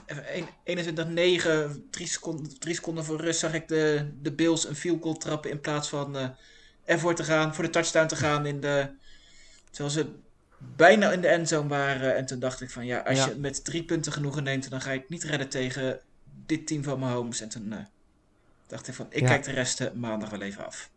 21-9, 0.06 0.10
drie 1.90 2.08
seconden, 2.08 2.52
seconden 2.60 3.06
voor 3.06 3.22
rust, 3.22 3.40
zag 3.40 3.54
ik 3.54 3.68
de, 3.68 4.12
de 4.22 4.32
Bills 4.32 4.68
een 4.68 4.76
field 4.76 5.02
goal 5.02 5.18
trappen 5.18 5.52
in 5.52 5.62
plaats 5.62 5.90
van 5.90 6.36
ervoor 6.86 7.16
te 7.16 7.24
gaan, 7.24 7.56
voor 7.56 7.64
de 7.64 7.70
touchdown 7.70 8.08
te 8.08 8.16
gaan 8.16 8.46
in 8.46 8.60
de... 8.60 8.90
Terwijl 9.72 9.94
ze 9.94 10.06
bijna 10.58 11.12
in 11.12 11.22
de 11.22 11.28
endzone 11.28 11.68
waren. 11.68 12.16
En 12.16 12.26
toen 12.26 12.40
dacht 12.40 12.62
ik 12.62 12.70
van 12.70 12.86
ja, 12.86 13.00
als 13.00 13.18
ja. 13.18 13.26
je 13.28 13.36
met 13.36 13.66
drie 13.66 13.84
punten 13.84 14.12
genoegen 14.12 14.44
neemt, 14.44 14.70
dan 14.70 14.82
ga 14.82 14.92
het 14.92 15.10
niet 15.10 15.24
redden 15.24 15.50
tegen 15.50 16.00
dit 16.46 16.68
team 16.68 16.84
van 16.84 17.00
Mahomes. 17.00 17.42
En 17.42 17.50
toen 17.50 17.74
uh, 17.74 17.78
dacht 18.68 18.88
ik 18.88 18.94
van, 18.94 19.06
ik 19.10 19.22
ja. 19.22 19.28
kijk 19.28 19.44
de 19.44 19.52
rest 19.52 19.94
maandag 19.94 20.30
wel 20.30 20.42
even 20.42 20.66
af. 20.66 20.90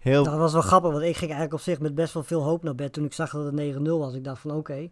Heel, 0.00 0.24
Dat 0.24 0.36
was 0.38 0.52
wel 0.52 0.62
grappig, 0.62 0.90
want 0.90 1.02
ik 1.02 1.16
ging 1.16 1.30
eigenlijk 1.30 1.52
op 1.52 1.60
zich 1.60 1.78
met 1.80 1.94
best 1.94 2.14
wel 2.14 2.22
veel 2.22 2.42
hoop 2.42 2.62
naar 2.62 2.74
bed 2.74 2.92
toen 2.92 3.04
ik 3.04 3.12
zag 3.12 3.30
dat 3.30 3.44
het 3.44 3.74
9-0 3.76 3.80
was. 3.82 4.14
Ik 4.14 4.24
dacht 4.24 4.40
van 4.40 4.50
oké. 4.50 4.88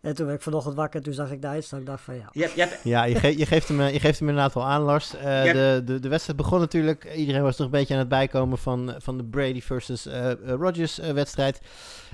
En 0.00 0.14
toen 0.14 0.26
werd 0.26 0.38
ik 0.38 0.44
vanochtend 0.44 0.74
wakker 0.74 0.98
en 0.98 1.04
toen 1.04 1.14
zag 1.14 1.30
ik 1.30 1.40
de 1.42 1.46
uitslag. 1.48 1.80
Ik 1.80 1.86
dacht 1.86 2.02
van 2.02 2.14
ja. 2.14 2.28
Je 2.32 2.40
hebt, 2.42 2.54
je 2.54 2.60
hebt, 2.60 2.80
Ja, 2.84 3.04
je, 3.04 3.14
ge- 3.14 3.38
je, 3.38 3.46
geeft 3.46 3.68
hem, 3.68 3.80
eh, 3.80 3.92
je 3.92 4.00
geeft 4.00 4.18
hem 4.18 4.28
inderdaad 4.28 4.54
wel 4.54 4.64
aan, 4.66 4.82
Lars. 4.82 5.14
Eh, 5.16 5.42
de, 5.42 5.82
de, 5.84 6.00
de 6.00 6.08
wedstrijd 6.08 6.38
begon 6.38 6.60
natuurlijk. 6.60 7.14
Iedereen 7.14 7.42
was 7.42 7.56
toch 7.56 7.66
een 7.66 7.72
beetje 7.72 7.92
aan 7.94 8.00
het 8.00 8.08
bijkomen 8.08 8.58
van, 8.58 8.94
van 8.98 9.16
de 9.16 9.24
Brady 9.24 9.60
versus 9.60 10.06
eh, 10.06 10.30
eh, 10.30 10.36
Rodgers 10.44 10.98
eh, 10.98 11.10
wedstrijd. 11.12 11.60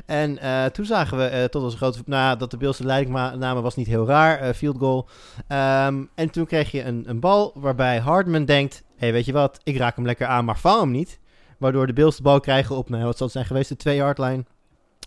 En 0.06 0.38
eh, 0.38 0.64
toen 0.64 0.84
zagen 0.84 1.18
we 1.18 1.24
eh, 1.24 1.44
tot 1.44 1.62
onze 1.62 1.76
grote... 1.76 2.02
Nou, 2.04 2.38
dat 2.38 2.50
de 2.50 2.56
Bills 2.56 2.76
de 2.76 2.84
leiding 2.84 3.14
namen 3.14 3.62
was 3.62 3.76
niet 3.76 3.86
heel 3.86 4.06
raar. 4.06 4.38
eh, 4.38 4.54
field 4.54 4.78
goal. 4.78 5.08
Ehm, 5.48 6.04
en 6.14 6.30
toen 6.30 6.46
kreeg 6.46 6.70
je 6.70 6.84
een, 6.84 7.04
een 7.08 7.20
bal 7.20 7.52
waarbij 7.54 7.98
Hardman 7.98 8.44
denkt... 8.44 8.74
Hé, 8.96 9.04
hey, 9.06 9.12
weet 9.12 9.24
je 9.24 9.32
wat? 9.32 9.60
Ik 9.62 9.76
raak 9.76 9.96
hem 9.96 10.06
lekker 10.06 10.26
aan, 10.26 10.44
maar 10.44 10.58
vang 10.58 10.80
hem 10.80 10.90
niet. 10.90 11.18
Waardoor 11.58 11.86
de 11.86 11.92
Bills 11.92 12.16
de 12.16 12.22
bal 12.22 12.40
krijgen 12.40 12.76
op, 12.76 12.88
nou, 12.88 13.04
wat 13.04 13.16
zal 13.16 13.28
zijn 13.28 13.44
geweest, 13.44 13.68
de 13.68 13.90
2-yard 13.90 14.18
line. 14.18 14.44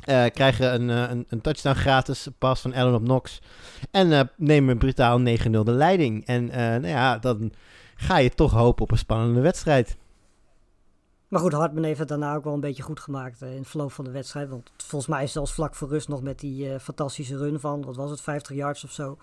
Eh, 0.02 0.26
krijgen 0.34 0.74
een, 0.74 0.90
eh, 0.90 1.10
een, 1.10 1.26
een 1.30 1.42
touchdown 1.42 1.78
gratis, 1.78 2.28
pas 2.38 2.62
van 2.62 2.74
Allen 2.74 2.94
op 2.94 3.04
Knox. 3.04 3.42
En 3.92 4.12
eh, 4.12 4.22
nemen 4.38 4.78
brutaal 4.78 5.20
9-0 5.20 5.64
de 5.64 5.72
leiding. 5.72 6.26
En 6.26 6.46
nou 6.46 6.88
ja, 6.88 7.18
dan 7.18 7.52
ga 7.96 8.18
je 8.18 8.30
toch 8.30 8.52
hopen 8.52 8.84
op 8.84 8.92
een 8.92 8.98
spannende 8.98 9.42
wedstrijd. 9.42 9.98
Maar 11.28 11.40
goed, 11.40 11.54
Hartman 11.54 11.84
heeft 11.84 12.00
het 12.00 12.08
daarna 12.08 12.36
ook 12.36 12.44
wel 12.44 12.54
een 12.54 12.60
beetje 12.60 12.84
goed 12.84 13.00
gemaakt 13.00 13.42
in 13.42 13.48
het 13.48 13.68
verloop 13.68 13.92
van 13.92 14.06
de 14.06 14.12
wedstrijd. 14.12 14.50
Want 14.50 14.72
volgens 14.78 15.12
mij 15.12 15.24
is 15.24 15.32
zelfs 15.32 15.54
vlak 15.54 15.76
voor 15.76 15.90
rust 15.90 16.08
nog 16.08 16.22
met 16.22 16.40
die 16.40 16.80
fantastische 16.80 17.38
run 17.38 17.60
van, 17.60 17.86
wat 17.86 17.96
was 17.96 18.10
het, 18.10 18.22
50 18.22 18.56
yards 18.56 18.84
of 18.84 18.92
zo. 18.92 19.18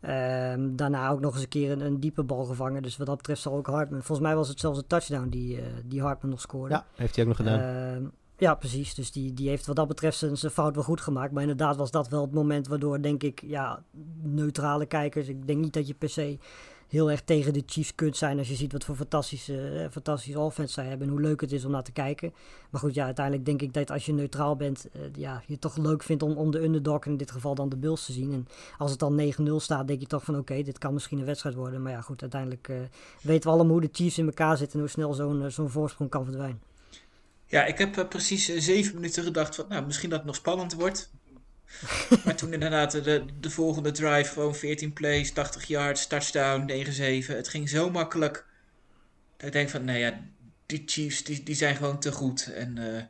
Ehm, 0.00 0.76
daarna 0.76 1.10
ook 1.10 1.20
nog 1.20 1.34
eens 1.34 1.42
een 1.42 1.48
keer 1.48 1.70
een, 1.70 1.80
een 1.80 2.00
diepe 2.00 2.22
bal 2.22 2.44
gevangen. 2.44 2.82
Dus 2.82 2.96
wat 2.96 3.06
dat 3.06 3.16
betreft 3.16 3.40
zal 3.40 3.56
ook 3.56 3.66
Hartman. 3.66 4.02
Volgens 4.02 4.26
mij 4.26 4.36
was 4.36 4.48
het 4.48 4.60
zelfs 4.60 4.78
een 4.78 4.86
touchdown 4.86 5.28
die, 5.28 5.56
eh, 5.56 5.62
die 5.84 6.02
Hartman 6.02 6.30
nog 6.30 6.40
scoorde. 6.40 6.74
Ja, 6.74 6.84
heeft 6.94 7.14
hij 7.14 7.24
ook 7.24 7.30
nog 7.30 7.38
gedaan. 7.38 7.60
Ehm, 7.60 8.04
ja, 8.36 8.54
precies. 8.54 8.94
Dus 8.94 9.12
die, 9.12 9.34
die 9.34 9.48
heeft 9.48 9.66
wat 9.66 9.76
dat 9.76 9.88
betreft 9.88 10.18
zijn, 10.18 10.36
zijn 10.36 10.52
fout 10.52 10.74
wel 10.74 10.84
goed 10.84 11.00
gemaakt. 11.00 11.32
Maar 11.32 11.42
inderdaad 11.42 11.76
was 11.76 11.90
dat 11.90 12.08
wel 12.08 12.20
het 12.20 12.32
moment 12.32 12.66
waardoor, 12.66 13.02
denk 13.02 13.22
ik, 13.22 13.42
ja, 13.46 13.82
neutrale 14.22 14.86
kijkers. 14.86 15.28
Ik 15.28 15.46
denk 15.46 15.60
niet 15.60 15.72
dat 15.72 15.86
je 15.86 15.94
per 15.94 16.08
se 16.08 16.38
heel 16.90 17.10
erg 17.10 17.22
tegen 17.22 17.52
de 17.52 17.62
Chiefs 17.66 17.94
kunt 17.94 18.16
zijn 18.16 18.38
als 18.38 18.48
je 18.48 18.54
ziet 18.54 18.72
wat 18.72 18.84
voor 18.84 18.96
fantastische, 18.96 19.68
eh, 19.68 19.90
fantastische 19.90 20.38
offense 20.38 20.72
zij 20.72 20.86
hebben 20.86 21.06
en 21.06 21.12
hoe 21.12 21.22
leuk 21.22 21.40
het 21.40 21.52
is 21.52 21.64
om 21.64 21.70
naar 21.70 21.82
te 21.82 21.92
kijken. 21.92 22.32
Maar 22.70 22.80
goed, 22.80 22.94
ja, 22.94 23.04
uiteindelijk 23.04 23.46
denk 23.46 23.62
ik 23.62 23.72
dat 23.72 23.90
als 23.90 24.06
je 24.06 24.12
neutraal 24.12 24.56
bent, 24.56 24.88
eh, 24.92 25.00
ja, 25.14 25.42
je 25.46 25.58
toch 25.58 25.76
leuk 25.76 26.02
vindt 26.02 26.22
om, 26.22 26.36
om 26.36 26.50
de 26.50 26.62
underdog, 26.62 27.06
in 27.06 27.16
dit 27.16 27.30
geval 27.30 27.54
dan 27.54 27.68
de 27.68 27.76
Bills 27.76 28.04
te 28.04 28.12
zien. 28.12 28.32
En 28.32 28.46
als 28.78 28.90
het 28.90 29.00
dan 29.00 29.14
9-0 29.14 29.60
staat, 29.60 29.88
denk 29.88 30.00
je 30.00 30.06
toch 30.06 30.24
van 30.24 30.38
oké, 30.38 30.62
dit 30.62 30.78
kan 30.78 30.92
misschien 30.92 31.18
een 31.18 31.24
wedstrijd 31.24 31.54
worden. 31.54 31.82
Maar 31.82 31.92
ja, 31.92 32.00
goed, 32.00 32.22
uiteindelijk 32.22 32.68
eh, 32.68 32.76
weten 33.22 33.50
we 33.50 33.56
allemaal 33.56 33.72
hoe 33.72 33.80
de 33.80 33.88
Chiefs 33.92 34.18
in 34.18 34.26
elkaar 34.26 34.56
zitten 34.56 34.74
en 34.74 34.80
hoe 34.80 34.90
snel 34.90 35.14
zo'n 35.14 35.50
zo'n 35.50 35.70
voorsprong 35.70 36.10
kan 36.10 36.24
verdwijnen. 36.24 36.60
ja, 37.46 37.64
ik 37.64 37.78
heb 37.78 38.06
precies 38.08 38.56
zeven 38.56 38.94
minuten 38.94 39.22
gedacht 39.22 39.54
van, 39.54 39.64
nou, 39.68 39.86
misschien 39.86 40.10
dat 40.10 40.18
het 40.18 40.26
nog 40.26 40.36
spannend 40.36 40.74
wordt. 40.74 41.10
maar 42.24 42.36
toen 42.36 42.52
inderdaad 42.52 42.92
de, 43.04 43.24
de 43.40 43.50
volgende 43.50 43.90
drive, 43.90 44.32
gewoon 44.32 44.54
14 44.54 44.92
plays, 44.92 45.32
80 45.32 45.64
yards, 45.64 46.06
touchdown, 46.06 46.70
9-7. 46.70 47.26
Het 47.26 47.48
ging 47.48 47.68
zo 47.68 47.90
makkelijk. 47.90 48.46
Dat 49.36 49.46
ik 49.46 49.52
denk 49.52 49.68
van, 49.68 49.84
nou 49.84 49.98
ja, 49.98 50.20
die 50.66 50.82
Chiefs, 50.86 51.24
die, 51.24 51.42
die 51.42 51.54
zijn 51.54 51.76
gewoon 51.76 51.98
te 52.00 52.12
goed. 52.12 52.52
En 52.54 52.96
eh, 52.96 53.02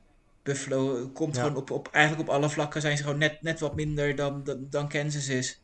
Buffalo 0.42 1.08
komt 1.14 1.36
Ja. 1.36 1.42
gewoon 1.42 1.56
op, 1.56 1.70
op, 1.70 1.88
eigenlijk 1.92 2.28
op 2.28 2.34
alle 2.34 2.50
vlakken 2.50 2.80
zijn 2.80 2.96
ze 2.96 3.02
gewoon 3.02 3.18
net, 3.18 3.42
net 3.42 3.60
wat 3.60 3.74
minder 3.74 4.14
dan, 4.16 4.44
dan, 4.44 4.66
dan 4.70 4.88
Kansas 4.88 5.28
is. 5.28 5.60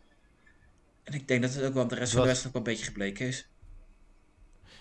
En 1.05 1.15
ik 1.15 1.29
denk 1.29 1.43
dat 1.43 1.55
het 1.55 1.65
ook 1.65 1.75
wel 1.75 1.89
de 1.89 1.95
rest 1.95 2.13
van 2.13 2.21
de 2.21 2.27
wedstrijd 2.27 2.57
ook 2.57 2.65
wel 2.65 2.73
een 2.73 2.79
beetje 2.79 2.93
gebleken 2.93 3.27
is. 3.27 3.49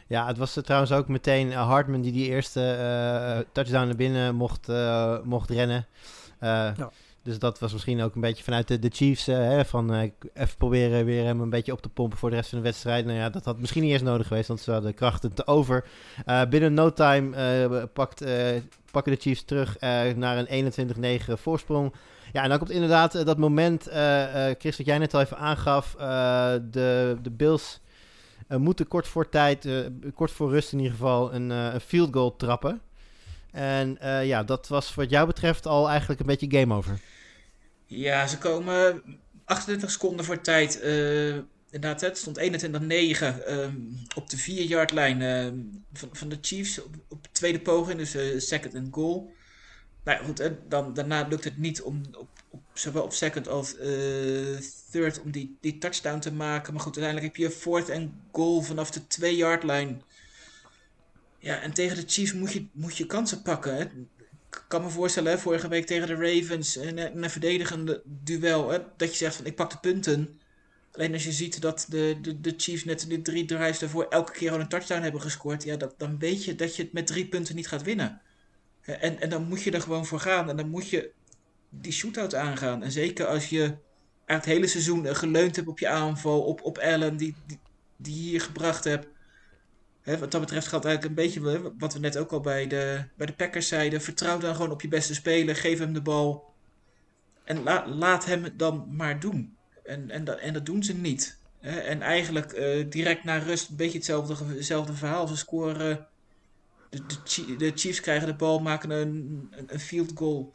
Ja, 0.07 0.27
het 0.27 0.37
was 0.37 0.55
er 0.55 0.63
trouwens 0.63 0.91
ook 0.91 1.07
meteen 1.07 1.51
eh, 1.51 1.67
Hartman 1.67 2.01
die 2.01 2.11
die 2.11 2.27
eerste 2.27 2.61
eh, 2.71 3.39
touchdown 3.51 3.85
naar 3.85 3.95
binnen 3.95 4.35
mocht, 4.35 4.69
eh, 4.69 5.21
mocht 5.23 5.49
rennen. 5.49 5.87
Eh, 6.39 6.71
Ja. 6.77 6.91
Dus 7.25 7.39
dat 7.39 7.59
was 7.59 7.73
misschien 7.73 8.01
ook 8.01 8.15
een 8.15 8.21
beetje 8.21 8.43
vanuit 8.43 8.67
de, 8.67 8.89
Chiefs. 8.93 9.27
eh, 9.27 9.37
hè, 9.37 9.65
van 9.65 9.93
eh, 9.93 10.01
even 10.33 10.57
proberen 10.57 11.05
weer 11.05 11.23
hem 11.23 11.41
een 11.41 11.49
beetje 11.49 11.71
op 11.71 11.81
te 11.81 11.89
pompen 11.89 12.17
voor 12.17 12.29
de 12.29 12.35
rest 12.35 12.49
van 12.49 12.57
de 12.57 12.63
wedstrijd. 12.63 13.05
Nou 13.05 13.17
ja, 13.17 13.29
dat 13.29 13.45
had 13.45 13.59
misschien 13.59 13.83
niet 13.83 13.91
eens 13.91 14.01
nodig 14.01 14.27
geweest, 14.27 14.47
want 14.47 14.59
ze 14.59 14.71
hadden 14.71 14.93
krachten 14.93 15.33
te 15.33 15.47
over. 15.47 15.85
Eh, 16.25 16.41
binnen 16.49 16.73
no 16.73 16.93
time 16.93 17.87
pakt, 17.93 18.25
pakken 18.91 19.13
de 19.13 19.21
Chiefs 19.21 19.43
terug 19.43 19.79
naar 20.15 20.37
een 20.37 20.47
21-9 20.47 21.37
voorsprong. 21.37 21.93
Ja, 22.33 22.43
en 22.43 22.49
dan 22.49 22.57
komt 22.57 22.71
inderdaad 22.71 23.25
dat 23.25 23.37
moment, 23.37 23.83
Chris, 24.57 24.77
wat 24.77 24.85
jij 24.85 24.97
net 24.97 25.13
al 25.13 25.21
even 25.21 25.37
aangaf. 25.37 25.95
de, 26.71 27.17
de 27.21 27.31
Bills 27.31 27.79
moeten 28.47 28.87
kort 28.87 29.07
voor 29.07 29.29
tijd, 29.29 29.67
kort 30.13 30.31
voor 30.31 30.49
rust 30.49 30.71
in 30.71 30.77
ieder 30.77 30.93
geval, 30.93 31.33
een, 31.33 31.49
een 31.49 31.81
field 31.81 32.13
goal 32.13 32.35
trappen. 32.35 32.81
En 33.51 33.97
ja, 34.23 34.43
dat 34.43 34.67
was 34.67 34.95
wat 34.95 35.09
jou 35.09 35.27
betreft 35.27 35.67
al 35.67 35.89
eigenlijk 35.89 36.19
een 36.19 36.25
beetje 36.25 36.59
game 36.59 36.75
over. 36.75 36.99
Ja, 37.85 38.27
ze 38.27 38.37
komen 38.37 39.03
28 39.45 39.91
seconden 39.91 40.25
voor 40.25 40.41
tijd. 40.41 40.79
eh, 40.79 41.35
inderdaad, 41.69 42.01
het 42.01 42.17
stond 42.17 42.37
21-9 42.37 43.45
ehm, 43.45 43.75
op 44.15 44.29
de 44.29 44.37
4-yard 44.37 44.91
lijn 44.91 45.21
ehm, 45.21 45.57
van, 45.93 46.09
van 46.11 46.29
de 46.29 46.37
Chiefs 46.41 46.81
op, 46.81 46.95
op 47.09 47.23
de 47.23 47.29
tweede 47.31 47.59
poging, 47.59 47.97
dus 47.97 48.15
eh, 48.15 48.39
second 48.39 48.75
and 48.75 48.93
goal. 48.93 49.33
Nou 50.03 50.19
ja, 50.19 50.25
goed, 50.25 50.51
dan, 50.67 50.93
daarna 50.93 51.27
lukt 51.27 51.43
het 51.43 51.57
niet 51.57 51.81
om 51.81 52.01
op, 52.17 52.29
op, 52.49 52.61
zowel 52.73 53.03
op 53.03 53.13
second 53.13 53.47
als 53.47 53.77
eh, 53.77 54.57
third 54.91 55.21
om 55.21 55.31
die, 55.31 55.57
die 55.61 55.77
touchdown 55.77 56.19
te 56.19 56.33
maken. 56.33 56.73
Maar 56.73 56.81
goed, 56.81 56.97
uiteindelijk 56.97 57.37
heb 57.37 57.45
je 57.45 57.57
fourth 57.57 57.89
and 57.89 58.11
goal 58.31 58.61
vanaf 58.61 58.91
de 58.91 59.01
2-yard 59.19 59.63
lijn. 59.63 60.01
Ja, 61.39 61.61
en 61.61 61.73
tegen 61.73 61.95
de 61.95 62.03
Chiefs 62.07 62.33
moet 62.33 62.51
je, 62.51 62.65
moet 62.71 62.97
je 62.97 63.05
kansen 63.05 63.41
pakken. 63.41 64.09
Kan 64.67 64.83
me 64.83 64.89
voorstellen, 64.89 65.39
vorige 65.39 65.67
week 65.67 65.85
tegen 65.85 66.07
de 66.07 66.15
Ravens, 66.15 66.75
een, 66.75 66.97
een, 66.97 67.23
een 67.23 67.29
verdedigende 67.29 68.01
duel, 68.05 68.69
hè, 68.69 68.79
dat 68.97 69.11
je 69.11 69.15
zegt 69.15 69.35
van 69.35 69.45
ik 69.45 69.55
pak 69.55 69.71
de 69.71 69.77
punten. 69.77 70.39
Alleen 70.91 71.13
als 71.13 71.23
je 71.23 71.31
ziet 71.31 71.61
dat 71.61 71.85
de, 71.89 72.17
de, 72.21 72.41
de 72.41 72.53
Chiefs 72.57 72.83
net 72.83 73.09
de 73.09 73.21
drie 73.21 73.45
drives 73.45 73.79
daarvoor 73.79 74.05
elke 74.09 74.31
keer 74.31 74.51
al 74.51 74.59
een 74.59 74.67
touchdown 74.67 75.01
hebben 75.01 75.21
gescoord, 75.21 75.63
ja, 75.63 75.75
dat, 75.75 75.93
dan 75.97 76.19
weet 76.19 76.45
je 76.45 76.55
dat 76.55 76.75
je 76.75 76.83
het 76.83 76.93
met 76.93 77.07
drie 77.07 77.27
punten 77.27 77.55
niet 77.55 77.67
gaat 77.67 77.83
winnen. 77.83 78.21
En, 78.81 79.21
en 79.21 79.29
dan 79.29 79.43
moet 79.43 79.61
je 79.61 79.71
er 79.71 79.81
gewoon 79.81 80.05
voor 80.05 80.19
gaan 80.19 80.49
en 80.49 80.57
dan 80.57 80.69
moet 80.69 80.89
je 80.89 81.11
die 81.69 81.91
shootout 81.91 82.35
aangaan. 82.35 82.83
En 82.83 82.91
zeker 82.91 83.25
als 83.25 83.49
je 83.49 83.75
het 84.25 84.45
hele 84.45 84.67
seizoen 84.67 85.05
eh, 85.05 85.15
geleund 85.15 85.55
hebt 85.55 85.67
op 85.67 85.79
je 85.79 85.87
aanval, 85.87 86.41
op, 86.41 86.63
op 86.63 86.77
Allen, 86.77 87.17
die, 87.17 87.35
die, 87.45 87.59
die 87.97 88.15
je 88.15 88.29
hier 88.29 88.41
gebracht 88.41 88.83
hebt. 88.83 89.07
Hè, 90.05 90.17
wat 90.17 90.31
dat 90.31 90.41
betreft 90.41 90.67
geldt 90.67 90.85
eigenlijk 90.85 91.17
een 91.17 91.23
beetje 91.25 91.71
wat 91.77 91.93
we 91.93 91.99
net 91.99 92.17
ook 92.17 92.31
al 92.31 92.39
bij 92.39 92.67
de, 92.67 93.03
bij 93.15 93.25
de 93.25 93.33
Packers 93.33 93.67
zeiden. 93.67 94.01
Vertrouw 94.01 94.37
dan 94.37 94.55
gewoon 94.55 94.71
op 94.71 94.81
je 94.81 94.87
beste 94.87 95.13
speler. 95.13 95.55
Geef 95.55 95.79
hem 95.79 95.93
de 95.93 96.01
bal. 96.01 96.53
En 97.43 97.63
la- 97.63 97.87
laat 97.87 98.25
hem 98.25 98.45
dan 98.57 98.87
maar 98.95 99.19
doen. 99.19 99.55
En, 99.83 100.09
en, 100.09 100.23
dat, 100.23 100.39
en 100.39 100.53
dat 100.53 100.65
doen 100.65 100.83
ze 100.83 100.93
niet. 100.93 101.37
En 101.59 102.01
eigenlijk 102.01 102.51
eh, 102.51 102.85
direct 102.89 103.23
na 103.23 103.37
rust 103.37 103.69
een 103.69 103.75
beetje 103.75 103.97
hetzelfde, 103.97 104.35
hetzelfde 104.45 104.93
verhaal. 104.93 105.27
Ze 105.27 105.37
scoren. 105.37 106.07
De, 106.89 107.05
de, 107.05 107.15
Chi- 107.23 107.57
de 107.57 107.71
Chiefs 107.75 107.99
krijgen 107.99 108.27
de 108.27 108.35
bal, 108.35 108.59
maken 108.59 108.89
een, 108.89 109.47
een, 109.51 109.65
een 109.67 109.79
field 109.79 110.11
goal. 110.15 110.53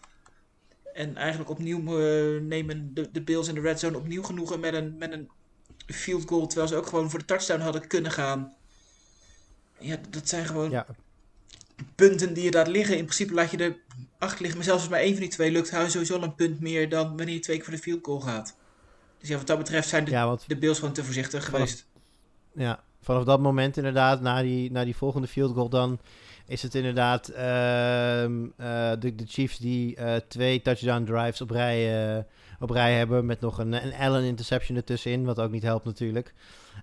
En 0.95 1.17
eigenlijk 1.17 1.51
opnieuw 1.51 1.99
eh, 2.01 2.41
nemen 2.41 2.95
de, 2.95 3.09
de 3.13 3.23
Bills 3.23 3.49
in 3.49 3.55
de 3.55 3.61
red 3.61 3.81
zone 3.81 3.97
opnieuw 3.97 4.23
genoegen 4.23 4.61
met 4.61 4.75
een, 4.75 4.97
met 4.99 5.13
een 5.13 5.31
field 5.87 6.29
goal. 6.29 6.47
Terwijl 6.47 6.69
ze 6.69 6.77
ook 6.77 6.87
gewoon 6.87 7.11
voor 7.11 7.19
de 7.19 7.25
touchdown 7.25 7.61
hadden 7.61 7.87
kunnen 7.87 8.11
gaan. 8.11 8.55
Ja, 9.81 9.97
dat 10.11 10.29
zijn 10.29 10.47
gewoon 10.47 10.71
Ja, 10.71 10.87
punten 11.95 12.35
die 12.35 12.45
je 12.45 12.51
daar 12.51 12.69
liggen. 12.69 12.97
In 12.97 13.05
principe 13.05 13.35
laat 13.35 13.51
je 13.51 13.57
er 13.57 13.77
acht 14.19 14.39
liggen. 14.41 14.57
Maar 14.57 14.67
zelfs 14.67 14.81
als 14.83 14.91
maar 14.91 15.01
één 15.01 15.13
van 15.13 15.21
die 15.21 15.31
twee 15.31 15.51
lukt, 15.51 15.71
hou 15.71 15.85
je 15.85 15.91
sowieso 15.91 16.17
al 16.17 16.23
een 16.23 16.35
punt 16.35 16.61
meer 16.61 16.89
dan 16.89 17.17
wanneer 17.17 17.35
je 17.35 17.41
twee 17.41 17.57
keer 17.57 17.65
voor 17.65 17.75
de 17.75 17.81
field 17.81 18.05
goal 18.05 18.21
gaat. 18.21 18.57
Dus 19.19 19.29
ja, 19.29 19.37
wat 19.37 19.47
dat 19.47 19.59
betreft 19.59 19.89
zijn 19.89 20.05
de, 20.05 20.11
ja 20.11 20.27
want 20.27 20.45
de 20.47 20.57
Bills 20.57 20.79
gewoon 20.79 20.95
te 20.95 21.05
voorzichtig 21.05 21.45
Vanaf- 21.45 21.59
geweest. 21.61 21.87
Ja, 22.55 22.83
vanaf 23.01 23.25
dat 23.25 23.41
moment 23.41 23.77
inderdaad, 23.77 24.21
na 24.21 24.43
die, 24.43 24.71
na 24.71 24.85
die 24.85 24.97
volgende 24.97 25.29
field 25.29 25.55
goal 25.55 25.69
dan, 25.69 25.99
is 26.47 26.63
het 26.63 26.75
inderdaad 26.75 27.29
eh, 27.29 27.37
de, 28.99 29.13
de 29.17 29.25
Chiefs 29.27 29.59
die 29.59 29.97
eh, 29.97 30.17
twee 30.29 30.63
touchdown 30.63 31.05
drives 31.05 31.41
op 31.41 31.51
rij, 31.51 32.15
eh, 32.17 32.25
op 32.61 32.71
rij 32.71 32.95
hebben, 32.97 33.27
met 33.27 33.41
nog 33.41 33.59
een, 33.59 33.73
een 33.73 33.95
Allen 33.95 34.25
interception 34.25 34.77
ertussenin, 34.77 35.25
wat 35.25 35.41
ook 35.41 35.51
niet 35.51 35.63
helpt 35.63 35.85
natuurlijk. 35.85 36.35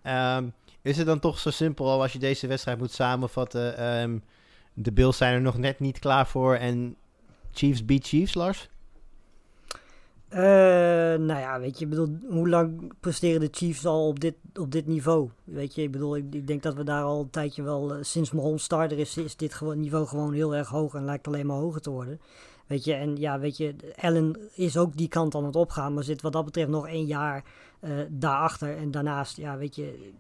Ehm, 0.04 0.48
is 0.88 0.98
het 0.98 1.06
dan 1.06 1.20
toch 1.20 1.40
zo 1.40 1.50
simpel 1.50 1.90
al 1.90 2.02
als 2.02 2.14
je 2.14 2.20
deze 2.20 2.48
wedstrijd 2.48 2.78
moet 2.78 2.92
samenvatten, 2.92 3.78
ehm, 3.78 4.18
de 4.74 4.92
Bills 4.92 5.18
zijn 5.18 5.34
er 5.34 5.42
nog 5.42 5.58
net 5.58 5.80
niet 5.80 6.00
klaar 6.00 6.28
voor 6.28 6.56
en 6.56 6.96
Chiefs 7.52 7.86
beat 7.86 8.08
Chiefs, 8.08 8.34
Lars? 8.34 8.70
Eh, 10.28 10.40
nou 11.20 11.40
ja, 11.40 11.60
weet 11.60 11.80
je, 11.80 11.84
ik 11.84 11.90
bedoel, 11.90 12.18
hoe 12.30 12.50
lang 12.50 12.94
presteren 13.00 13.40
de 13.40 13.48
Chiefs 13.52 13.86
al 13.86 14.08
op 14.08 14.20
dit, 14.20 14.36
op 14.54 14.72
dit 14.72 14.88
niveau? 14.88 15.30
Weet 15.44 15.76
je, 15.76 15.82
ik 15.82 15.92
bedoel, 15.92 16.16
ik, 16.16 16.48
denk 16.48 16.64
dat 16.64 16.74
we 16.74 16.84
daar 16.84 17.04
al 17.04 17.20
een 17.22 17.30
tijdje 17.30 17.64
wel, 17.64 17.94
eh, 17.94 17.98
sinds 18.02 18.32
Mahomes 18.32 18.64
starter 18.64 19.00
is, 19.00 19.18
is 19.18 19.36
dit 19.36 19.62
niveau 19.62 20.08
gewoon 20.08 20.34
heel 20.34 20.56
erg 20.56 20.70
hoog 20.70 20.94
en 20.94 21.06
lijkt 21.06 21.28
alleen 21.28 21.46
maar 21.46 21.58
hoger 21.58 21.82
te 21.82 21.90
worden. 21.90 22.20
Weet 22.68 22.84
je, 22.84 22.94
en 22.94 23.16
ja, 23.16 23.40
weet 23.40 23.58
je, 23.58 23.76
Allen 23.96 24.38
is 24.56 24.78
ook 24.78 24.98
die 24.98 25.08
kant 25.08 25.36
aan 25.36 25.46
het 25.46 25.56
opgaan, 25.56 25.94
maar 25.94 26.04
zit 26.04 26.22
wat 26.22 26.34
dat 26.34 26.46
betreft 26.46 26.70
nog 26.70 26.88
één 26.88 27.06
jaar 27.06 27.44
eh, 27.80 27.92
daarachter. 28.10 28.78
En 28.78 28.92
daarnaast, 28.92 29.38
ja, 29.38 29.58
weet 29.58 29.76
je, 29.76 30.12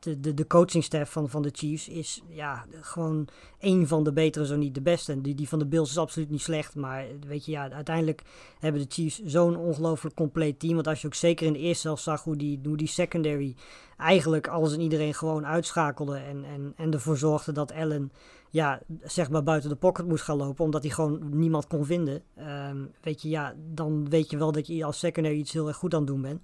de, 0.00 0.20
de, 0.20 0.34
de 0.34 0.46
coachingstaff 0.46 1.12
van, 1.12 1.28
van 1.28 1.42
de 1.42 1.50
Chiefs 1.52 1.88
is 1.88 2.22
ja, 2.28 2.64
gewoon 2.80 3.28
een 3.58 3.86
van 3.86 4.04
de 4.04 4.12
betere, 4.12 4.46
zo 4.46 4.56
niet 4.56 4.74
de 4.74 4.80
beste. 4.80 5.12
En 5.12 5.22
die, 5.22 5.34
die 5.34 5.48
van 5.48 5.58
de 5.58 5.66
Bills 5.66 5.90
is 5.90 5.98
absoluut 5.98 6.30
niet 6.30 6.40
slecht. 6.40 6.74
Maar 6.74 7.06
weet 7.26 7.44
je, 7.44 7.50
ja, 7.50 7.70
uiteindelijk 7.70 8.22
hebben 8.58 8.80
de 8.80 8.86
Chiefs 8.88 9.22
zo'n 9.24 9.56
ongelooflijk 9.56 10.14
compleet 10.14 10.58
team. 10.58 10.74
Want 10.74 10.86
als 10.86 11.00
je 11.00 11.06
ook 11.06 11.14
zeker 11.14 11.46
in 11.46 11.52
de 11.52 11.58
eerste 11.58 11.86
helft 11.86 12.02
zag 12.02 12.24
hoe 12.24 12.36
die, 12.36 12.60
hoe 12.64 12.76
die 12.76 12.86
secondary 12.86 13.54
eigenlijk 13.96 14.48
alles 14.48 14.72
en 14.72 14.80
iedereen 14.80 15.14
gewoon 15.14 15.46
uitschakelde. 15.46 16.16
En, 16.16 16.44
en, 16.44 16.72
en 16.76 16.92
ervoor 16.92 17.16
zorgde 17.16 17.52
dat 17.52 17.72
Allen 17.72 18.12
ja, 18.50 18.80
zeg 19.02 19.30
maar 19.30 19.42
buiten 19.42 19.70
de 19.70 19.76
pocket 19.76 20.06
moest 20.06 20.24
gaan 20.24 20.36
lopen, 20.36 20.64
omdat 20.64 20.82
hij 20.82 20.90
gewoon 20.90 21.38
niemand 21.38 21.66
kon 21.66 21.84
vinden. 21.84 22.22
Ehm, 22.36 22.76
weet 23.00 23.22
je, 23.22 23.28
ja, 23.28 23.54
dan 23.74 24.08
weet 24.08 24.30
je 24.30 24.36
wel 24.36 24.52
dat 24.52 24.66
je 24.66 24.84
als 24.84 24.98
secondary 24.98 25.38
iets 25.38 25.52
heel 25.52 25.68
erg 25.68 25.76
goed 25.76 25.94
aan 25.94 26.00
het 26.00 26.08
doen 26.08 26.22
bent. 26.22 26.40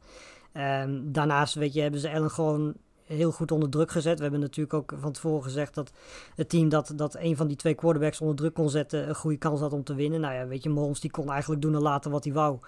Um, 0.52 1.12
daarnaast, 1.12 1.54
weet 1.54 1.74
je, 1.74 1.80
hebben 1.80 2.00
ze 2.00 2.10
Allen 2.10 2.30
gewoon 2.30 2.74
heel 3.06 3.32
goed 3.32 3.52
onder 3.52 3.68
druk 3.68 3.90
gezet. 3.90 4.16
We 4.16 4.22
hebben 4.22 4.40
natuurlijk 4.40 4.74
ook 4.74 4.92
van 5.00 5.12
tevoren 5.12 5.42
gezegd 5.42 5.74
dat 5.74 5.92
het 6.34 6.48
team 6.48 6.68
dat, 6.68 6.92
dat 6.96 7.16
een 7.18 7.36
van 7.36 7.46
die 7.46 7.56
twee 7.56 7.74
quarterbacks 7.74 8.20
onder 8.20 8.36
druk 8.36 8.54
kon 8.54 8.70
zetten, 8.70 9.08
een 9.08 9.14
goede 9.14 9.36
kans 9.36 9.60
had 9.60 9.72
om 9.72 9.84
te 9.84 9.94
winnen. 9.94 10.20
Nou 10.20 10.34
ja, 10.34 10.46
weet 10.46 10.62
je, 10.62 10.70
Mahomes 10.70 11.00
die 11.00 11.10
kon 11.10 11.30
eigenlijk 11.30 11.62
doen 11.62 11.74
en 11.74 11.82
laten 11.82 12.10
wat 12.10 12.24
hij 12.24 12.32
wou. 12.32 12.58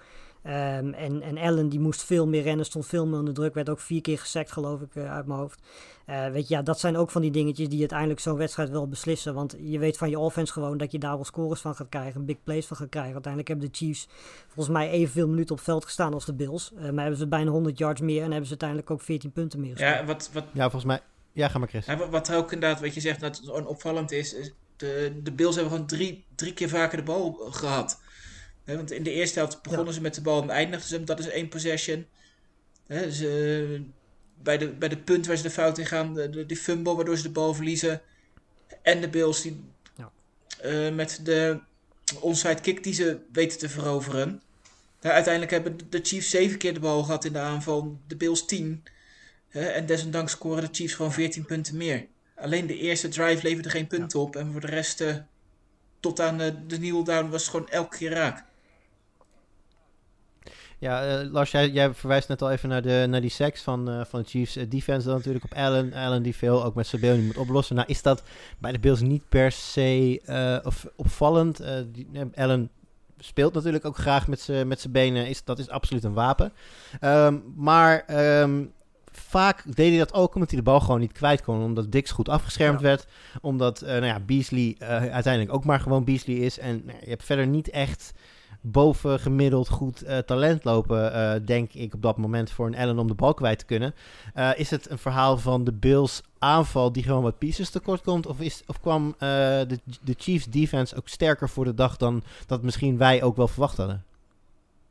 Um, 0.43 0.93
en, 0.93 1.21
en 1.21 1.37
Allen 1.37 1.69
die 1.69 1.79
moest 1.79 2.03
veel 2.03 2.27
meer 2.27 2.41
rennen, 2.41 2.65
stond 2.65 2.85
veel 2.85 3.07
meer 3.07 3.19
onder 3.19 3.33
druk. 3.33 3.53
Werd 3.53 3.69
ook 3.69 3.79
vier 3.79 4.01
keer 4.01 4.19
gesekt, 4.19 4.51
geloof 4.51 4.81
ik, 4.81 4.95
uh, 4.95 5.11
uit 5.13 5.25
mijn 5.25 5.39
hoofd. 5.39 5.61
Uh, 6.09 6.27
weet 6.27 6.47
je, 6.47 6.55
ja, 6.55 6.61
dat 6.61 6.79
zijn 6.79 6.97
ook 6.97 7.09
van 7.09 7.21
die 7.21 7.31
dingetjes 7.31 7.69
die 7.69 7.79
uiteindelijk 7.79 8.19
zo'n 8.19 8.37
wedstrijd 8.37 8.69
wel 8.69 8.87
beslissen. 8.87 9.33
Want 9.33 9.55
je 9.59 9.79
weet 9.79 9.97
van 9.97 10.09
je 10.09 10.19
offense 10.19 10.53
gewoon 10.53 10.77
dat 10.77 10.91
je 10.91 10.99
daar 10.99 11.15
wel 11.15 11.25
scores 11.25 11.61
van 11.61 11.75
gaat 11.75 11.89
krijgen. 11.89 12.25
Big 12.25 12.43
plays 12.43 12.65
van 12.65 12.77
gaat 12.77 12.89
krijgen. 12.89 13.13
Uiteindelijk 13.13 13.51
hebben 13.51 13.71
de 13.71 13.77
Chiefs 13.77 14.07
volgens 14.47 14.75
mij 14.75 14.89
evenveel 14.89 15.27
minuten 15.27 15.55
op 15.55 15.61
veld 15.61 15.85
gestaan 15.85 16.13
als 16.13 16.25
de 16.25 16.33
Bills. 16.33 16.71
Uh, 16.73 16.81
maar 16.81 17.01
hebben 17.01 17.17
ze 17.17 17.27
bijna 17.27 17.51
100 17.51 17.77
yards 17.77 18.01
meer 18.01 18.23
en 18.23 18.29
hebben 18.29 18.43
ze 18.43 18.49
uiteindelijk 18.49 18.91
ook 18.91 19.01
14 19.01 19.31
punten 19.31 19.59
meer 19.59 19.71
gestaan. 19.71 19.93
Ja, 19.93 20.05
wat, 20.05 20.29
wat, 20.33 20.45
ja, 20.51 20.61
volgens 20.61 20.85
mij... 20.85 21.01
Ja, 21.31 21.47
ga 21.47 21.59
maar 21.59 21.67
Chris. 21.67 21.85
Ja, 21.85 21.97
wat, 21.97 22.09
wat 22.09 22.33
ook 22.33 22.51
inderdaad, 22.51 22.81
wat 22.81 22.93
je 22.93 22.99
zegt, 22.99 23.19
dat 23.19 23.37
het 23.37 23.65
opvallend 23.65 24.11
is... 24.11 24.33
is 24.33 24.53
de, 24.75 25.19
de 25.23 25.31
Bills 25.31 25.55
hebben 25.55 25.73
gewoon 25.73 25.87
drie, 25.87 26.25
drie 26.35 26.53
keer 26.53 26.69
vaker 26.69 26.97
de 26.97 27.03
bal 27.03 27.33
gehad 27.33 27.99
want 28.65 28.91
in 28.91 29.03
de 29.03 29.11
eerste 29.11 29.39
helft 29.39 29.61
begonnen 29.61 29.87
ja. 29.87 29.93
ze 29.93 30.01
met 30.01 30.15
de 30.15 30.21
bal 30.21 30.41
en 30.41 30.49
eindigden 30.49 30.87
ze 30.89 31.03
dat 31.03 31.19
is 31.19 31.27
één 31.27 31.49
possession. 31.49 32.05
He, 32.87 33.11
ze, 33.11 33.81
bij, 34.41 34.57
de, 34.57 34.67
bij 34.67 34.89
de 34.89 34.97
punt 34.97 35.27
waar 35.27 35.37
ze 35.37 35.43
de 35.43 35.49
fout 35.49 35.77
in 35.77 35.85
gaan, 35.85 36.13
de, 36.13 36.45
de, 36.45 36.55
fumble 36.55 36.95
waardoor 36.95 37.17
ze 37.17 37.23
de 37.23 37.29
bal 37.29 37.53
verliezen. 37.53 38.01
En 38.81 39.01
de 39.01 39.09
Bills 39.09 39.41
die 39.41 39.63
ja. 39.97 40.11
uh, 40.65 40.95
met 40.95 41.19
de 41.23 41.59
onside 42.19 42.61
kick 42.61 42.83
die 42.83 42.93
ze 42.93 43.19
weten 43.31 43.59
te 43.59 43.69
veroveren. 43.69 44.41
Nou, 45.01 45.13
uiteindelijk 45.13 45.51
hebben 45.51 45.77
de 45.89 45.99
Chiefs 46.03 46.29
zeven 46.29 46.57
keer 46.57 46.73
de 46.73 46.79
bal 46.79 47.03
gehad 47.03 47.25
in 47.25 47.33
de 47.33 47.39
aanval, 47.39 47.97
de 48.07 48.15
Bills 48.15 48.45
tien. 48.45 48.83
en 49.49 49.85
desondanks 49.85 50.31
scoren 50.31 50.61
de 50.61 50.69
Chiefs 50.71 50.93
gewoon 50.93 51.13
14 51.13 51.45
punten 51.45 51.77
meer. 51.77 52.07
Alleen 52.35 52.67
de 52.67 52.77
eerste 52.77 53.07
drive 53.07 53.43
leverde 53.43 53.69
geen 53.69 53.87
punten 53.87 54.19
ja. 54.19 54.25
op. 54.25 54.35
En 54.35 54.51
voor 54.51 54.61
de 54.61 54.67
rest, 54.67 55.01
uh, 55.01 55.15
tot 55.99 56.19
aan 56.19 56.37
de, 56.37 56.65
de 56.65 56.77
kneel 56.77 57.03
down, 57.03 57.29
was 57.29 57.41
het 57.41 57.51
gewoon 57.51 57.69
elke 57.69 57.97
keer 57.97 58.11
raak. 58.11 58.45
Ja, 60.79 61.21
uh, 61.21 61.31
Lars, 61.31 61.51
jij, 61.51 61.69
jij, 61.69 61.93
verwijst 61.93 62.27
net 62.27 62.41
al 62.41 62.51
even 62.51 62.69
naar, 62.69 62.81
de, 62.81 63.05
naar 63.09 63.21
die 63.21 63.29
seks 63.29 63.61
van, 63.61 63.89
uh, 63.89 64.01
van 64.05 64.21
de 64.21 64.27
Chiefs. 64.27 64.57
Uh, 64.57 64.63
defense 64.69 65.07
dan 65.07 65.15
natuurlijk 65.15 65.45
op 65.45 65.53
Allen. 65.53 65.93
Allen 65.93 66.23
die 66.23 66.35
veel 66.35 66.63
ook 66.63 66.75
met 66.75 66.87
Sabelli 66.87 67.21
moet 67.21 67.37
oplossen. 67.37 67.75
Nou 67.75 67.87
is 67.87 68.01
dat 68.01 68.23
bij 68.57 68.71
de 68.71 68.79
Bills 68.79 69.01
niet 69.01 69.29
per 69.29 69.51
se 69.51 70.61
of, 70.63 70.87
opvallend. 70.95 71.61
Die, 71.91 72.07
Allen 72.35 72.69
speelt 73.17 73.53
natuurlijk 73.53 73.85
ook 73.85 73.97
graag 73.97 74.27
met 74.27 74.41
zijn 74.41 74.77
benen. 74.89 75.27
Is, 75.27 75.43
dat 75.43 75.59
is 75.59 75.69
absoluut 75.69 76.03
een 76.03 76.13
wapen. 76.13 76.53
Um, 77.01 77.43
maar 77.55 78.05
um, 78.41 78.71
vaak 79.11 79.63
deed 79.75 79.89
hij 79.89 79.97
dat 79.97 80.13
ook 80.13 80.33
omdat 80.33 80.49
hij 80.49 80.59
de 80.59 80.65
bal 80.65 80.79
gewoon 80.79 80.99
niet 80.99 81.11
kwijt 81.11 81.41
kon. 81.41 81.63
Omdat 81.63 81.91
Dix 81.91 82.11
goed 82.11 82.29
afgeschermd 82.29 82.79
ja. 82.79 82.85
werd. 82.85 83.05
Omdat 83.41 83.81
nou 83.81 84.05
ja, 84.05 84.19
Beasley 84.19 84.75
uiteindelijk 85.11 85.53
ook 85.53 85.65
maar 85.65 85.79
gewoon 85.79 86.03
Beasley 86.03 86.35
is. 86.35 86.59
En 86.59 86.81
nou, 86.85 86.97
je 87.01 87.09
hebt 87.09 87.23
verder 87.23 87.47
niet 87.47 87.69
echt 87.69 88.13
boven 88.61 89.19
gemiddeld 89.19 89.69
goed 89.69 90.03
uh, 90.03 90.17
talent 90.17 90.63
lopen, 90.63 91.15
uh, 91.15 91.45
denk 91.45 91.73
ik 91.73 91.93
op 91.93 92.01
dat 92.01 92.17
moment 92.17 92.51
voor 92.51 92.67
een 92.67 92.75
Allen 92.75 92.99
om 92.99 93.07
de 93.07 93.13
bal 93.13 93.33
kwijt 93.33 93.59
te 93.59 93.65
kunnen. 93.65 93.95
Uh, 94.35 94.49
is 94.55 94.69
het 94.69 94.89
een 94.89 94.97
verhaal 94.97 95.37
van 95.37 95.63
de 95.63 95.73
Bills 95.73 96.21
aanval 96.39 96.91
die 96.91 97.03
gewoon 97.03 97.23
wat 97.23 97.37
pieces 97.37 97.69
tekort 97.69 98.01
komt? 98.01 98.25
Of, 98.25 98.39
is, 98.39 98.63
of 98.67 98.79
kwam 98.79 99.15
de, 99.17 99.79
de 100.01 100.15
Chiefs 100.17 100.45
defense 100.45 100.95
ook 100.95 101.07
sterker 101.07 101.49
voor 101.49 101.65
de 101.65 101.73
dag 101.73 101.97
dan 101.97 102.23
dat 102.45 102.61
misschien 102.61 102.97
wij 102.97 103.23
ook 103.23 103.35
wel 103.35 103.47
verwacht 103.47 103.77
hadden? 103.77 104.03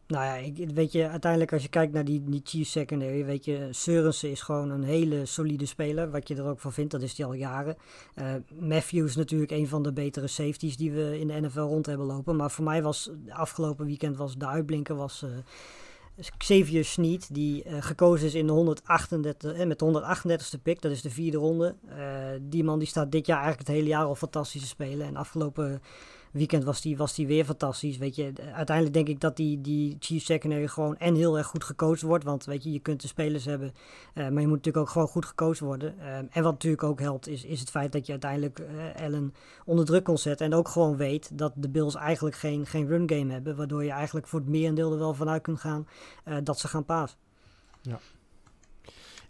Nou 0.09 0.25
ja, 0.25 0.35
ik, 0.35 0.71
weet 0.71 0.93
je, 0.93 1.09
uiteindelijk 1.09 1.53
als 1.53 1.63
je 1.63 1.69
kijkt 1.69 1.93
naar 1.93 2.05
die, 2.05 2.25
die 2.25 2.41
Chiefs 2.45 2.71
secondary, 2.71 3.25
weet 3.25 3.45
je, 3.45 3.69
Sørensen 3.71 4.31
is 4.31 4.43
gewoon 4.43 4.71
een 4.71 4.83
hele 4.83 5.27
solide 5.27 5.67
speler. 5.67 6.11
Wat 6.11 6.29
je 6.29 6.37
er 6.37 6.47
ook 6.47 6.61
van 6.61 6.73
vindt, 6.73 6.91
dat 6.91 7.03
is 7.03 7.17
hij 7.17 7.27
al 7.27 7.33
jaren. 7.33 7.77
Uh, 8.15 8.35
Matthews 8.61 9.17
natuurlijk 9.17 9.51
een 9.51 9.69
van 9.69 9.83
de 9.83 9.93
betere 9.93 10.27
safeties 10.27 10.77
die 10.77 10.93
we 10.93 11.19
in 11.19 11.27
de 11.27 11.41
NFL 11.41 11.59
rond 11.59 11.87
hebben 11.87 12.07
lopen. 12.07 12.37
Maar 12.37 12.51
voor 12.51 12.65
mij 12.65 12.83
was 12.83 13.11
afgelopen 13.29 13.87
weekend 13.87 14.17
was 14.17 14.37
de 14.37 14.47
uitblinker 14.47 14.97
was... 14.97 15.23
Uh, 15.23 15.31
Xavier 16.37 16.85
Sneed, 16.85 17.35
die 17.35 17.65
uh, 17.65 17.77
gekozen 17.81 18.27
is 18.27 18.35
in 18.35 18.47
de 18.47 18.53
138, 18.53 19.53
eh, 19.53 19.67
met 19.67 19.79
de 19.79 19.85
138ste 19.85 20.63
pick, 20.63 20.83
dat 20.83 20.91
is 20.91 21.03
de 21.03 21.11
vierde 21.11 21.39
ronde. 21.39 21.75
Die 22.41 22.65
man 22.65 22.79
die 22.79 22.89
staat 22.89 23.13
dit 23.13 23.27
jaar 23.27 23.39
eigenlijk 23.39 23.69
het 23.69 23.77
hele 23.77 23.89
jaar 23.89 24.05
al 24.05 24.15
fantastisch 24.15 24.61
te 24.61 24.67
spelen. 24.67 25.07
En 25.07 25.17
afgelopen 25.17 25.83
weekend 26.31 26.65
was 26.65 26.81
die, 26.81 26.97
was 26.97 27.15
die 27.15 27.27
weer 27.27 27.45
fantastisch. 27.45 27.97
Weet 27.97 28.17
je, 28.17 28.33
uiteindelijk 28.53 28.97
denk 28.97 29.09
ik 29.09 29.21
dat 29.21 29.37
die, 29.37 29.61
die 29.61 29.97
Chiefs 30.01 30.25
secondary 30.25 30.67
gewoon 30.69 30.97
en 30.97 31.15
heel 31.15 31.39
erg 31.39 31.47
goed 31.47 31.65
gecoacht 31.65 32.03
wordt. 32.03 32.25
Want 32.25 32.45
weet 32.45 32.65
je, 32.65 32.73
je 32.73 32.79
kunt 32.79 33.01
de 33.01 33.09
spelers 33.09 33.45
hebben, 33.45 33.75
uh, 34.15 34.29
maar 34.29 34.41
je 34.41 34.47
moet 34.47 34.57
natuurlijk 34.57 34.77
ook 34.77 34.89
gewoon 34.89 35.09
goed 35.09 35.25
gecoacht 35.25 35.61
worden. 35.61 35.95
Uh, 35.99 36.17
en 36.17 36.43
wat 36.43 36.53
natuurlijk 36.53 36.83
ook 36.83 37.01
helpt, 37.01 37.29
is, 37.29 37.45
is 37.45 37.61
het 37.61 37.71
feit 37.71 37.93
dat 37.93 38.07
je 38.07 38.13
uiteindelijk 38.13 38.59
uh, 38.59 39.03
Allen 39.05 39.35
onder 39.65 39.85
druk 39.85 40.05
kon 40.05 40.19
zetten. 40.19 40.47
En 40.47 40.55
ook 40.55 40.69
gewoon 40.69 40.97
weet 40.97 41.39
dat 41.39 41.53
de 41.57 41.69
Bills 41.69 41.95
eigenlijk 41.95 42.37
geen, 42.37 42.67
geen 42.67 42.87
run 42.87 43.11
game 43.11 43.33
hebben. 43.33 43.57
Waardoor 43.57 43.85
je 43.85 43.91
eigenlijk 43.91 44.27
voor 44.27 44.41
het 44.41 44.49
merendeel 44.49 44.93
er 44.93 44.99
wel 44.99 45.15
vanuit 45.15 45.43
kunt 45.43 45.61
gaan 45.61 45.87
dat 46.43 46.59
ze 46.59 46.69
gaan 46.69 46.85
pasen. 46.85 47.19
Ja. 47.83 47.99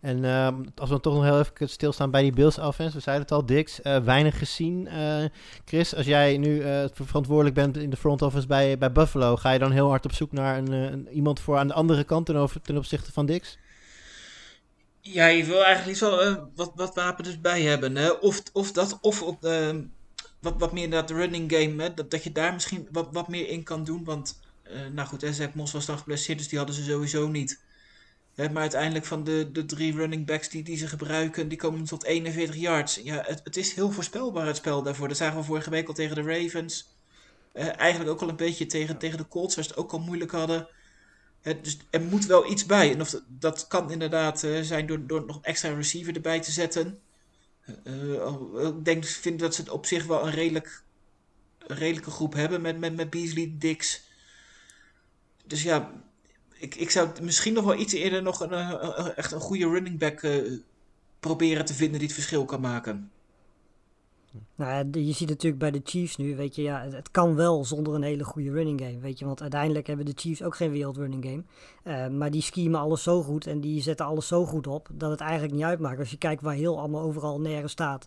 En 0.01 0.25
uh, 0.25 0.49
als 0.75 0.91
we 0.91 1.01
toch 1.01 1.15
nog 1.15 1.25
heel 1.25 1.39
even 1.39 1.69
stilstaan 1.69 2.11
bij 2.11 2.23
die 2.23 2.33
Bills 2.33 2.59
offense. 2.59 2.97
We 2.97 3.03
zeiden 3.03 3.25
het 3.25 3.35
al, 3.35 3.47
Dix, 3.47 3.81
uh, 3.83 3.99
weinig 3.99 4.39
gezien. 4.39 4.87
Uh, 4.87 5.25
Chris, 5.65 5.95
als 5.95 6.07
jij 6.07 6.37
nu 6.37 6.63
uh, 6.63 6.85
verantwoordelijk 6.93 7.55
bent 7.55 7.77
in 7.77 7.91
de 7.91 7.97
front 7.97 8.23
office 8.23 8.47
bij, 8.47 8.79
bij 8.79 8.93
Buffalo, 8.93 9.37
ga 9.37 9.51
je 9.51 9.59
dan 9.59 9.73
heel 9.73 9.89
hard 9.89 10.05
op 10.05 10.13
zoek 10.13 10.33
naar 10.33 10.59
een, 10.59 10.73
een 10.73 11.09
iemand 11.09 11.41
voor 11.41 11.57
aan 11.57 11.69
de 11.69 11.75
andere 11.75 12.05
kant 12.05 12.27
ten, 12.27 12.37
over, 12.37 12.61
ten 12.61 12.77
opzichte 12.77 13.13
van 13.13 13.27
Dix? 13.27 13.59
Ja, 15.01 15.27
je 15.27 15.45
wil 15.45 15.65
eigenlijk 15.65 15.99
wel 15.99 16.49
wat, 16.55 16.73
wat 16.75 16.95
wapens 16.95 17.41
bij 17.41 17.63
hebben. 17.63 17.97
Hè? 17.97 18.11
Of, 18.11 18.43
of 18.53 18.73
dat, 18.73 18.99
of 19.01 19.23
op 19.23 19.41
de, 19.41 19.87
wat, 20.41 20.55
wat 20.59 20.73
meer 20.73 20.91
dat 20.91 21.11
running 21.11 21.53
game, 21.53 21.83
hè? 21.83 21.95
Dat, 21.95 22.11
dat 22.11 22.25
je 22.25 22.33
daar 22.33 22.53
misschien 22.53 22.89
wat, 22.93 23.09
wat 23.13 23.29
meer 23.29 23.49
in 23.49 23.63
kan 23.63 23.85
doen. 23.85 24.05
Want, 24.05 24.41
nou 24.93 25.09
goed, 25.09 25.27
Zach 25.31 25.55
Moss 25.55 25.73
was 25.73 25.87
dan 25.87 25.99
geblesseerd, 25.99 26.39
dus 26.39 26.49
die 26.49 26.59
hadden 26.59 26.77
ze 26.77 26.83
sowieso 26.83 27.29
niet 27.29 27.67
maar 28.39 28.63
uiteindelijk 28.63 29.05
van 29.05 29.25
de, 29.25 29.53
de 29.53 29.65
drie 29.65 29.95
running 29.95 30.27
backs 30.27 30.49
die, 30.49 30.63
die 30.63 30.77
ze 30.77 30.87
gebruiken, 30.87 31.49
die 31.49 31.59
komen 31.59 31.85
tot 31.85 32.05
41 32.05 32.57
yards. 32.57 33.01
Ja, 33.05 33.23
het, 33.27 33.41
het 33.45 33.57
is 33.57 33.75
heel 33.75 33.91
voorspelbaar 33.91 34.47
het 34.47 34.57
spel 34.57 34.83
daarvoor. 34.83 35.09
Dat 35.09 35.17
zagen 35.17 35.39
we 35.39 35.45
vorige 35.45 35.71
week 35.71 35.89
al 35.89 35.95
tegen 35.95 36.17
de 36.17 36.23
Ravens. 36.23 36.89
Uh, 37.55 37.79
eigenlijk 37.79 38.11
ook 38.11 38.21
al 38.21 38.29
een 38.29 38.37
beetje 38.37 38.67
tegen, 38.67 38.99
tegen 38.99 39.19
de 39.19 39.29
Colts, 39.29 39.55
waar 39.55 39.65
ze 39.65 39.71
het 39.71 39.79
ook 39.79 39.93
al 39.93 39.99
moeilijk 39.99 40.31
hadden. 40.31 40.69
dus 41.43 41.79
er 41.91 42.01
moet 42.01 42.27
wel 42.27 42.51
iets 42.51 42.67
bij. 42.67 42.93
En 42.93 43.01
of 43.01 43.11
dat, 43.11 43.25
dat 43.29 43.67
kan 43.67 43.91
inderdaad 43.91 44.43
uh, 44.43 44.61
zijn 44.61 44.87
door, 44.87 45.07
door 45.07 45.25
nog 45.27 45.39
extra 45.43 45.75
receiver 45.75 46.15
erbij 46.15 46.41
te 46.41 46.51
zetten. 46.51 46.99
Uh, 47.85 48.67
ik 48.67 48.85
denk, 48.85 49.05
vind 49.05 49.39
dat 49.39 49.55
ze 49.55 49.61
het 49.61 49.71
op 49.71 49.87
zich 49.87 50.07
wel 50.07 50.27
een 50.27 50.33
redelijk 50.33 50.83
een 51.67 51.77
redelijke 51.77 52.11
groep 52.11 52.35
hebben 52.35 52.61
met, 52.61 52.79
met, 52.79 52.97
met 52.97 53.11
Beasley, 53.11 53.55
Dix. 53.59 54.03
Dus 55.47 55.63
ja, 55.63 55.91
ik, 56.59 56.75
ik 56.75 56.91
zou 56.91 57.09
misschien 57.23 57.53
nog 57.53 57.65
wel 57.65 57.79
iets 57.79 57.93
eerder 57.93 58.23
nog 58.23 58.41
een, 58.41 58.53
een, 58.53 59.15
echt 59.15 59.33
een 59.33 59.41
goede 59.41 59.69
running 59.69 59.99
back 59.99 60.27
proberen 61.21 61.65
te 61.65 61.75
vinden 61.75 61.99
die 61.99 62.09
het 62.09 62.17
verschil 62.17 62.45
kan 62.45 62.61
maken. 62.61 63.11
Nou, 64.55 64.91
je 64.91 65.13
ziet 65.13 65.29
natuurlijk 65.29 65.59
bij 65.59 65.71
de 65.71 65.81
Chiefs 65.85 66.17
nu, 66.17 66.37
weet 66.37 66.55
je, 66.55 66.63
ja, 66.63 66.89
het 66.91 67.11
kan 67.11 67.35
wel 67.35 67.65
zonder 67.65 67.95
een 67.95 68.03
hele 68.03 68.25
goede 68.25 68.51
running 68.51 68.81
game, 68.81 68.99
weet 68.99 69.19
je, 69.19 69.25
want 69.25 69.41
uiteindelijk 69.41 69.87
hebben 69.87 70.07
de 70.07 70.13
Chiefs 70.17 70.43
ook 70.43 70.57
geen 70.57 70.71
wereld 70.71 70.97
running 70.97 71.45
game, 71.85 72.11
maar 72.11 72.31
die 72.31 72.43
schemen 72.43 72.81
alles 72.81 73.03
zo 73.03 73.23
goed 73.23 73.47
en 73.47 73.61
die 73.61 73.83
zetten 73.83 74.07
alles 74.07 74.27
zo 74.27 74.45
goed 74.47 74.67
op 74.67 74.89
dat 74.93 75.11
het 75.11 75.21
eigenlijk 75.21 75.53
niet 75.53 75.63
uitmaakt. 75.63 75.99
Als 75.99 76.11
je 76.11 76.19
kijkt 76.19 76.43
waar 76.43 76.55
heel 76.55 76.79
allemaal 76.79 77.03
overal 77.03 77.41
nergens 77.41 77.73
staat 77.73 78.07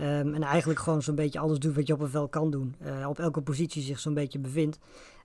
um, 0.00 0.34
en 0.34 0.42
eigenlijk 0.42 0.80
gewoon 0.80 1.02
zo'n 1.02 1.14
beetje 1.14 1.38
alles 1.38 1.58
doet 1.58 1.74
wat 1.74 1.86
je 1.86 1.92
op 1.92 2.00
een 2.00 2.08
veld 2.08 2.30
kan 2.30 2.50
doen, 2.50 2.74
uh, 2.82 3.08
op 3.08 3.18
elke 3.18 3.40
positie 3.40 3.82
zich 3.82 3.98
zo'n 3.98 4.14
beetje 4.14 4.38
bevindt, 4.38 4.78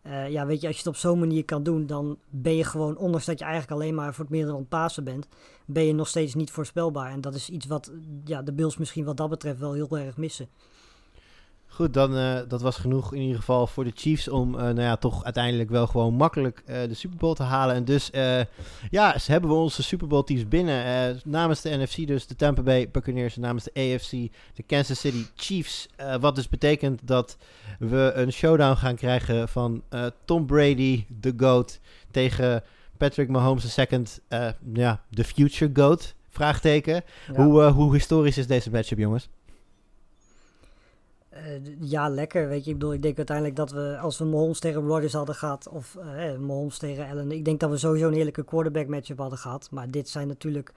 uh, 0.08 0.30
ja, 0.30 0.46
weet 0.46 0.62
je, 0.62 0.68
als 0.68 0.76
je 0.76 0.82
het 0.82 0.92
op 0.92 0.96
zo'n 0.96 1.20
manier 1.20 1.46
kan 1.46 1.64
doen, 1.64 1.86
dan 1.86 2.18
ben 2.30 2.56
je 2.56 2.64
gewoon, 2.64 2.98
ondanks 2.98 3.26
dat 3.26 3.40
je 3.40 3.46
eigenlijk 3.46 3.74
alleen 3.74 3.96
maar 3.96 4.14
voor 4.14 4.24
het 4.24 4.34
meerdere 4.34 4.64
Pasen 4.64 5.04
bent, 5.04 5.28
ben 5.66 5.84
je 5.84 5.94
nog 5.94 6.08
steeds 6.08 6.34
niet 6.34 6.52
voorspelbaar. 6.52 7.12
En 7.12 7.22
dat 7.22 7.34
is 7.34 7.50
iets 7.50 7.66
wat 7.66 7.92
ja, 8.24 8.42
de 8.42 8.54
Bills 8.54 8.78
misschien 8.78 9.06
wat 9.06 9.18
dat 9.18 9.30
betreft 9.30 9.60
wel 9.60 9.74
heel 9.74 9.98
erg 9.98 10.18
missen. 10.18 10.48
Goed, 11.76 11.94
dan 11.94 12.18
uh, 12.18 12.40
dat 12.48 12.62
was 12.62 12.78
genoeg 12.78 13.14
in 13.14 13.22
ieder 13.22 13.36
geval 13.36 13.68
voor 13.68 13.84
de 13.84 13.92
Chiefs 13.96 14.28
om 14.28 14.54
uh, 14.54 14.62
nou 14.62 14.82
ja, 14.82 14.96
toch 14.96 15.24
uiteindelijk 15.24 15.70
wel 15.70 15.88
gewoon 15.88 16.14
makkelijk 16.14 16.64
uh, 16.66 16.76
de 16.88 16.94
Super 16.94 17.18
Bowl 17.18 17.34
te 17.34 17.44
halen. 17.44 17.76
En 17.76 17.86
dus 17.86 18.10
ja, 18.90 19.16
hebben 19.26 19.50
we 19.50 19.56
onze 19.56 19.84
Super 19.84 20.08
Bowl 20.08 20.24
teams 20.24 20.48
binnen. 20.48 21.20
namens 21.26 21.62
de 21.62 21.78
NFC 21.78 22.08
dus 22.08 22.28
de 22.28 22.36
Tampa 22.36 22.62
Bay 22.62 22.90
Buccaneers, 22.92 23.36
namens 23.36 23.64
de 23.64 23.72
AFC 23.74 24.12
de 24.54 24.64
Kansas 24.66 25.00
City 25.00 25.26
Chiefs. 25.36 25.88
wat 26.20 26.36
dus 26.36 26.50
betekent 26.50 27.02
dat 27.04 27.38
we 27.80 28.12
een 28.16 28.32
showdown 28.32 28.76
gaan 28.76 28.96
krijgen 28.96 29.50
van 29.50 29.84
Tom 30.26 30.46
Brady, 30.46 31.06
de 31.20 31.34
GOAT, 31.38 31.80
tegen 32.12 32.64
Patrick 32.98 33.30
Mahomes 33.30 33.78
II, 33.78 34.04
ja, 34.74 35.02
de 35.10 35.24
future 35.24 35.72
GOAT. 35.74 36.14
Vraagteken. 36.30 37.04
Ja. 37.34 37.44
Hoe, 37.44 37.64
hoe 37.64 37.94
historisch 37.94 38.38
is 38.38 38.48
deze 38.48 38.72
matchup, 38.72 38.98
jongens? 38.98 39.30
Uh, 41.46 41.52
ja, 41.80 42.10
lekker. 42.10 42.48
Weet 42.48 42.66
je, 42.66 42.72
ik 42.72 42.78
bedoel, 42.78 42.94
ik 42.94 43.02
denk 43.02 43.18
uiteindelijk 43.18 43.56
dat 43.56 43.72
we, 43.72 43.98
als 44.02 44.18
we 44.18 44.26
Mahomes 44.26 44.60
tegen 44.60 44.82
Rodgers 44.82 45.14
hadden 45.14 45.36
gehad, 45.36 45.70
of 45.70 45.98
uh, 46.00 46.38
Mahomes 46.38 46.78
tegen 46.78 47.10
Allen, 47.10 47.32
ik 47.32 47.46
denk 47.46 47.60
dat 47.60 47.70
we 47.70 47.78
sowieso 47.78 48.08
een 48.08 48.14
heerlijke 48.14 48.44
quarterback 48.44 48.88
matchup 48.88 49.18
hadden 49.18 49.40
gehad. 49.40 49.72
Maar 49.72 49.92
dit 49.92 50.10
zijn 50.10 50.28
natuurlijk, 50.28 50.74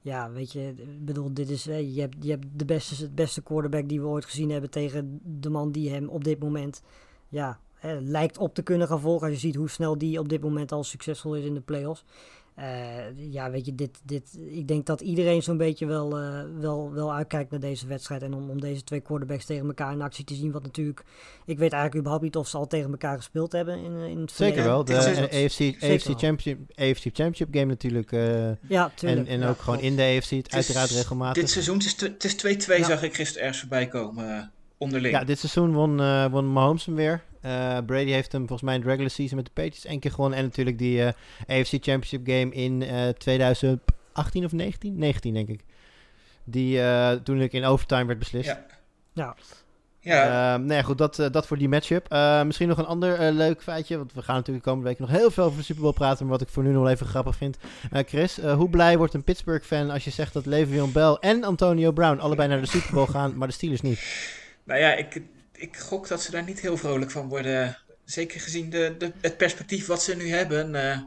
ja, 0.00 0.30
weet 0.30 0.52
je, 0.52 0.68
ik 0.76 1.04
bedoel, 1.04 1.34
dit 1.34 1.50
is, 1.50 1.64
je 1.64 2.00
hebt, 2.00 2.16
je 2.20 2.30
hebt 2.30 2.46
de 2.56 2.64
beste, 2.64 3.02
het 3.02 3.14
beste 3.14 3.42
quarterback 3.42 3.88
die 3.88 4.00
we 4.00 4.06
ooit 4.06 4.24
gezien 4.24 4.50
hebben 4.50 4.70
tegen 4.70 5.20
de 5.24 5.50
man 5.50 5.72
die 5.72 5.90
hem 5.90 6.08
op 6.08 6.24
dit 6.24 6.38
moment, 6.38 6.82
ja, 7.28 7.58
lijkt 8.00 8.38
op 8.38 8.54
te 8.54 8.62
kunnen 8.62 8.86
gaan 8.88 9.00
volgen. 9.00 9.26
Als 9.26 9.34
je 9.34 9.46
ziet 9.46 9.56
hoe 9.56 9.70
snel 9.70 9.98
die 9.98 10.18
op 10.18 10.28
dit 10.28 10.42
moment 10.42 10.72
al 10.72 10.84
succesvol 10.84 11.36
is 11.36 11.44
in 11.44 11.54
de 11.54 11.60
playoffs. 11.60 12.04
Uh, 12.58 13.32
ja, 13.32 13.50
weet 13.50 13.66
je, 13.66 13.74
dit, 13.74 14.00
dit, 14.04 14.38
ik 14.48 14.68
denk 14.68 14.86
dat 14.86 15.00
iedereen 15.00 15.42
zo'n 15.42 15.56
beetje 15.56 15.86
wel, 15.86 16.20
uh, 16.20 16.40
wel, 16.60 16.92
wel 16.92 17.12
uitkijkt 17.14 17.50
naar 17.50 17.60
deze 17.60 17.86
wedstrijd. 17.86 18.22
En 18.22 18.34
om, 18.34 18.50
om 18.50 18.60
deze 18.60 18.84
twee 18.84 19.00
quarterbacks 19.00 19.44
tegen 19.44 19.66
elkaar 19.66 19.92
in 19.92 20.02
actie 20.02 20.24
te 20.24 20.34
zien. 20.34 20.52
Wat 20.52 20.62
natuurlijk, 20.62 21.02
ik 21.44 21.58
weet 21.58 21.72
eigenlijk 21.72 21.94
überhaupt 21.94 22.24
niet 22.24 22.36
of 22.36 22.48
ze 22.48 22.56
al 22.56 22.66
tegen 22.66 22.90
elkaar 22.90 23.16
gespeeld 23.16 23.52
hebben 23.52 23.78
in, 23.78 23.96
in 23.96 24.20
het 24.20 24.32
Zeker 24.32 24.64
wel. 24.64 24.84
De 24.84 24.96
AFC, 24.96 25.82
AFC, 25.82 26.18
Championship, 26.18 26.58
AFC 26.74 27.02
Championship 27.02 27.48
game 27.50 27.64
natuurlijk. 27.64 28.12
Uh, 28.12 28.50
ja, 28.68 28.92
tuurlijk. 28.94 29.28
En, 29.28 29.42
en 29.42 29.48
ook 29.48 29.60
gewoon 29.60 29.80
in 29.80 29.96
de 29.96 30.02
AFC, 30.02 30.30
het 30.30 30.54
uiteraard 30.54 30.90
regelmatig. 30.90 31.42
Dit 31.42 31.50
seizoen, 31.50 31.80
het 31.96 32.24
is 32.24 32.66
2-2 32.66 32.76
ja. 32.76 32.84
zag 32.84 33.02
ik 33.02 33.14
gisteren 33.14 33.42
ergens 33.42 33.60
voorbij 33.60 33.86
komen 33.86 34.52
onderling. 34.78 35.14
Ja, 35.14 35.24
dit 35.24 35.38
seizoen 35.38 35.72
won, 35.72 35.96
won 36.30 36.52
Mahomes 36.52 36.86
hem 36.86 36.94
weer. 36.94 37.22
Uh, 37.46 37.78
Brady 37.86 38.10
heeft 38.10 38.32
hem 38.32 38.40
volgens 38.40 38.62
mij 38.62 38.74
in 38.74 38.80
de 38.80 38.86
regular 38.86 39.10
season 39.10 39.36
met 39.36 39.44
de 39.44 39.52
Patriots 39.52 39.84
één 39.84 40.00
keer 40.00 40.10
gewonnen. 40.10 40.38
En 40.38 40.44
natuurlijk 40.44 40.78
die 40.78 40.98
uh, 40.98 41.06
AFC 41.46 41.70
Championship 41.70 42.26
game 42.26 42.54
in 42.54 42.80
uh, 42.80 43.08
eh, 43.08 43.14
2018 43.14 44.44
of 44.44 44.52
19? 44.52 44.98
19 44.98 45.34
denk 45.34 45.48
ik. 45.48 45.64
Die 46.44 46.80
toen 47.22 47.40
ik 47.40 47.52
in 47.52 47.64
overtime 47.64 48.04
werd 48.04 48.18
beslist. 48.18 48.48
Ja. 48.48 48.66
ja. 49.12 49.36
Ja. 50.04 50.54
Uh, 50.54 50.64
nee, 50.64 50.82
goed, 50.82 50.98
dat, 50.98 51.18
uh, 51.18 51.26
dat 51.30 51.46
voor 51.46 51.58
die 51.58 51.68
matchup. 51.68 52.12
Uh, 52.12 52.42
misschien 52.42 52.68
nog 52.68 52.78
een 52.78 52.86
ander 52.86 53.32
leuk 53.32 53.62
feitje. 53.62 53.96
Want 53.96 54.12
we 54.12 54.22
gaan 54.22 54.34
natuurlijk 54.34 54.64
de 54.64 54.70
komende 54.70 54.90
week 54.90 54.98
nog 54.98 55.10
heel 55.10 55.30
veel 55.30 55.44
over 55.44 55.58
de 55.58 55.64
Super 55.64 55.82
Bowl 55.82 55.94
praten. 55.94 56.26
Maar 56.26 56.38
wat 56.38 56.48
ik 56.48 56.54
voor 56.54 56.62
nu 56.62 56.72
nog 56.72 56.88
even 56.88 57.06
grappig 57.06 57.36
vind. 57.36 57.56
Chris, 57.92 58.36
hoe 58.36 58.70
blij 58.70 58.98
wordt 58.98 59.14
een 59.14 59.24
Pittsburgh-fan 59.24 59.90
als 59.90 60.04
je 60.04 60.10
zegt 60.10 60.32
dat 60.32 60.46
Le'Veon 60.46 60.92
Bell 60.92 61.16
en 61.20 61.44
Antonio 61.44 61.92
Brown 61.92 62.18
allebei 62.18 62.48
naar 62.48 62.60
de 62.60 62.66
Super 62.66 62.94
Bowl 62.94 63.06
gaan, 63.06 63.36
maar 63.36 63.48
de 63.48 63.54
Steelers 63.54 63.80
niet? 63.80 64.00
Nou 64.64 64.80
ja, 64.80 64.94
ik, 64.94 65.22
ik 65.62 65.76
gok 65.76 66.08
dat 66.08 66.22
ze 66.22 66.30
daar 66.30 66.42
niet 66.42 66.60
heel 66.60 66.76
vrolijk 66.76 67.10
van 67.10 67.28
worden. 67.28 67.78
Zeker 68.04 68.40
gezien 68.40 68.70
de, 68.70 68.94
de, 68.98 69.12
het 69.20 69.36
perspectief 69.36 69.86
wat 69.86 70.02
ze 70.02 70.16
nu 70.16 70.28
hebben. 70.28 70.74
Uh, 70.74 70.98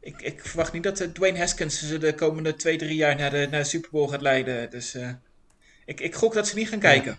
ik, 0.00 0.22
ik, 0.22 0.40
verwacht 0.40 0.72
niet 0.72 0.82
dat 0.82 1.00
uh, 1.00 1.08
Dwayne 1.08 1.38
Haskins 1.38 1.88
ze 1.88 1.98
de 1.98 2.14
komende 2.14 2.54
twee, 2.54 2.76
drie 2.76 2.96
jaar 2.96 3.16
naar 3.16 3.30
de, 3.30 3.46
naar 3.50 3.60
de 3.60 3.68
Super 3.68 3.90
Bowl 3.90 4.08
gaat 4.08 4.20
leiden. 4.20 4.70
Dus 4.70 4.94
uh, 4.94 5.10
ik, 5.84 6.00
ik 6.00 6.14
gok 6.14 6.34
dat 6.34 6.48
ze 6.48 6.56
niet 6.56 6.68
gaan 6.68 6.78
kijken. 6.78 7.18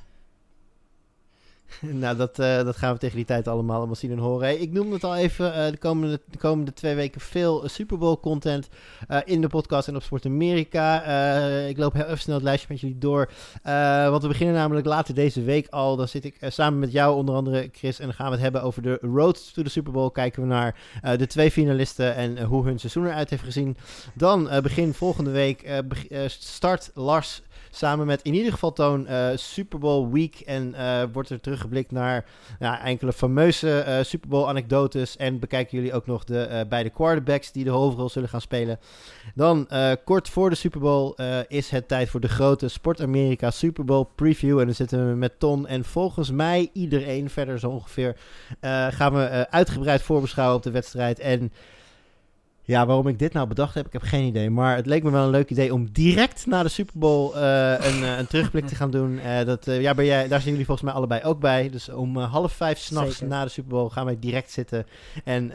nou, 1.82 2.18
dat, 2.18 2.40
uh, 2.40 2.64
dat 2.64 2.78
gaan 2.78 2.94
we 2.94 3.00
tegen 3.00 3.16
die 3.16 3.26
tijd 3.26 3.48
allemaal 3.48 3.78
allemaal 3.78 3.96
zien 3.96 4.12
en 4.12 4.18
horen. 4.18 4.62
ik 4.62 4.72
noemde 4.72 4.94
het 4.94 5.04
al 5.04 5.16
even, 5.16 5.58
uh, 5.58 5.72
de, 5.72 5.78
komende, 5.78 6.22
de 6.32 6.38
komende 6.38 6.74
twee 6.74 6.96
weken 6.96 7.22
veel 7.22 7.70
Super 7.70 7.98
Bowl 7.98 8.20
content 8.20 8.70
uh, 9.10 9.18
in 9.26 9.42
de 9.42 9.48
podcast 9.48 9.88
en 9.88 9.96
op 9.96 10.04
Sport 10.04 10.26
Amerika. 10.26 11.04
ik 11.68 11.78
loop 11.78 11.94
heel 11.94 12.06
even 12.06 12.18
snel 12.18 12.36
het 12.36 12.44
lijstje 12.44 12.68
met 12.70 12.80
jullie 12.80 12.98
door. 12.98 13.30
want 14.10 14.22
we 14.22 14.28
beginnen 14.28 14.56
namelijk 14.56 14.86
later 14.86 15.14
deze 15.14 15.44
week 15.44 15.68
al. 15.70 15.96
Dan 15.96 16.08
zit 16.08 16.26
ik 16.26 16.38
samen 16.40 16.80
met 16.80 16.92
jou 16.92 17.16
onder 17.16 17.36
andere, 17.36 17.70
Chris, 17.72 18.00
en 18.00 18.06
dan 18.06 18.16
gaan 18.16 18.26
we 18.26 18.32
het 18.32 18.42
hebben 18.42 18.62
over 18.62 18.82
de 18.82 18.98
Road 19.02 19.54
to 19.54 19.64
the 19.64 19.70
Super 19.70 19.92
Bowl. 19.92 20.12
Kijken 20.12 20.42
we 20.42 20.48
naar 20.48 20.76
de 21.18 21.28
twee 21.28 21.52
finalisten 21.52 22.16
en 22.16 22.44
hoe 22.44 22.66
hun 22.66 22.80
seizoen 22.80 23.06
eruit 23.06 23.30
heeft 23.30 23.44
gezien. 23.44 23.78
Dan 24.14 24.50
begin 24.62 24.94
volgende 24.94 25.32
week 25.32 25.82
start 26.28 26.92
Lars 26.94 27.42
Samen 27.70 28.06
met 28.06 28.22
in 28.22 28.34
ieder 28.34 28.52
geval 28.52 28.74
Toon 28.74 29.08
uh, 29.10 29.28
Super 29.36 29.80
Bowl 29.80 30.12
Week. 30.12 30.40
En 30.40 30.74
uh, 30.78 31.04
wordt 31.14 31.30
er 31.30 31.40
teruggeblikt 31.40 31.92
naar 31.92 32.26
ja, 32.60 32.84
enkele 32.84 33.14
fameuze 33.14 33.86
uh, 33.88 34.04
Super 34.04 34.30
Bowl 34.30 34.48
anekdotes. 34.48 35.18
En 35.18 35.40
bekijken 35.40 35.78
jullie 35.78 35.94
ook 35.94 36.06
nog 36.06 36.24
de 36.24 36.66
beide 36.70 36.90
quarterbacks 36.90 37.52
die 37.52 37.64
de 37.64 37.70
hoofdrol 37.70 38.10
zullen 38.10 38.30
gaan 38.30 38.42
spelen. 38.42 38.80
Dan 39.36 39.68
kort 40.04 40.30
voor 40.30 40.50
de 40.50 40.56
Super 40.56 40.80
Bowl 40.80 41.16
is 41.48 41.70
het 41.70 41.88
tijd 41.88 42.10
voor 42.10 42.20
de 42.20 42.30
grote 42.30 42.68
Sport 42.68 43.02
Amerika 43.02 43.52
Super 43.52 43.86
Bowl 43.86 44.08
preview. 44.16 44.60
En 44.60 44.66
dan 44.66 44.76
zitten 44.76 45.10
we 45.10 45.16
met 45.16 45.40
Ton 45.40 45.68
en 45.68 45.84
volgens 45.86 46.32
mij 46.32 46.70
iedereen 46.74 47.30
verder 47.30 47.60
zo 47.60 47.70
ongeveer. 47.70 48.18
gaan 48.90 49.14
we 49.14 49.48
uitgebreid 49.50 50.02
voorbeschouwen 50.02 50.58
op 50.58 50.64
de 50.64 50.72
wedstrijd. 50.72 51.20
En 51.20 51.52
ja, 52.68 52.86
waarom 52.86 53.08
ik 53.08 53.20
dit 53.20 53.34
nou 53.34 53.48
bedacht 53.48 53.74
heb, 53.74 53.86
ik 53.86 53.94
heb 53.94 54.02
geen 54.02 54.26
idee. 54.26 54.50
Maar 54.50 54.76
het 54.76 54.86
leek 54.86 55.04
me 55.04 55.10
wel 55.10 55.24
een 55.24 55.30
leuk 55.30 55.50
idee 55.50 55.74
om 55.74 55.92
direct 55.92 56.46
na 56.46 56.64
de 56.64 56.70
Super 56.70 57.00
Bowl 57.00 57.36
uh, 57.36 57.72
een, 57.72 58.00
uh, 58.00 58.18
een 58.18 58.28
terugblik 58.28 58.68
te 58.68 58.76
gaan 58.76 58.92
doen. 58.92 59.14
Uh, 59.14 59.44
dat, 59.44 59.66
ja, 59.66 59.94
ben 59.94 60.06
jij, 60.06 60.28
daar 60.28 60.40
zijn 60.40 60.52
jullie 60.52 60.66
volgens 60.66 60.88
mij 60.88 60.98
allebei 60.98 61.24
ook 61.24 61.40
bij. 61.40 61.70
Dus 61.70 61.90
om 61.90 62.18
half 62.18 62.54
vijf 62.54 62.78
s'nachts 62.78 63.22
na 63.22 63.44
de 63.44 63.50
Super 63.50 63.72
Bowl 63.72 63.90
gaan 63.90 64.06
wij 64.06 64.20
direct 64.20 64.52
zitten. 64.52 64.86
En 65.24 65.52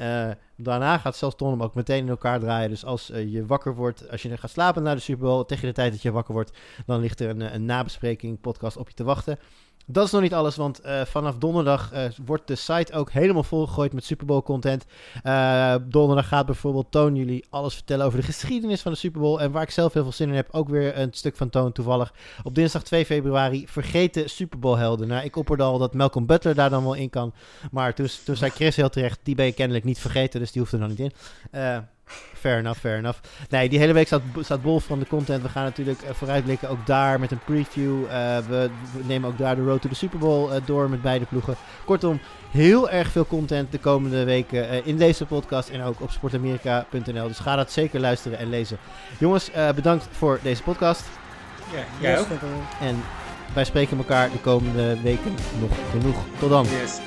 daarna 0.56 0.98
gaat 0.98 1.16
zelfs 1.16 1.36
Ton 1.36 1.50
hem 1.50 1.62
ook 1.62 1.74
meteen 1.74 2.02
in 2.02 2.08
elkaar 2.08 2.40
draaien. 2.40 2.70
Dus 2.70 2.84
als 2.84 3.06
je 3.06 3.46
wakker 3.46 3.74
wordt, 3.74 4.10
als 4.10 4.22
je 4.22 4.36
gaat 4.36 4.50
slapen 4.50 4.82
na 4.82 4.94
de 4.94 5.00
Super 5.00 5.26
Bowl, 5.26 5.44
tegen 5.44 5.66
de 5.66 5.74
tijd 5.74 5.92
dat 5.92 6.02
je 6.02 6.10
wakker 6.10 6.34
wordt, 6.34 6.52
dan 6.86 7.00
ligt 7.00 7.20
er 7.20 7.28
een, 7.28 7.54
een 7.54 7.64
nabespreking 7.64 8.40
podcast 8.40 8.76
op 8.76 8.88
je 8.88 8.94
te 8.94 9.04
wachten. 9.04 9.38
Dat 9.86 10.04
is 10.06 10.10
nog 10.10 10.20
niet 10.20 10.34
alles, 10.34 10.56
want 10.56 10.86
uh, 10.86 11.00
vanaf 11.04 11.38
donderdag 11.38 11.92
uh, 11.92 12.04
wordt 12.24 12.46
de 12.46 12.54
site 12.54 12.92
ook 12.92 13.10
helemaal 13.10 13.42
volgegooid 13.42 13.92
met 13.92 14.04
Super 14.04 14.26
Bowl 14.26 14.42
content. 14.42 14.84
Uh, 15.24 15.74
donderdag 15.88 16.28
gaat 16.28 16.46
bijvoorbeeld 16.46 16.90
Toon 16.90 17.16
jullie 17.16 17.44
alles 17.50 17.74
vertellen 17.74 18.06
over 18.06 18.18
de 18.18 18.24
geschiedenis 18.32 18.82
van 18.82 18.92
de 18.92 18.98
Super 18.98 19.20
Bowl. 19.20 19.40
En 19.40 19.50
waar 19.50 19.62
ik 19.62 19.70
zelf 19.70 19.92
heel 19.92 20.02
veel 20.02 20.12
zin 20.12 20.28
in 20.28 20.34
heb, 20.34 20.48
ook 20.50 20.68
weer 20.68 20.98
een 20.98 21.12
stuk 21.12 21.36
van 21.36 21.50
Toon 21.50 21.72
toevallig. 21.72 22.14
Op 22.42 22.54
dinsdag 22.54 22.82
2 22.82 23.04
februari, 23.04 23.68
vergeten 23.68 24.30
Super 24.30 24.58
Bowl 24.58 24.78
helden. 24.78 25.08
Nou, 25.08 25.24
ik 25.24 25.36
opperde 25.36 25.62
al 25.62 25.78
dat 25.78 25.94
Malcolm 25.94 26.26
Butler 26.26 26.54
daar 26.54 26.70
dan 26.70 26.84
wel 26.84 26.94
in 26.94 27.10
kan. 27.10 27.32
Maar 27.70 27.94
toen, 27.94 28.08
toen 28.24 28.36
zei 28.36 28.50
Chris 28.50 28.76
heel 28.76 28.90
terecht, 28.90 29.20
die 29.22 29.34
ben 29.34 29.46
je 29.46 29.52
kennelijk 29.52 29.84
niet 29.84 29.98
vergeten, 29.98 30.40
dus 30.40 30.52
die 30.52 30.60
hoeft 30.60 30.72
er 30.72 30.78
nog 30.78 30.88
niet 30.88 30.98
in. 30.98 31.12
Fair 32.34 32.58
enough, 32.58 32.78
fair 32.78 32.98
enough. 32.98 33.18
Nee, 33.48 33.68
die 33.68 33.78
hele 33.78 33.92
week 33.92 34.06
staat, 34.06 34.22
staat 34.40 34.62
bol 34.62 34.80
van 34.80 34.98
de 34.98 35.06
content. 35.06 35.42
We 35.42 35.48
gaan 35.48 35.64
natuurlijk 35.64 36.02
uh, 36.02 36.10
vooruitblikken 36.12 36.68
ook 36.68 36.86
daar 36.86 37.20
met 37.20 37.30
een 37.30 37.44
preview. 37.44 38.02
Uh, 38.02 38.38
we, 38.48 38.70
nemen 39.02 39.28
ook 39.28 39.38
daar 39.38 39.56
de 39.56 39.62
Road 39.62 39.82
to 39.82 39.88
the 39.88 39.94
Super 39.94 40.18
Bowl 40.18 40.52
uh, 40.52 40.56
door 40.64 40.90
met 40.90 41.02
beide 41.02 41.24
ploegen. 41.24 41.54
Kortom, 41.84 42.20
heel 42.50 42.90
erg 42.90 43.10
veel 43.10 43.26
content 43.26 43.72
de 43.72 43.78
komende 43.78 44.24
weken 44.24 44.84
in 44.84 44.96
deze 44.96 45.26
podcast 45.26 45.68
en 45.68 45.82
ook 45.82 46.00
op 46.00 46.10
sportamerika.nl. 46.10 47.28
Dus 47.28 47.38
ga 47.38 47.56
dat 47.56 47.72
zeker 47.72 48.00
luisteren 48.00 48.38
en 48.38 48.50
lezen. 48.50 48.78
Jongens, 49.18 49.50
bedankt 49.74 50.08
voor 50.10 50.38
deze 50.42 50.62
podcast. 50.62 51.04
Ja, 51.72 51.84
jij 52.00 52.18
ook. 52.18 52.26
En 52.80 53.02
wij 53.54 53.64
spreken 53.64 53.96
elkaar 53.96 54.30
de 54.30 54.40
komende 54.40 55.00
weken 55.02 55.34
nog 55.60 55.70
genoeg. 55.90 56.16
Tot 56.38 56.50
dan. 56.50 56.64
Yes. 56.64 57.00